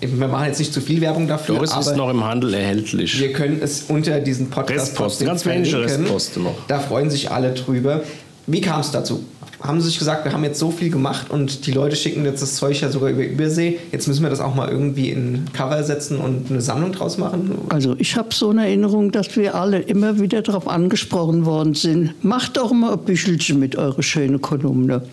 Wir 0.02 0.28
machen 0.28 0.46
jetzt 0.48 0.60
nicht 0.60 0.74
zu 0.74 0.82
viel 0.82 1.02
Werbung 1.02 1.28
dafür, 1.28 1.56
Doch, 1.56 1.64
es 1.64 1.72
ist 1.72 1.90
aber 1.90 1.98
noch 1.98 2.10
im 2.10 2.24
Handel 2.24 2.54
erhältlich. 2.54 3.20
wir 3.20 3.34
können 3.34 3.60
es 3.62 3.84
unter 3.88 4.20
diesen 4.20 4.50
Podcast 4.50 4.88
Restposten, 4.88 5.28
ganz 5.28 5.46
wenige. 5.46 5.82
Restposten 5.82 6.44
noch. 6.44 6.56
Da 6.68 6.80
freuen 6.80 7.10
sich 7.10 7.32
alle 7.32 7.54
drüber. 7.54 8.02
Wie 8.52 8.62
kam 8.62 8.82
es 8.82 8.90
dazu? 8.90 9.24
Haben 9.62 9.80
sie 9.80 9.90
sich 9.90 10.00
gesagt, 10.00 10.26
wir 10.26 10.32
haben 10.32 10.44
jetzt 10.44 10.58
so 10.58 10.72
viel 10.72 10.90
gemacht 10.90 11.30
und 11.30 11.68
die 11.68 11.72
Leute 11.72 11.96
schicken 11.96 12.26
jetzt 12.26 12.42
das 12.42 12.56
Zeug 12.56 12.80
ja 12.82 12.90
sogar 12.90 13.10
über 13.10 13.24
Übersee. 13.24 13.78
Jetzt 13.92 14.08
müssen 14.08 14.24
wir 14.24 14.30
das 14.30 14.40
auch 14.40 14.56
mal 14.56 14.70
irgendwie 14.70 15.10
in 15.10 15.46
Cover 15.54 15.84
setzen 15.84 16.18
und 16.18 16.50
eine 16.50 16.62
Sammlung 16.62 16.94
draus 16.94 17.18
machen? 17.18 17.52
Also 17.70 17.96
ich 18.00 18.16
habe 18.16 18.34
so 18.34 18.50
eine 18.50 18.66
Erinnerung, 18.66 19.12
dass 19.12 19.36
wir 19.36 19.56
alle 19.56 19.80
immer 19.80 20.20
wieder 20.20 20.42
darauf 20.42 20.68
angesprochen 20.68 21.46
worden 21.46 21.76
sind. 21.76 22.24
Macht 22.24 22.58
doch 22.58 22.72
mal 22.72 22.94
ein 22.94 23.00
Büchelchen 23.00 23.60
mit 23.60 23.76
eurer 23.76 24.02
schönen 24.02 24.42
Kolumne. 24.42 25.04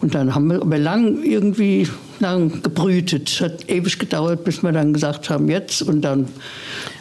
Und 0.00 0.14
dann 0.14 0.34
haben 0.34 0.48
wir 0.48 0.60
aber 0.60 0.76
lang 0.76 1.22
irgendwie 1.22 1.88
lang 2.20 2.62
gebrütet. 2.62 3.28
Es 3.28 3.40
hat 3.40 3.68
ewig 3.68 3.98
gedauert, 3.98 4.44
bis 4.44 4.62
wir 4.62 4.72
dann 4.72 4.92
gesagt 4.92 5.30
haben, 5.30 5.48
jetzt 5.48 5.82
und 5.82 6.02
dann. 6.02 6.28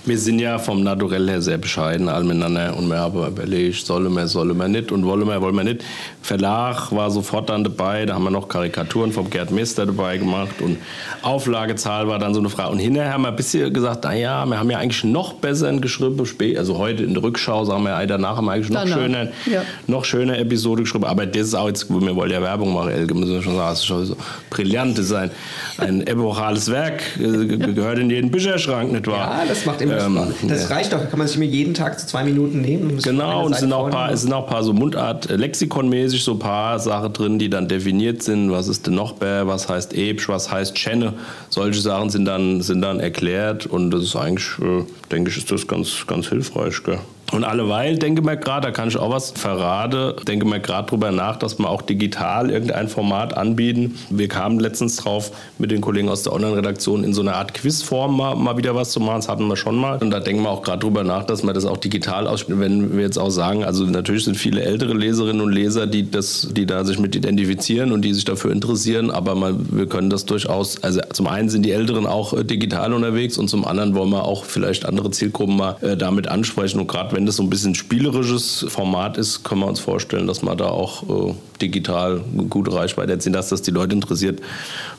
Wir 0.05 0.17
sind 0.17 0.39
ja 0.39 0.59
vom 0.59 0.83
Naturell 0.83 1.29
her 1.29 1.41
sehr 1.41 1.57
bescheiden 1.57 2.09
all 2.09 2.23
miteinander 2.23 2.75
und 2.75 2.87
wir 2.89 2.99
haben 2.99 3.25
überlegt, 3.25 3.85
solle 3.85 4.09
man, 4.09 4.27
solle 4.27 4.53
man 4.53 4.71
nicht 4.71 4.91
und 4.91 5.05
wolle 5.05 5.23
man, 5.23 5.39
wollen 5.41 5.55
wir 5.55 5.63
nicht. 5.63 5.83
Verlag 6.21 6.91
war 6.91 7.09
sofort 7.09 7.49
dann 7.49 7.63
dabei, 7.63 8.05
da 8.05 8.15
haben 8.15 8.23
wir 8.25 8.31
noch 8.31 8.49
Karikaturen 8.49 9.13
vom 9.13 9.29
Gerd 9.29 9.51
Mester 9.51 9.85
dabei 9.85 10.17
gemacht 10.17 10.61
und 10.61 10.77
Auflagezahl 11.21 12.07
war 12.07 12.19
dann 12.19 12.33
so 12.33 12.41
eine 12.41 12.49
Frage. 12.49 12.71
Und 12.71 12.79
hinterher 12.79 13.13
haben 13.13 13.23
wir 13.23 13.29
ein 13.29 13.35
bisschen 13.35 13.73
gesagt, 13.73 14.03
naja, 14.03 14.45
wir 14.45 14.59
haben 14.59 14.69
ja 14.69 14.77
eigentlich 14.77 15.03
noch 15.05 15.33
besser 15.35 15.71
geschrieben, 15.77 16.19
also 16.57 16.77
heute 16.77 17.03
in 17.03 17.13
der 17.13 17.23
Rückschau 17.23 17.63
sagen 17.63 17.83
wir, 17.83 18.05
danach 18.05 18.37
haben 18.37 18.45
wir 18.45 18.51
eigentlich 18.51 18.69
noch 18.69 18.83
Danach, 18.83 18.97
schöner, 18.97 19.27
ja. 19.45 19.61
noch 19.87 20.03
schöner 20.03 20.37
Episode 20.37 20.83
geschrieben, 20.83 21.05
aber 21.05 21.25
das 21.25 21.47
ist 21.47 21.55
auch 21.55 21.67
jetzt, 21.67 21.89
wir 21.89 22.15
wollen 22.15 22.31
ja 22.31 22.41
Werbung 22.41 22.73
machen, 22.73 22.89
Elke, 22.89 23.13
müssen 23.13 23.33
wir 23.33 23.41
schon 23.41 23.55
sagen, 23.55 23.69
das 23.69 23.79
ist 23.79 23.85
schon 23.85 24.05
so 24.05 24.17
brillant, 24.49 24.97
das 24.97 25.02
ist 25.05 25.13
ein, 25.13 25.31
ein 25.77 26.05
epochales 26.07 26.69
Werk, 26.71 27.01
äh, 27.17 27.45
ge- 27.45 27.73
gehört 27.73 27.99
in 27.99 28.09
jeden 28.09 28.31
Bücherschrank, 28.31 28.91
nicht 28.91 29.07
wahr? 29.07 29.39
Ja, 29.41 29.45
das 29.47 29.65
macht 29.65 29.81
immer 29.81 29.97
Ähm, 29.99 30.15
Spaß. 30.17 30.27
Das 30.47 30.69
ja. 30.69 30.75
reicht 30.75 30.93
doch, 30.93 31.09
kann 31.09 31.19
man 31.19 31.27
sich 31.27 31.37
immer 31.37 31.45
jeden 31.45 31.73
Tag 31.73 31.99
zu 31.99 32.07
zwei 32.07 32.23
Minuten 32.23 32.61
nehmen. 32.61 32.97
Genau, 33.01 33.45
und 33.45 33.53
es 33.53 33.59
sind 33.59 33.71
auch 33.73 33.85
ein 33.85 33.91
paar, 33.91 34.11
es 34.11 34.21
sind 34.23 34.33
auch 34.33 34.45
ein 34.45 34.49
paar 34.49 34.63
so 34.63 34.73
Mundart, 34.73 35.29
äh, 35.29 35.35
lexikonmäßig 35.35 36.23
so 36.23 36.33
ein 36.33 36.39
paar 36.39 36.79
Sachen 36.79 37.13
drin, 37.13 37.39
die 37.39 37.49
dann 37.49 37.67
definiert 37.67 38.23
sind. 38.23 38.51
Was 38.51 38.67
ist 38.67 38.87
denn 38.87 38.95
noch 38.95 39.13
Bär, 39.13 39.47
was 39.47 39.69
heißt 39.69 39.93
Ebsch, 39.93 40.27
was 40.29 40.51
heißt 40.51 40.75
Chenne? 40.75 41.13
Solche 41.49 41.79
Sachen 41.81 42.09
sind 42.09 42.25
dann, 42.25 42.61
sind 42.61 42.81
dann 42.81 42.99
erklärt 42.99 43.65
und 43.65 43.91
das 43.91 44.03
ist 44.03 44.15
eigentlich, 44.15 44.47
äh, 44.59 44.83
denke 45.11 45.29
ich, 45.29 45.37
ist 45.37 45.51
das 45.51 45.67
ganz, 45.67 46.05
ganz 46.07 46.27
hilfreich. 46.27 46.81
Gell? 46.83 46.99
Und 47.33 47.43
alleweil 47.43 47.97
denke 47.97 48.21
mir 48.21 48.37
gerade, 48.37 48.67
da 48.67 48.71
kann 48.71 48.89
ich 48.89 48.97
auch 48.97 49.09
was 49.09 49.31
verraten, 49.31 50.13
denke 50.27 50.45
mir 50.45 50.59
gerade 50.59 50.87
drüber 50.87 51.11
nach, 51.11 51.37
dass 51.37 51.57
wir 51.57 51.67
auch 51.67 51.81
digital 51.81 52.51
irgendein 52.51 52.87
Format 52.87 53.35
anbieten. 53.35 53.95
Wir 54.11 54.27
kamen 54.27 54.59
letztens 54.59 54.97
drauf, 54.97 55.31
mit 55.57 55.71
den 55.71 55.81
Kollegen 55.81 56.09
aus 56.09 56.21
der 56.21 56.33
Online-Redaktion 56.33 57.03
in 57.03 57.11
so 57.11 57.21
einer 57.21 57.35
Art 57.35 57.55
Quizform 57.55 58.17
mal, 58.17 58.35
mal 58.35 58.55
wieder 58.57 58.75
was 58.75 58.91
zu 58.91 58.99
machen. 58.99 59.15
Das 59.15 59.29
hatten 59.29 59.47
wir 59.47 59.57
schon 59.57 59.75
mal. 59.75 59.97
Und 59.97 60.11
da 60.11 60.19
denken 60.19 60.43
wir 60.43 60.51
auch 60.51 60.61
gerade 60.61 60.79
drüber 60.79 61.03
nach, 61.03 61.23
dass 61.23 61.43
wir 61.43 61.53
das 61.53 61.65
auch 61.65 61.77
digital 61.77 62.27
ausspielen. 62.27 62.61
Wenn 62.61 62.95
wir 62.97 63.03
jetzt 63.03 63.17
auch 63.17 63.31
sagen, 63.31 63.63
also 63.63 63.83
natürlich 63.85 64.25
sind 64.25 64.37
viele 64.37 64.61
ältere 64.61 64.93
Leserinnen 64.93 65.41
und 65.41 65.51
Leser, 65.51 65.87
die, 65.87 66.11
das, 66.11 66.49
die 66.51 66.67
da 66.67 66.85
sich 66.85 66.99
mit 66.99 67.15
identifizieren 67.15 67.91
und 67.91 68.03
die 68.03 68.13
sich 68.13 68.25
dafür 68.25 68.51
interessieren, 68.51 69.09
aber 69.09 69.33
man, 69.33 69.65
wir 69.71 69.87
können 69.87 70.11
das 70.11 70.25
durchaus, 70.25 70.83
also 70.83 71.01
zum 71.11 71.25
einen 71.25 71.49
sind 71.49 71.63
die 71.63 71.71
Älteren 71.71 72.05
auch 72.05 72.33
äh, 72.33 72.43
digital 72.43 72.93
unterwegs 72.93 73.39
und 73.39 73.47
zum 73.47 73.65
anderen 73.65 73.95
wollen 73.95 74.11
wir 74.11 74.25
auch 74.25 74.45
vielleicht 74.45 74.85
andere 74.85 75.09
Zielgruppen 75.09 75.57
mal 75.57 75.77
äh, 75.81 75.97
damit 75.97 76.27
ansprechen. 76.27 76.79
Und 76.79 76.87
gerade 76.87 77.15
wenn 77.15 77.22
das 77.25 77.37
so 77.37 77.43
ein 77.43 77.49
bisschen 77.49 77.75
spielerisches 77.75 78.65
Format 78.69 79.17
ist, 79.17 79.43
können 79.43 79.61
wir 79.61 79.67
uns 79.67 79.79
vorstellen, 79.79 80.27
dass 80.27 80.41
man 80.41 80.57
da 80.57 80.67
auch 80.67 81.29
äh, 81.29 81.33
digital 81.61 82.21
eine 82.33 82.43
gute 82.45 82.73
Reichweite 82.73 83.11
erzielen, 83.13 83.33
dass 83.33 83.49
das 83.49 83.61
die 83.61 83.71
Leute 83.71 83.93
interessiert. 83.95 84.41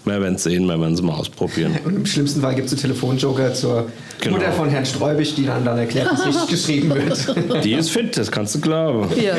Wir 0.04 0.20
werden 0.20 0.34
es 0.34 0.44
sehen, 0.44 0.66
wir 0.66 0.78
werden 0.80 0.94
es 0.94 1.02
mal 1.02 1.14
ausprobieren. 1.14 1.78
Und 1.84 1.96
im 1.96 2.06
schlimmsten 2.06 2.40
Fall 2.40 2.54
gibt 2.54 2.66
es 2.66 2.72
einen 2.72 2.82
Telefonjoker 2.82 3.54
zur 3.54 3.86
Genau. 4.20 4.36
Mutter 4.36 4.52
von 4.52 4.68
Herrn 4.70 4.86
Streubig, 4.86 5.34
die 5.34 5.44
dann, 5.44 5.64
dann 5.64 5.76
erklärt, 5.78 6.08
was 6.10 6.26
richtig 6.26 6.46
geschrieben 6.48 6.94
wird. 6.94 7.64
Die 7.64 7.74
ist 7.74 7.90
fit, 7.90 8.16
das 8.16 8.30
kannst 8.30 8.54
du 8.54 8.60
glauben. 8.60 9.08
Ja. 9.22 9.34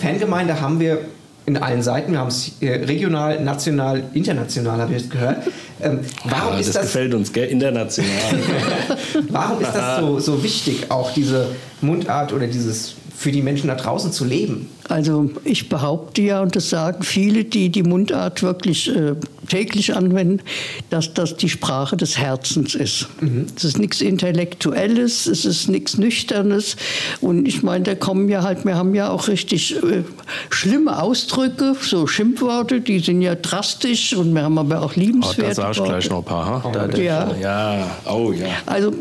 Fangemeinde 0.00 0.60
haben 0.60 0.80
wir 0.80 0.98
in 1.46 1.56
allen 1.56 1.82
Seiten. 1.82 2.12
Wir 2.12 2.20
haben 2.20 2.28
es 2.28 2.52
äh, 2.60 2.72
regional, 2.84 3.42
national, 3.42 4.04
international, 4.12 4.80
habe 4.80 4.92
ich 4.94 5.02
jetzt 5.02 5.10
gehört. 5.10 5.38
Ähm, 5.80 6.00
warum, 6.24 6.54
Ah, 6.54 6.58
ist 6.58 6.68
das, 6.68 6.74
das, 6.74 6.82
gefällt 6.84 7.14
uns, 7.14 7.32
gell? 7.32 7.48
International. 7.48 8.10
warum 9.28 9.60
ist 9.60 9.72
das 9.74 10.00
so, 10.00 10.18
so 10.20 10.42
wichtig, 10.42 10.90
auch 10.90 11.12
diese 11.12 11.48
Mundart 11.80 12.32
oder 12.32 12.46
dieses 12.46 12.94
für 13.16 13.30
die 13.32 13.42
Menschen 13.42 13.68
da 13.68 13.74
draußen 13.74 14.12
zu 14.12 14.24
leben? 14.24 14.68
Also 14.88 15.30
ich 15.44 15.68
behaupte 15.68 16.22
ja, 16.22 16.42
und 16.42 16.56
das 16.56 16.68
sagen 16.68 17.02
viele, 17.02 17.44
die 17.44 17.70
die 17.70 17.82
Mundart 17.84 18.42
wirklich 18.42 18.94
äh, 18.94 19.14
täglich 19.48 19.94
anwenden, 19.94 20.40
dass 20.90 21.14
das 21.14 21.36
die 21.36 21.48
Sprache 21.48 21.96
des 21.96 22.18
Herzens 22.18 22.74
ist. 22.74 23.06
Es 23.56 23.64
ist 23.64 23.78
nichts 23.78 24.00
Intellektuelles, 24.00 25.26
es 25.26 25.44
ist 25.44 25.68
nichts 25.68 25.98
Nüchternes. 25.98 26.76
Und 27.20 27.46
ich 27.46 27.62
meine, 27.62 27.84
da 27.84 27.94
kommen 27.94 28.28
ja 28.28 28.42
halt, 28.42 28.64
wir 28.64 28.74
haben 28.76 28.94
ja 28.94 29.10
auch 29.10 29.28
richtig 29.28 29.76
äh, 29.76 30.02
schlimme 30.50 31.00
Ausdrücke, 31.00 31.74
so 31.80 32.06
Schimpfworte, 32.06 32.80
die 32.80 32.98
sind 32.98 33.22
ja 33.22 33.34
drastisch 33.36 34.14
und 34.14 34.34
wir 34.34 34.42
haben 34.42 34.58
aber 34.58 34.82
auch 34.82 34.92
Oh, 34.96 35.00
liebenswerte 35.00 35.42
da 35.48 35.54
sag 35.54 35.70
ich 35.72 35.78
Worte. 35.78 35.90
gleich 35.92 36.10
noch 36.10 36.18
ein 36.18 36.24
paar. 36.24 36.64
Ha? 36.64 36.70
Da, 36.72 36.98
Ja. 36.98 37.30
ja, 37.40 37.96
oh 38.10 38.32
ja. 38.32 38.46
Also 38.66 38.92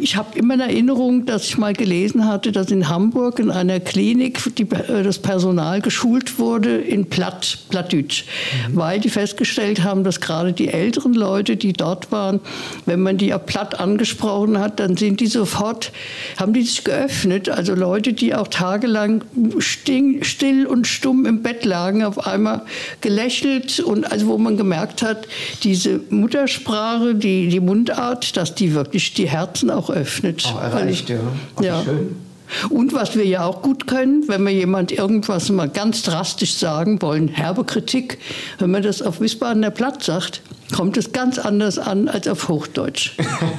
ich 0.00 0.16
habe 0.16 0.38
immer 0.38 0.54
in 0.54 0.60
Erinnerung, 0.60 1.24
dass 1.26 1.44
ich 1.44 1.56
mal 1.58 1.72
gelesen 1.72 2.26
hatte, 2.26 2.52
dass 2.52 2.70
in 2.70 2.88
Hamburg 2.88 3.27
in 3.36 3.50
einer 3.50 3.80
Klinik 3.80 4.40
die, 4.56 4.62
äh, 4.62 5.02
das 5.02 5.18
Personal 5.18 5.80
geschult 5.80 6.38
wurde 6.38 6.76
in 6.78 7.06
Platt, 7.06 7.58
Plattdeutsch, 7.68 8.24
weil 8.72 9.00
die 9.00 9.08
festgestellt 9.08 9.82
haben, 9.82 10.04
dass 10.04 10.20
gerade 10.20 10.52
die 10.52 10.68
älteren 10.68 11.14
Leute, 11.14 11.56
die 11.56 11.72
dort 11.72 12.10
waren, 12.12 12.40
wenn 12.86 13.00
man 13.00 13.18
die 13.18 13.34
auf 13.34 13.46
Platt 13.46 13.78
angesprochen 13.78 14.58
hat, 14.58 14.80
dann 14.80 14.96
sind 14.96 15.20
die 15.20 15.26
sofort, 15.26 15.92
haben 16.36 16.52
die 16.52 16.62
sich 16.62 16.84
geöffnet. 16.84 17.48
Also 17.48 17.74
Leute, 17.74 18.12
die 18.12 18.34
auch 18.34 18.48
tagelang 18.48 19.24
still 19.58 20.66
und 20.66 20.86
stumm 20.86 21.26
im 21.26 21.42
Bett 21.42 21.64
lagen, 21.64 22.04
auf 22.04 22.26
einmal 22.26 22.62
gelächelt 23.00 23.80
und 23.80 24.10
also 24.10 24.26
wo 24.26 24.38
man 24.38 24.56
gemerkt 24.56 25.02
hat, 25.02 25.26
diese 25.62 26.00
Muttersprache, 26.10 27.14
die, 27.14 27.48
die 27.48 27.60
Mundart, 27.60 28.36
dass 28.36 28.54
die 28.54 28.74
wirklich 28.74 29.14
die 29.14 29.28
Herzen 29.28 29.70
auch 29.70 29.90
öffnet. 29.90 30.46
Auch 30.46 30.62
erreicht, 30.62 31.08
ja. 31.08 31.18
Ach, 31.56 31.60
wie 31.60 31.66
ja. 31.66 31.82
schön. 31.82 32.27
Und 32.70 32.92
was 32.92 33.14
wir 33.16 33.24
ja 33.26 33.44
auch 33.44 33.62
gut 33.62 33.86
können, 33.86 34.26
wenn 34.28 34.42
wir 34.44 34.52
jemand 34.52 34.92
irgendwas 34.92 35.50
mal 35.50 35.68
ganz 35.68 36.02
drastisch 36.02 36.54
sagen 36.54 37.00
wollen, 37.02 37.28
herbe 37.28 37.64
Kritik, 37.64 38.18
wenn 38.58 38.70
man 38.70 38.82
das 38.82 39.02
auf 39.02 39.20
Wiesbadener 39.20 39.70
Platz 39.70 40.06
sagt, 40.06 40.40
kommt 40.74 40.96
es 40.96 41.12
ganz 41.12 41.38
anders 41.38 41.78
an 41.78 42.08
als 42.08 42.28
auf 42.28 42.48
Hochdeutsch. 42.48 43.12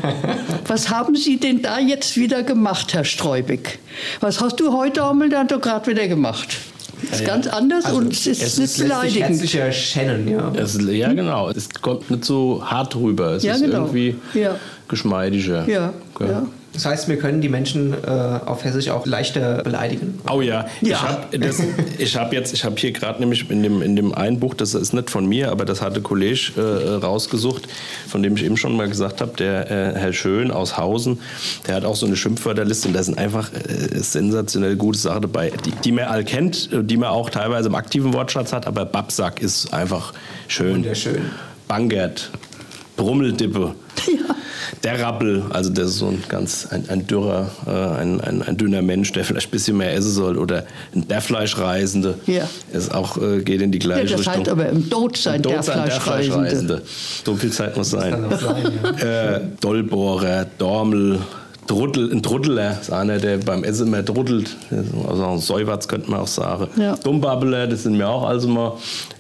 was 0.68 0.90
haben 0.90 1.16
Sie 1.16 1.38
denn 1.38 1.62
da 1.62 1.80
jetzt 1.80 2.18
wieder 2.18 2.44
gemacht, 2.44 2.94
Herr 2.94 3.04
Streubig? 3.06 3.80
Was 4.20 4.42
hast 4.42 4.60
du 4.60 4.74
heute, 4.74 5.04
Ommel, 5.04 5.30
dann 5.30 5.48
doch 5.48 5.62
gerade 5.62 5.88
wieder 5.92 6.08
gemacht? 6.08 6.48
Das 7.10 7.22
ist 7.22 7.26
ganz 7.26 7.48
anders 7.48 7.86
Also, 7.86 7.98
und 8.00 8.12
es 8.12 8.28
ist 8.28 8.42
es 8.44 8.58
nicht 8.58 8.66
ist 8.66 8.76
sich 8.76 8.84
beleidigend. 8.88 9.30
herzlicher 9.30 9.72
Shannon, 9.72 10.28
ja. 10.28 10.52
Es, 10.56 10.78
ja, 10.86 11.14
genau. 11.14 11.50
Es 11.50 11.70
kommt 11.82 12.12
nicht 12.12 12.26
so 12.26 12.62
hart 12.64 12.94
rüber. 12.96 13.32
Es 13.36 13.44
Ja, 13.44 13.54
ist 13.54 13.62
genau. 13.62 13.86
irgendwie 13.86 14.16
Ja. 14.34 14.56
geschmeidiger. 14.90 15.68
Ja, 15.70 15.94
ja. 16.20 16.46
Das 16.74 16.86
heißt, 16.86 17.08
wir 17.10 17.18
können 17.18 17.42
die 17.42 17.50
Menschen 17.50 17.94
äh, 17.94 18.08
auf 18.08 18.64
Hessisch 18.64 18.90
auch 18.90 19.06
leichter 19.06 19.64
beleidigen. 19.64 20.20
Oh 20.32 20.42
ja, 20.42 20.68
Ja. 20.82 20.90
ich 20.92 21.02
habe 21.02 21.56
ich 21.98 22.16
hab 22.18 22.32
jetzt, 22.34 22.54
ich 22.54 22.64
habe 22.64 22.76
hier 22.78 22.92
gerade 22.92 23.20
nämlich 23.20 23.50
in 23.50 23.64
dem, 23.64 23.82
in 23.82 23.96
dem 23.96 24.14
einen 24.14 24.40
Buch, 24.40 24.54
das 24.54 24.76
ist 24.76 24.94
nicht 24.94 25.10
von 25.10 25.26
mir, 25.26 25.52
aber 25.52 25.66
das 25.66 25.82
hatte 25.82 26.02
Kollege 26.02 26.52
äh, 26.58 27.04
rausgesucht, 27.04 27.68
von 28.08 28.22
dem 28.24 28.36
ich 28.36 28.44
eben 28.44 28.56
schon 28.56 28.78
mal 28.78 28.88
gesagt 28.88 29.20
habe, 29.22 29.34
der 29.38 29.70
äh, 29.70 30.00
Herr 30.00 30.14
Schön 30.14 30.52
aus 30.52 30.78
Hausen, 30.78 31.20
der 31.68 31.76
hat 31.76 31.86
auch 31.86 31.96
so 31.96 32.06
eine 32.06 32.16
Schimpfwörterliste 32.16 32.88
und 32.88 32.94
da 32.94 33.04
sind 33.04 33.18
einfach 33.18 33.52
äh, 33.54 33.98
sensationell 34.00 34.76
gute 34.76 35.00
Sachen 35.00 35.24
dabei, 35.24 35.52
die, 35.66 35.72
die 35.72 35.92
man 35.92 36.06
all 36.06 36.24
kennt, 36.24 36.72
äh, 36.72 36.84
die 36.84 36.98
man 36.98 37.10
auch 37.10 37.30
teilweise 37.30 37.68
im 37.70 37.76
aktiven 37.76 38.14
Wortschatz 38.14 38.54
hat, 38.54 38.68
aber 38.68 38.86
Babsack 38.86 39.42
ist 39.42 39.74
einfach 39.74 40.14
schön. 40.48 40.76
Wunderschön. 40.76 41.22
Bangert, 41.68 42.30
Brummeldippe. 42.96 43.74
Der 44.84 45.00
Rappel, 45.02 45.44
also 45.50 45.70
der 45.72 45.86
ist 45.86 45.98
so 45.98 46.08
ein 46.08 46.24
ganz 46.30 46.68
ein, 46.72 46.86
ein 46.90 47.06
dürrer, 47.06 47.50
äh, 47.66 47.70
ein, 47.70 48.22
ein, 48.22 48.42
ein 48.42 48.56
dünner 48.56 48.82
Mensch, 48.82 49.12
der 49.12 49.26
vielleicht 49.26 49.48
ein 49.48 49.52
bisschen 49.52 49.78
mehr 49.78 49.94
essen 49.94 50.12
soll. 50.12 50.38
Oder 50.38 50.66
ein 50.96 51.08
Derfleischreisende. 51.08 52.16
Ja. 52.28 52.48
Ist 52.72 52.94
auch, 52.94 53.18
äh, 53.18 53.42
geht 53.42 53.62
in 53.62 53.72
die 53.72 53.80
Ja, 53.80 53.86
gleiche 53.86 54.12
das 54.12 54.20
Richtung. 54.22 54.36
heißt 54.36 54.50
aber 54.50 54.70
im 54.70 54.90
Tod 54.90 55.18
sein, 55.18 55.42
der 55.42 55.56
Tot 55.58 55.66
sein, 55.66 55.86
der 55.86 56.00
Fleischreisende. 56.00 56.38
Fleischreisende. 56.38 56.82
So 57.26 57.36
viel 57.36 57.52
Zeit 57.52 57.76
muss 57.76 57.90
sein. 57.90 58.26
auch 58.26 58.40
sein, 58.40 58.72
ja. 59.02 59.36
Äh, 59.36 59.42
Dollbohrer, 59.60 60.46
Dormel, 60.58 61.20
Druddel, 61.68 62.12
ein 62.12 62.22
Druddeler 62.22 62.80
ist 62.82 62.92
einer, 62.92 63.18
der 63.18 63.38
beim 63.38 63.64
Essen 63.64 63.88
immer 63.88 64.02
druddelt. 64.02 64.56
Also 65.08 65.26
ein 65.26 65.40
Säuwatz 65.40 65.88
könnte 65.88 66.10
man 66.10 66.22
auch 66.22 66.28
sagen. 66.28 66.68
Ja. 66.82 66.96
Dummbabbeler, 66.96 67.68
das 67.68 67.84
sind 67.84 67.98
mir 67.98 68.08
auch 68.08 68.24
also 68.24 68.48
mal. 68.48 68.74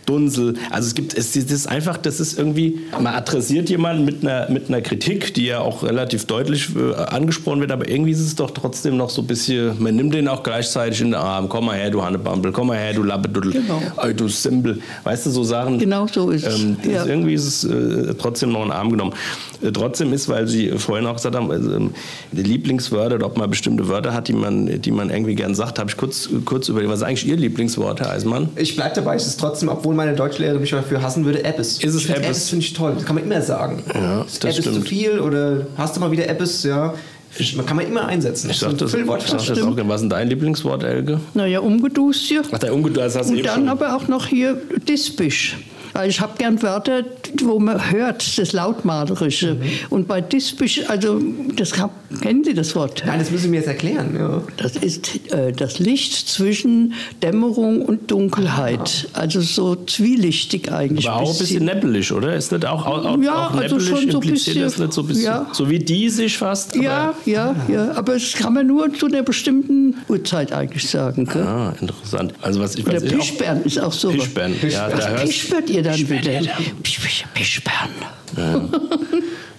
Dunsel. 0.10 0.56
Also 0.72 0.88
es 0.88 0.96
gibt, 0.96 1.16
es, 1.16 1.34
das 1.34 1.44
ist 1.52 1.68
einfach, 1.68 1.98
das 1.98 2.20
ist 2.20 2.38
irgendwie, 2.38 2.80
man 2.94 3.14
adressiert 3.14 3.70
jemanden 3.70 4.06
mit 4.06 4.24
einer, 4.24 4.50
mit 4.50 4.68
einer 4.68 4.82
Kritik, 4.82 5.34
die 5.36 5.46
ja 5.46 5.60
auch 5.60 5.84
relativ 5.84 6.26
deutlich 6.26 6.70
äh, 6.76 6.96
angesprochen 6.96 7.62
wird, 7.62 7.72
aber 7.72 7.88
irgendwie 7.88 8.12
ist 8.12 8.20
es 8.22 8.36
doch 8.36 8.52
trotzdem 8.52 8.98
noch 8.98 9.10
so 9.12 9.22
ein 9.22 9.28
bisschen, 9.28 9.82
man 9.82 9.96
nimmt 9.96 10.14
den 10.14 10.28
auch 10.28 10.42
gleichzeitig 10.44 11.02
in 11.02 11.08
den 11.08 11.16
Arm. 11.16 11.48
Komm 11.48 11.66
mal 11.66 11.78
her, 11.78 11.92
du 11.92 12.04
Hannebambel, 12.04 12.52
komm 12.52 12.68
mal 12.68 12.78
her, 12.78 12.94
du 12.94 13.04
Lappeduddel, 13.04 13.52
Genau. 13.54 13.82
Du 14.16 14.28
Simbel. 14.28 14.80
Weißt 15.04 15.26
du, 15.28 15.30
so 15.30 15.44
Sachen. 15.44 15.78
Genau 15.78 16.08
so 16.08 16.32
ist 16.32 16.46
es. 16.46 16.60
Ähm, 16.60 16.78
Ja. 16.90 17.06
irgendwie 17.06 17.34
ist 17.36 17.46
es 17.46 17.64
äh, 17.64 18.14
trotzdem 18.16 18.52
noch 18.52 18.62
in 18.64 18.70
den 18.70 18.74
Arm 18.74 18.90
genommen. 18.90 19.14
Äh, 19.62 19.72
trotzdem 19.72 20.12
ist, 20.14 20.28
weil 20.30 20.48
Sie 20.48 20.70
vorhin 20.78 21.06
auch 21.06 21.16
gesagt 21.16 21.36
haben, 21.36 21.52
also, 21.52 21.72
ähm, 21.76 21.92
die 22.32 22.44
Lieblingswörter 22.44 23.16
oder 23.16 23.26
ob 23.28 23.38
man 23.38 23.50
bestimmte 23.50 23.88
Wörter 23.88 24.14
hat, 24.14 24.28
die 24.28 24.34
man, 24.34 24.82
die 24.82 24.92
man 24.92 25.10
irgendwie 25.10 25.36
gern 25.36 25.54
sagt, 25.56 25.78
habe 25.80 25.90
ich 25.90 25.98
kurz, 25.98 26.30
kurz 26.46 26.70
überlegt, 26.70 26.92
was 26.92 27.00
ist 27.00 27.06
eigentlich 27.06 27.28
Ihr 27.28 27.38
Lieblingswort, 27.38 28.00
Herr 28.00 28.12
Eismann? 28.12 28.50
Ich 28.56 28.76
bleibe 28.76 28.96
dabei, 28.96 29.16
es 29.16 29.28
ist 29.28 29.40
trotzdem, 29.40 29.70
obwohl 29.70 29.94
meine 30.00 30.16
Deutschlehrerin 30.16 30.62
mich 30.62 30.72
dafür 30.72 31.02
hassen 31.02 31.26
würde, 31.26 31.44
Appes. 31.46 31.84
Ist 31.84 31.94
es 31.94 32.04
ich 32.06 32.10
Appes? 32.12 32.26
Appes 32.26 32.50
finde 32.50 32.66
ich 32.66 32.74
toll, 32.74 32.94
das 32.96 33.06
kann 33.06 33.16
man 33.16 33.24
immer 33.26 33.42
sagen. 33.42 33.84
Ja, 33.94 34.22
Ist 34.24 34.44
das 34.44 34.52
Appes 34.56 34.64
zu 34.66 34.72
stimmt. 34.72 34.88
viel 34.88 35.20
oder 35.20 35.68
hast 35.78 35.96
du 35.96 36.00
mal 36.00 36.12
wieder 36.12 36.30
Appes, 36.30 36.64
ja. 36.64 36.94
Man 37.56 37.66
kann 37.66 37.78
man 37.78 37.86
immer 37.86 38.08
einsetzen. 38.08 38.50
Ich 38.50 38.58
Das 38.60 38.62
sag 38.62 38.68
ist 38.70 38.74
ein 38.74 38.78
das, 38.80 38.92
Füllwort. 38.92 39.22
sag 39.22 39.38
das 39.46 39.62
auch. 39.62 39.78
Was 39.88 39.96
ist 39.98 40.02
denn 40.02 40.10
dein 40.10 40.28
Lieblingswort, 40.30 40.82
Elke? 40.84 41.20
Naja, 41.36 41.60
umgedust 41.60 42.22
hier. 42.26 42.42
Ach, 42.52 42.58
der 42.58 42.74
das 42.76 43.16
hast 43.16 43.28
du 43.28 43.34
Und 43.34 43.38
eben 43.40 43.48
dann 43.48 43.56
schon. 43.60 43.70
aber 43.70 43.96
auch 43.96 44.08
noch 44.08 44.26
hier 44.26 44.60
Dispisch. 44.88 45.58
Also 45.94 46.10
ich 46.10 46.22
habe 46.22 46.34
gern 46.38 46.62
Wörter, 46.62 47.04
wo 47.44 47.60
man 47.60 47.92
hört, 47.92 48.38
das 48.38 48.54
Lautmalerische. 48.54 49.56
Mhm. 49.56 49.62
Und 49.90 50.08
bei 50.08 50.22
Dispisch, 50.22 50.82
also 50.88 51.20
das 51.56 51.72
kann, 51.72 51.90
kennen 52.22 52.44
Sie 52.44 52.54
das 52.54 52.76
Wort? 52.76 53.04
Nein, 53.06 53.20
das 53.20 53.32
müssen 53.32 53.44
Sie 53.44 53.50
mir 53.50 53.58
jetzt 53.58 53.68
erklären. 53.68 54.16
Ja. 54.18 54.42
Das 54.58 54.76
ist 54.76 55.32
äh, 55.32 55.52
das 55.52 55.80
Licht 55.80 56.28
zwischen 56.30 56.94
Dämmerung 57.24 57.82
und 57.82 58.10
Dunkelheit. 58.12 59.08
Also 59.14 59.42
so 59.42 59.76
zwielichtig 59.76 60.72
eigentlich. 60.72 61.10
Aber 61.10 61.22
auch 61.24 61.32
ein 61.32 61.38
bisschen 61.38 61.66
neppelig, 61.66 62.12
oder? 62.12 62.36
Ist 62.36 62.52
nicht 62.52 62.66
auch, 62.66 62.86
auch, 62.86 63.18
Ja, 63.22 63.48
auch 63.48 63.56
also 63.56 63.80
schon 63.80 64.10
so 64.12 64.20
bisschen, 64.20 64.62
das 64.62 64.78
nicht 64.78 64.94
so 64.94 65.02
ein 65.02 65.08
bisschen? 65.08 65.24
ja. 65.24 65.48
So 65.54 65.70
wie 65.70 65.80
die 65.80 66.10
sich 66.10 66.38
fast? 66.38 66.76
aber- 66.76 66.84
Ja, 66.84 67.14
ja, 67.26 67.56
ja. 67.68 67.92
Aber 67.96 68.14
das 68.14 68.34
kann 68.34 68.54
man 68.54 68.68
nur 68.68 68.94
zu 68.94 69.08
einer 69.08 69.24
bestimmten 69.24 69.96
Uhrzeit 70.08 70.52
eigentlich 70.54 70.88
sagen. 70.90 71.26
Gell? 71.26 71.44
Ah, 71.44 71.74
interessant. 71.80 72.34
Also 72.42 72.60
was 72.60 72.76
ich, 72.76 72.86
Oder 72.88 72.96
was 73.02 73.04
auch, 73.04 73.18
Pischbern 73.18 73.64
ist 73.64 73.80
auch 73.80 73.94
so. 73.94 74.10
Pischbern. 74.10 74.54
Ja, 74.70 74.90
da 74.90 75.10
hörst 75.10 75.26
pischbert 75.26 75.70
ihr 75.80 75.84
dann 75.84 76.10
wieder? 76.10 76.42
Pischbern. 77.34 77.90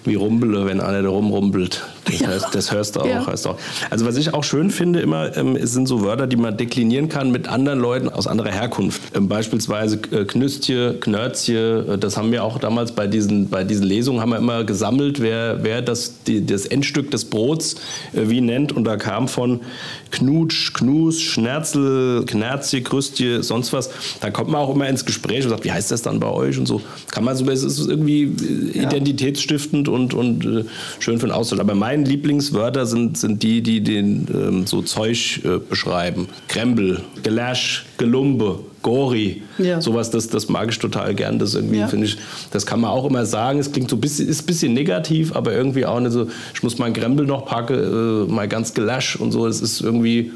wie 0.05 0.15
Rumbele, 0.15 0.67
wenn 0.67 0.81
einer 0.81 1.03
da 1.03 1.09
rumrumpelt. 1.09 1.83
Das, 2.05 2.21
Ja. 2.21 2.29
hörst, 2.29 2.55
das 2.55 2.73
hörst 2.73 2.97
du 2.97 3.01
auch, 3.01 3.07
Ja. 3.07 3.27
hörst 3.27 3.45
du 3.45 3.51
auch. 3.51 3.59
Also 3.91 4.07
was 4.07 4.17
ich 4.17 4.33
auch 4.35 4.45
schön 4.45 4.71
finde 4.71 5.01
immer, 5.01 5.37
ähm, 5.37 5.57
sind 5.67 5.87
so 5.87 6.03
Wörter, 6.03 6.27
die 6.27 6.37
man 6.37 6.57
deklinieren 6.57 7.09
kann 7.09 7.31
mit 7.31 7.49
anderen 7.49 7.79
Leuten 7.79 8.09
aus 8.09 8.27
anderer 8.27 8.51
Herkunft. 8.51 9.01
Ähm, 9.15 9.29
beispielsweise 9.29 9.99
äh, 10.11 10.25
Knüstje, 10.25 10.95
Knörzje, 11.01 11.87
äh, 11.95 11.99
das 11.99 12.17
haben 12.17 12.33
wir 12.33 12.45
auch 12.45 12.59
damals 12.59 12.93
bei 12.93 13.07
diesen, 13.07 13.49
bei 13.49 13.65
diesen 13.65 13.85
Lesungen 13.87 14.21
haben 14.21 14.31
wir 14.31 14.39
immer 14.39 14.65
gesammelt, 14.65 15.21
wer, 15.21 15.59
wer 15.63 15.83
das, 15.83 16.15
die, 16.27 16.45
das 16.45 16.67
Endstück 16.67 17.11
des 17.11 17.25
Brots 17.27 17.77
äh, 18.13 18.29
wie 18.29 18.41
nennt. 18.41 18.73
Und 18.73 18.85
da 18.85 18.97
kam 18.97 19.29
von 19.29 19.61
Knutsch, 20.11 20.73
Knus, 20.75 21.21
Schnerzel, 21.21 22.25
Knerzje, 22.27 22.83
Krüstje, 22.83 23.43
sonst 23.43 23.73
was. 23.73 23.91
Da 24.21 24.31
kommt 24.31 24.51
man 24.51 24.61
auch 24.61 24.75
immer 24.75 24.89
ins 24.89 25.05
Gespräch 25.05 25.45
und 25.45 25.51
sagt, 25.51 25.65
wie 25.65 25.73
heißt 25.73 25.91
das 25.91 26.03
dann 26.03 26.19
bei 26.21 26.29
euch 26.29 26.59
und 26.59 26.67
so. 26.67 26.81
Kann 27.11 27.25
man 27.25 27.37
so, 27.37 27.49
es 27.51 27.63
ist 27.63 27.79
irgendwie 27.87 28.23
äh, 28.75 28.83
identitätsstiftend 28.83 29.89
und, 29.89 30.15
und 30.15 30.45
äh, 30.45 30.65
schön 30.99 31.19
für 31.19 31.27
den 31.27 31.33
Austausch. 31.33 31.61
Aber 31.61 31.75
meine 31.91 32.05
Lieblingswörter 32.05 32.87
sind, 32.87 33.19
sind 33.19 33.43
die, 33.43 33.63
die 33.63 33.81
den 33.81 34.27
ähm, 34.33 34.67
so 34.67 34.81
Zeug 34.83 35.41
äh, 35.45 35.59
beschreiben. 35.59 36.29
Krempel, 36.49 37.01
Gelasch, 37.25 37.87
Gelumbe, 37.99 38.61
Gori, 38.83 39.43
Ja. 39.59 39.81
sowas, 39.81 40.11
das, 40.11 40.29
das 40.29 40.49
mag 40.49 40.71
ich 40.71 40.79
total 40.79 41.15
gern. 41.15 41.39
Das 41.41 41.55
irgendwie 41.55 41.79
Ja. 41.79 41.89
finde 41.89 42.07
ich, 42.07 42.17
das 42.53 42.65
kann 42.65 42.81
man 42.81 42.91
auch 42.91 43.05
immer 43.07 43.27
sagen. 43.27 43.59
Es 43.59 43.73
klingt 43.73 43.91
so 43.91 43.97
ein 43.97 44.01
bisschen, 44.01 44.29
ist 44.29 44.43
ein 44.43 44.47
bisschen 44.47 44.73
negativ, 44.73 45.35
aber 45.35 45.53
irgendwie 45.53 45.85
auch 45.85 45.99
nicht 46.01 46.13
so, 46.13 46.29
ich 46.55 46.63
muss 46.63 46.79
meinen 46.79 46.95
Krempel 46.95 47.27
noch 47.27 47.45
packen, 47.47 47.75
äh, 47.75 48.33
mal 48.33 48.47
ganz 48.47 48.73
Gelasch 48.73 49.17
und 49.17 49.33
so. 49.33 49.47
Das 49.47 49.61
ist 49.61 49.81
irgendwie, 49.81 50.31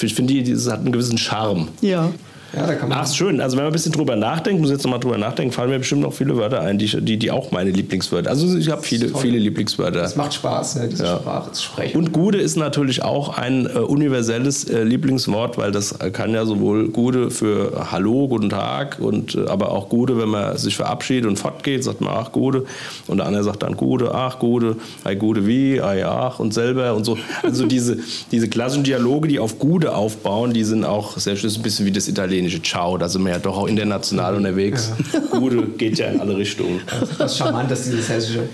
ich 0.00 0.14
finde, 0.14 0.42
das 0.44 0.70
hat 0.70 0.80
einen 0.80 0.92
gewissen 0.92 1.18
Charme. 1.18 1.68
Ja. 1.80 2.12
Ja, 2.56 2.66
da 2.66 2.74
kann 2.74 2.88
man. 2.88 2.98
Ach, 2.98 3.12
schön. 3.12 3.40
Also 3.40 3.56
wenn 3.56 3.64
man 3.64 3.72
ein 3.72 3.74
bisschen 3.74 3.92
drüber 3.92 4.16
nachdenkt, 4.16 4.60
muss 4.60 4.70
jetzt 4.70 4.84
nochmal 4.84 5.00
drüber 5.00 5.18
nachdenken, 5.18 5.52
fallen 5.52 5.70
mir 5.70 5.78
bestimmt 5.78 6.02
noch 6.02 6.12
viele 6.12 6.36
Wörter 6.36 6.60
ein, 6.60 6.78
die, 6.78 6.86
die, 6.86 7.16
die 7.16 7.30
auch 7.30 7.50
meine 7.50 7.70
Lieblingswörter. 7.70 8.30
Also 8.30 8.56
ich 8.56 8.70
habe 8.70 8.82
viele, 8.82 9.10
toll. 9.10 9.20
viele 9.22 9.38
Lieblingswörter. 9.38 10.02
Es 10.02 10.16
macht 10.16 10.34
Spaß, 10.34 10.76
ne, 10.76 10.88
diese 10.88 11.04
Ja. 11.04 11.16
Sprache 11.16 11.52
zu 11.52 11.62
sprechen. 11.62 11.96
Und 11.98 12.12
Gude 12.12 12.38
ist 12.38 12.56
natürlich 12.56 13.02
auch 13.02 13.36
ein 13.36 13.66
äh, 13.66 13.78
universelles 13.78 14.64
äh, 14.64 14.82
Lieblingswort, 14.84 15.58
weil 15.58 15.72
das 15.72 15.98
kann 16.12 16.32
ja 16.32 16.44
sowohl 16.46 16.88
Gude 16.88 17.30
für 17.30 17.88
Hallo, 17.90 18.28
guten 18.28 18.50
Tag, 18.50 18.98
und 19.00 19.34
äh, 19.34 19.46
aber 19.48 19.72
auch 19.72 19.88
Gude, 19.88 20.18
wenn 20.18 20.28
man 20.28 20.56
sich 20.56 20.76
verabschiedet 20.76 21.26
und 21.28 21.38
fortgeht, 21.38 21.82
sagt 21.84 22.00
man 22.00 22.14
ach 22.16 22.32
Gude. 22.32 22.64
Und 23.06 23.18
der 23.18 23.26
andere 23.26 23.42
sagt 23.44 23.62
dann 23.62 23.76
Gude, 23.76 24.14
ach 24.14 24.38
Gude, 24.38 24.76
ei 25.04 25.14
Gude 25.14 25.46
wie, 25.46 25.80
ei 25.80 26.06
ach 26.06 26.38
und 26.38 26.54
selber 26.54 26.94
und 26.94 27.04
so. 27.04 27.18
Also 27.42 27.66
diese, 27.66 27.98
diese 28.30 28.48
klassischen 28.48 28.84
Dialoge, 28.84 29.28
die 29.28 29.38
auf 29.38 29.58
Gude 29.58 29.94
aufbauen, 29.94 30.52
die 30.52 30.64
sind 30.64 30.84
auch 30.84 31.18
sehr 31.18 31.36
schön, 31.36 31.50
ein 31.54 31.62
bisschen 31.62 31.86
wie 31.86 31.92
das 31.92 32.08
italienische 32.08 32.43
Ciao. 32.62 32.98
Da 32.98 33.08
sind 33.08 33.24
wir 33.24 33.32
ja 33.32 33.38
doch 33.38 33.56
auch 33.56 33.66
international 33.66 34.36
unterwegs. 34.36 34.92
Gude 35.30 35.62
geht 35.78 35.98
ja 35.98 36.08
in 36.08 36.20
alle 36.20 36.36
Richtungen. 36.36 36.80
Was 37.18 37.38
charmant 37.38 37.70
ist, 37.70 37.86
dieses 37.86 38.08
Hessische. 38.08 38.48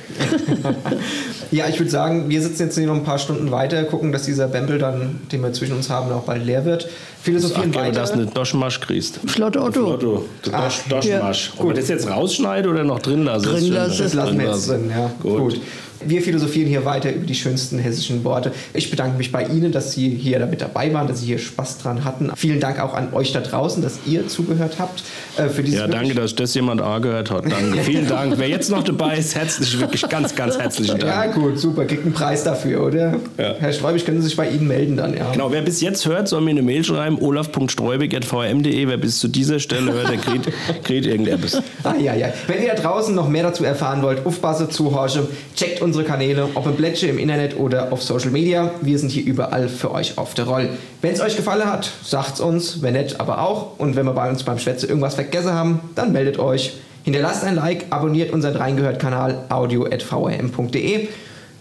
ja, 1.51 1.68
ich 1.68 1.78
würde 1.78 1.91
sagen, 1.91 2.28
wir 2.28 2.43
sitzen 2.43 2.64
jetzt 2.64 2.76
hier 2.76 2.86
noch 2.86 2.95
ein 2.95 3.05
paar 3.05 3.18
Stunden 3.18 3.51
weiter, 3.51 3.84
gucken, 3.84 4.12
dass 4.12 4.24
dieser 4.24 4.49
Bembel 4.49 4.78
dann, 4.78 5.20
den 5.32 5.43
wir 5.43 5.53
zwischen 5.53 5.76
uns 5.76 5.91
haben, 5.91 6.11
auch 6.12 6.24
bald 6.24 6.45
leer 6.45 6.64
wird. 6.64 6.88
Ach, 7.21 7.25
Philosophieren 7.25 7.71
gerne, 7.73 7.93
dass 7.93 8.11
du 8.12 8.16
weiter. 8.18 8.23
eine 8.27 8.33
Doschmasch 8.33 8.81
kriegst. 8.81 9.21
Flott 9.27 9.57
Otto. 9.57 9.93
Otto, 9.95 10.25
Ach, 10.53 10.64
Dosch, 10.64 10.81
Doschmasch. 10.89 11.51
ja. 11.55 11.61
Ob 11.61 11.66
man 11.66 11.77
das 11.77 11.89
jetzt 11.89 12.09
rausschneide 12.09 12.68
oder 12.68 12.85
noch 12.85 13.01
drin 13.01 13.25
lasse? 13.25 13.47
Drin 13.47 13.57
ist 13.59 13.64
schön. 13.66 13.75
lasse. 13.75 14.03
Das 14.05 14.14
lassen 14.14 14.39
wir 14.39 14.47
jetzt 14.47 14.68
lassen. 14.68 14.89
drin, 14.89 14.91
ja. 14.91 15.11
Gut. 15.23 15.39
Gut. 15.39 15.61
Wir 16.03 16.23
philosophieren 16.23 16.66
hier 16.66 16.87
weiter 16.87 17.12
über 17.12 17.27
die 17.27 17.35
schönsten 17.35 17.79
hessischen 17.79 18.25
Worte. 18.25 18.53
Ich 18.73 18.91
bedanke 18.91 19.18
mich 19.18 19.31
bei 19.33 19.45
Ihnen, 19.45 19.71
dass 19.71 19.93
Sie 19.93 20.09
hier 20.09 20.39
damit 20.39 20.62
dabei 20.62 20.95
waren, 20.95 21.07
dass 21.07 21.21
Sie 21.21 21.27
hier 21.27 21.39
Spaß 21.39 21.77
dran 21.77 22.07
hatten. 22.07 22.31
Vielen 22.37 22.59
Dank 22.59 22.81
auch 22.81 22.95
an 22.95 23.12
euch 23.12 23.33
da 23.35 23.41
draußen, 23.41 23.83
dass 23.83 23.99
ihr 24.07 24.27
zugehört 24.27 24.77
habt. 24.79 25.03
Äh, 25.37 25.51
für 25.51 25.62
dieses 25.62 25.81
Ja, 25.81 25.89
danke, 25.89 26.14
dass 26.14 26.35
das 26.35 26.55
jemand 26.55 26.81
angehört 26.81 27.31
hat. 27.31 27.45
Danke. 27.45 27.77
Vielen 27.85 28.09
Dank. 28.09 28.33
Wer 28.39 28.49
jetzt 28.49 28.71
noch 28.71 28.83
dabei 28.83 29.18
ist, 29.18 29.35
herzlich, 29.35 29.79
wirklich 29.79 30.01
ganz, 30.09 30.35
ganz 30.35 30.57
herzlichen 30.57 31.01
Ja, 31.01 31.25
Dank. 31.27 31.35
gut, 31.35 31.59
super. 31.59 31.85
Kriegt 31.85 32.05
einen 32.07 32.14
Preis 32.14 32.45
dafür, 32.45 32.83
oder? 32.87 33.16
Ja. 33.37 33.57
Herr 33.59 33.71
Sträubig, 33.75 34.07
können 34.07 34.23
Sie 34.23 34.29
sich 34.29 34.37
bei 34.39 34.49
Ihnen 34.49 34.68
melden 34.68 34.97
dann, 34.97 35.14
ja. 35.14 35.31
Genau, 35.33 35.53
wer 35.53 35.61
bis 35.61 35.83
jetzt 35.83 36.07
hört, 36.07 36.29
soll 36.29 36.41
mir 36.41 36.53
eine 36.53 36.62
Mail 36.62 36.83
schreiben, 36.83 37.09
olaf.streubig.vm.de. 37.18 38.88
Wer 38.88 38.96
bis 38.96 39.18
zu 39.18 39.28
dieser 39.28 39.58
Stelle 39.58 39.92
hört, 39.92 40.11
der 40.11 40.18
kriegt, 40.18 40.48
kriegt 40.84 41.06
irgendetwas. 41.06 41.62
Ah, 41.82 41.94
ja, 41.98 42.14
ja. 42.14 42.28
Wenn 42.46 42.62
ihr 42.62 42.74
da 42.74 42.82
draußen 42.82 43.14
noch 43.14 43.28
mehr 43.28 43.42
dazu 43.42 43.64
erfahren 43.64 44.02
wollt, 44.02 44.26
aufpasse, 44.26 44.68
zuhorche, 44.68 45.26
checkt 45.56 45.80
unsere 45.80 46.04
Kanäle, 46.04 46.48
ob 46.54 46.66
im 46.66 46.76
Plätsche, 46.76 47.06
im 47.06 47.18
Internet 47.18 47.58
oder 47.58 47.92
auf 47.92 48.02
Social 48.02 48.30
Media. 48.30 48.70
Wir 48.82 48.98
sind 48.98 49.11
hier 49.11 49.24
überall 49.24 49.68
für 49.68 49.92
euch 49.92 50.18
auf 50.18 50.34
der 50.34 50.44
Roll. 50.44 50.68
Wenn 51.00 51.12
es 51.12 51.20
euch 51.20 51.36
gefallen 51.36 51.70
hat, 51.70 51.90
sagt's 52.04 52.40
uns, 52.40 52.82
wenn 52.82 52.94
nicht, 52.94 53.20
aber 53.20 53.40
auch. 53.40 53.78
Und 53.78 53.96
wenn 53.96 54.06
wir 54.06 54.12
bei 54.12 54.28
uns 54.28 54.42
beim 54.42 54.58
Schwätze 54.58 54.86
irgendwas 54.86 55.14
vergessen 55.14 55.52
haben, 55.52 55.80
dann 55.94 56.12
meldet 56.12 56.38
euch. 56.38 56.74
Hinterlasst 57.02 57.44
ein 57.44 57.54
Like, 57.54 57.86
abonniert 57.90 58.32
unseren 58.32 58.56
Reingehört-Kanal 58.56 59.46
audio.vrm.de. 59.48 61.08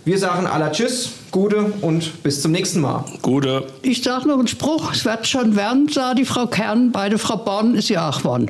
Wir 0.09 0.17
sagen 0.17 0.47
aller 0.47 0.71
Tschüss, 0.71 1.11
Gute 1.29 1.71
und 1.81 2.23
bis 2.23 2.41
zum 2.41 2.51
nächsten 2.51 2.81
Mal. 2.81 3.05
Gute. 3.21 3.67
Ich 3.83 4.01
sage 4.01 4.27
noch 4.27 4.39
einen 4.39 4.47
Spruch, 4.47 4.91
es 4.91 5.05
wird 5.05 5.27
schon 5.27 5.55
werden, 5.55 5.87
sah 5.87 6.15
die 6.15 6.25
Frau 6.25 6.47
Kern, 6.47 6.91
beide 6.91 7.19
Frau 7.19 7.37
Born 7.37 7.75
ist 7.75 7.89
ja 7.89 8.09
auch 8.09 8.23
worden. 8.23 8.49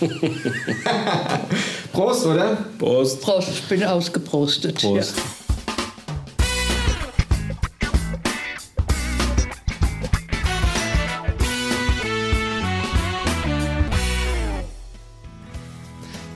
Prost, 1.92 2.26
oder? 2.26 2.58
Prost. 2.80 3.20
Prost, 3.20 3.50
ich 3.52 3.62
bin 3.68 3.84
ausgeprostet. 3.84 4.80
Prost. 4.80 5.14